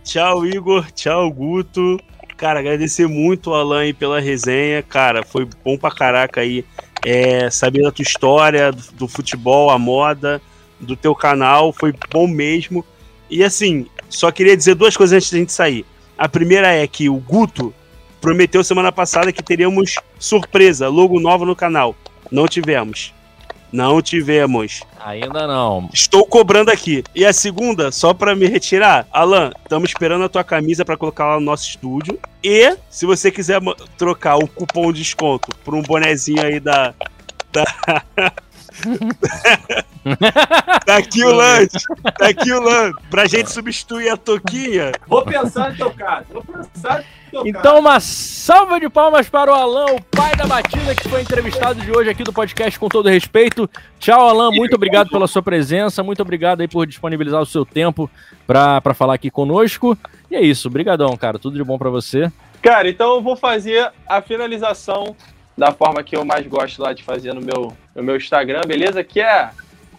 [0.05, 0.93] Tchau, Igor.
[0.93, 1.98] Tchau, Guto.
[2.36, 4.82] Cara, agradecer muito o Alan aí pela resenha.
[4.82, 6.64] Cara, foi bom pra caraca aí
[7.05, 10.40] é, saber da tua história, do, do futebol, a moda,
[10.78, 11.73] do teu canal.
[11.73, 12.85] Foi bom mesmo.
[13.32, 15.86] E assim, só queria dizer duas coisas antes da gente sair.
[16.18, 17.72] A primeira é que o Guto
[18.20, 21.96] prometeu semana passada que teríamos surpresa, logo novo no canal.
[22.30, 23.14] Não tivemos.
[23.72, 24.82] Não tivemos.
[25.02, 25.88] Ainda não.
[25.94, 27.02] Estou cobrando aqui.
[27.14, 31.26] E a segunda, só para me retirar, Alan, estamos esperando a tua camisa para colocar
[31.26, 32.18] lá no nosso estúdio.
[32.44, 33.62] E se você quiser
[33.96, 36.92] trocar o cupom de desconto por um bonezinho aí da
[37.50, 37.64] da
[40.84, 41.78] tá aqui o lanche.
[42.18, 42.94] Tá aqui o lanche.
[43.10, 44.92] Pra gente substituir a toquinha.
[45.06, 46.24] Vou pensar em tocar.
[46.30, 47.48] Vou pensar em tocar.
[47.48, 51.80] Então, uma salva de palmas para o Alan, o pai da batida, que foi entrevistado
[51.80, 53.68] de hoje aqui do podcast com todo respeito.
[53.98, 54.50] Tchau, Alan.
[54.50, 56.02] Muito obrigado pela sua presença.
[56.02, 58.10] Muito obrigado aí por disponibilizar o seu tempo
[58.46, 59.96] para falar aqui conosco.
[60.30, 60.68] E é isso.
[60.68, 61.38] Obrigadão, cara.
[61.38, 62.30] Tudo de bom para você.
[62.60, 65.16] Cara, então eu vou fazer a finalização
[65.56, 69.02] da forma que eu mais gosto lá de fazer no meu, no meu Instagram, beleza?
[69.04, 69.50] Que é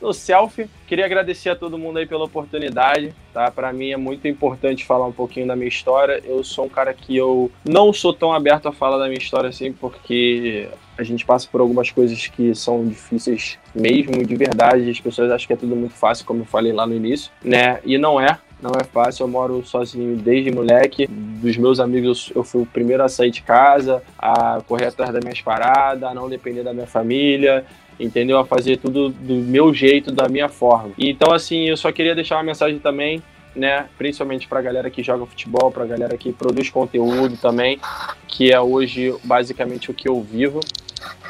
[0.04, 0.70] no selfie.
[0.86, 3.50] Queria agradecer a todo mundo aí pela oportunidade, tá?
[3.50, 6.22] Para mim é muito importante falar um pouquinho da minha história.
[6.26, 9.50] Eu sou um cara que eu não sou tão aberto a falar da minha história
[9.50, 10.68] assim, porque
[10.98, 14.90] a gente passa por algumas coisas que são difíceis mesmo, de verdade.
[14.90, 17.80] As pessoas acham que é tudo muito fácil, como eu falei lá no início, né?
[17.86, 19.24] E não é não é fácil.
[19.24, 21.06] Eu moro sozinho desde moleque.
[21.08, 25.22] Dos meus amigos, eu fui o primeiro a sair de casa, a correr atrás das
[25.22, 27.66] minhas paradas, a não depender da minha família,
[28.00, 28.40] entendeu?
[28.40, 30.94] A fazer tudo do meu jeito, da minha forma.
[30.98, 33.22] Então, assim, eu só queria deixar uma mensagem também.
[33.56, 37.80] Né, principalmente para a galera que joga futebol, para a galera que produz conteúdo também,
[38.28, 40.60] que é hoje basicamente o que eu vivo.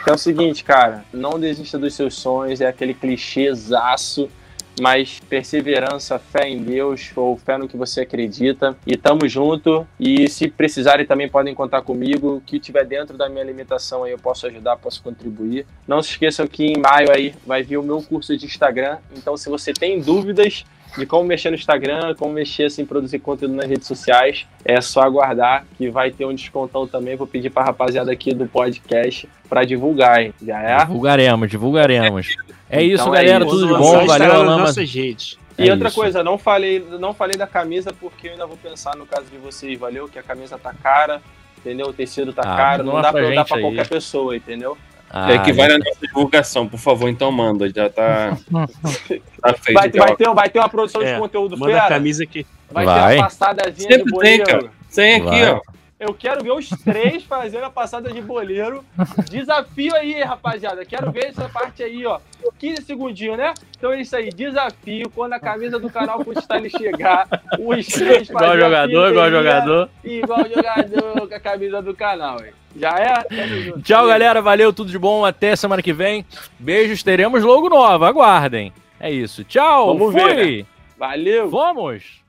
[0.06, 4.30] Que é o seguinte, cara, não desista dos seus sonhos, é aquele clichêzaço
[4.80, 8.76] mas perseverança, fé em Deus ou fé no que você acredita.
[8.86, 9.88] E tamo junto.
[10.00, 12.36] E se precisarem também podem contar comigo.
[12.38, 15.66] O que tiver dentro da minha limitação aí eu posso ajudar, posso contribuir.
[15.88, 18.98] Não se esqueçam que em maio aí vai vir o meu curso de Instagram.
[19.16, 20.66] Então se você tem dúvidas
[20.98, 25.02] de como mexer no Instagram, como mexer assim, produzir conteúdo nas redes sociais, é só
[25.02, 27.16] aguardar que vai ter um descontão também.
[27.16, 30.34] Vou pedir para rapaziada aqui do podcast para divulgar, hein?
[30.42, 30.78] Já é?
[30.86, 32.36] Divulgaremos, divulgaremos.
[32.70, 33.44] É isso, então, é galera.
[33.44, 33.56] É isso.
[33.56, 34.06] Tudo de bom.
[34.06, 34.58] Valeu, Alama.
[34.64, 35.38] Nossa gente.
[35.58, 36.00] E é outra isso.
[36.00, 39.38] coisa, não falei, não falei da camisa porque eu ainda vou pensar no caso de
[39.38, 40.08] vocês, valeu?
[40.08, 41.22] Que a camisa tá cara,
[41.58, 41.88] entendeu?
[41.88, 44.78] O tecido tá ah, caro, não, dá pra, pra dar pra qualquer pessoa, entendeu?
[45.14, 47.70] É que vai na nossa divulgação, por favor, então manda.
[47.70, 49.74] Já tá, tá feito.
[49.74, 51.86] Vai, vai, ter, vai ter uma produção é, de conteúdo manda fera.
[51.86, 52.46] a camisa aqui.
[52.72, 53.10] Vai, vai.
[53.10, 54.20] ter uma passadazinha Sempre de.
[54.20, 54.72] Tem, cara.
[54.94, 55.52] Tem aqui, vai.
[55.52, 55.62] ó.
[56.04, 58.84] Eu quero ver os três fazendo a passada de boleiro.
[59.30, 60.84] Desafio aí, rapaziada.
[60.84, 62.20] Quero ver essa parte aí, ó.
[62.60, 63.54] 15 segundinhos, né?
[63.78, 64.30] Então é isso aí.
[64.30, 65.10] Desafio.
[65.10, 67.28] Quando a camisa do canal Freestyle chegar,
[67.58, 69.90] os três Igual jogador, igual jogador.
[70.04, 72.52] Igual jogador com a camisa do canal, hein?
[72.76, 73.82] Já é?
[73.82, 74.42] Tchau, galera.
[74.42, 75.24] Valeu, tudo de bom.
[75.24, 76.26] Até semana que vem.
[76.60, 78.10] Beijos, teremos logo nova.
[78.10, 78.74] Aguardem.
[79.00, 79.44] É isso.
[79.46, 79.98] Tchau.
[79.98, 80.34] Vamos Fui.
[80.34, 80.58] ver.
[80.58, 80.66] Né?
[80.98, 81.50] Valeu.
[81.50, 82.23] Vamos.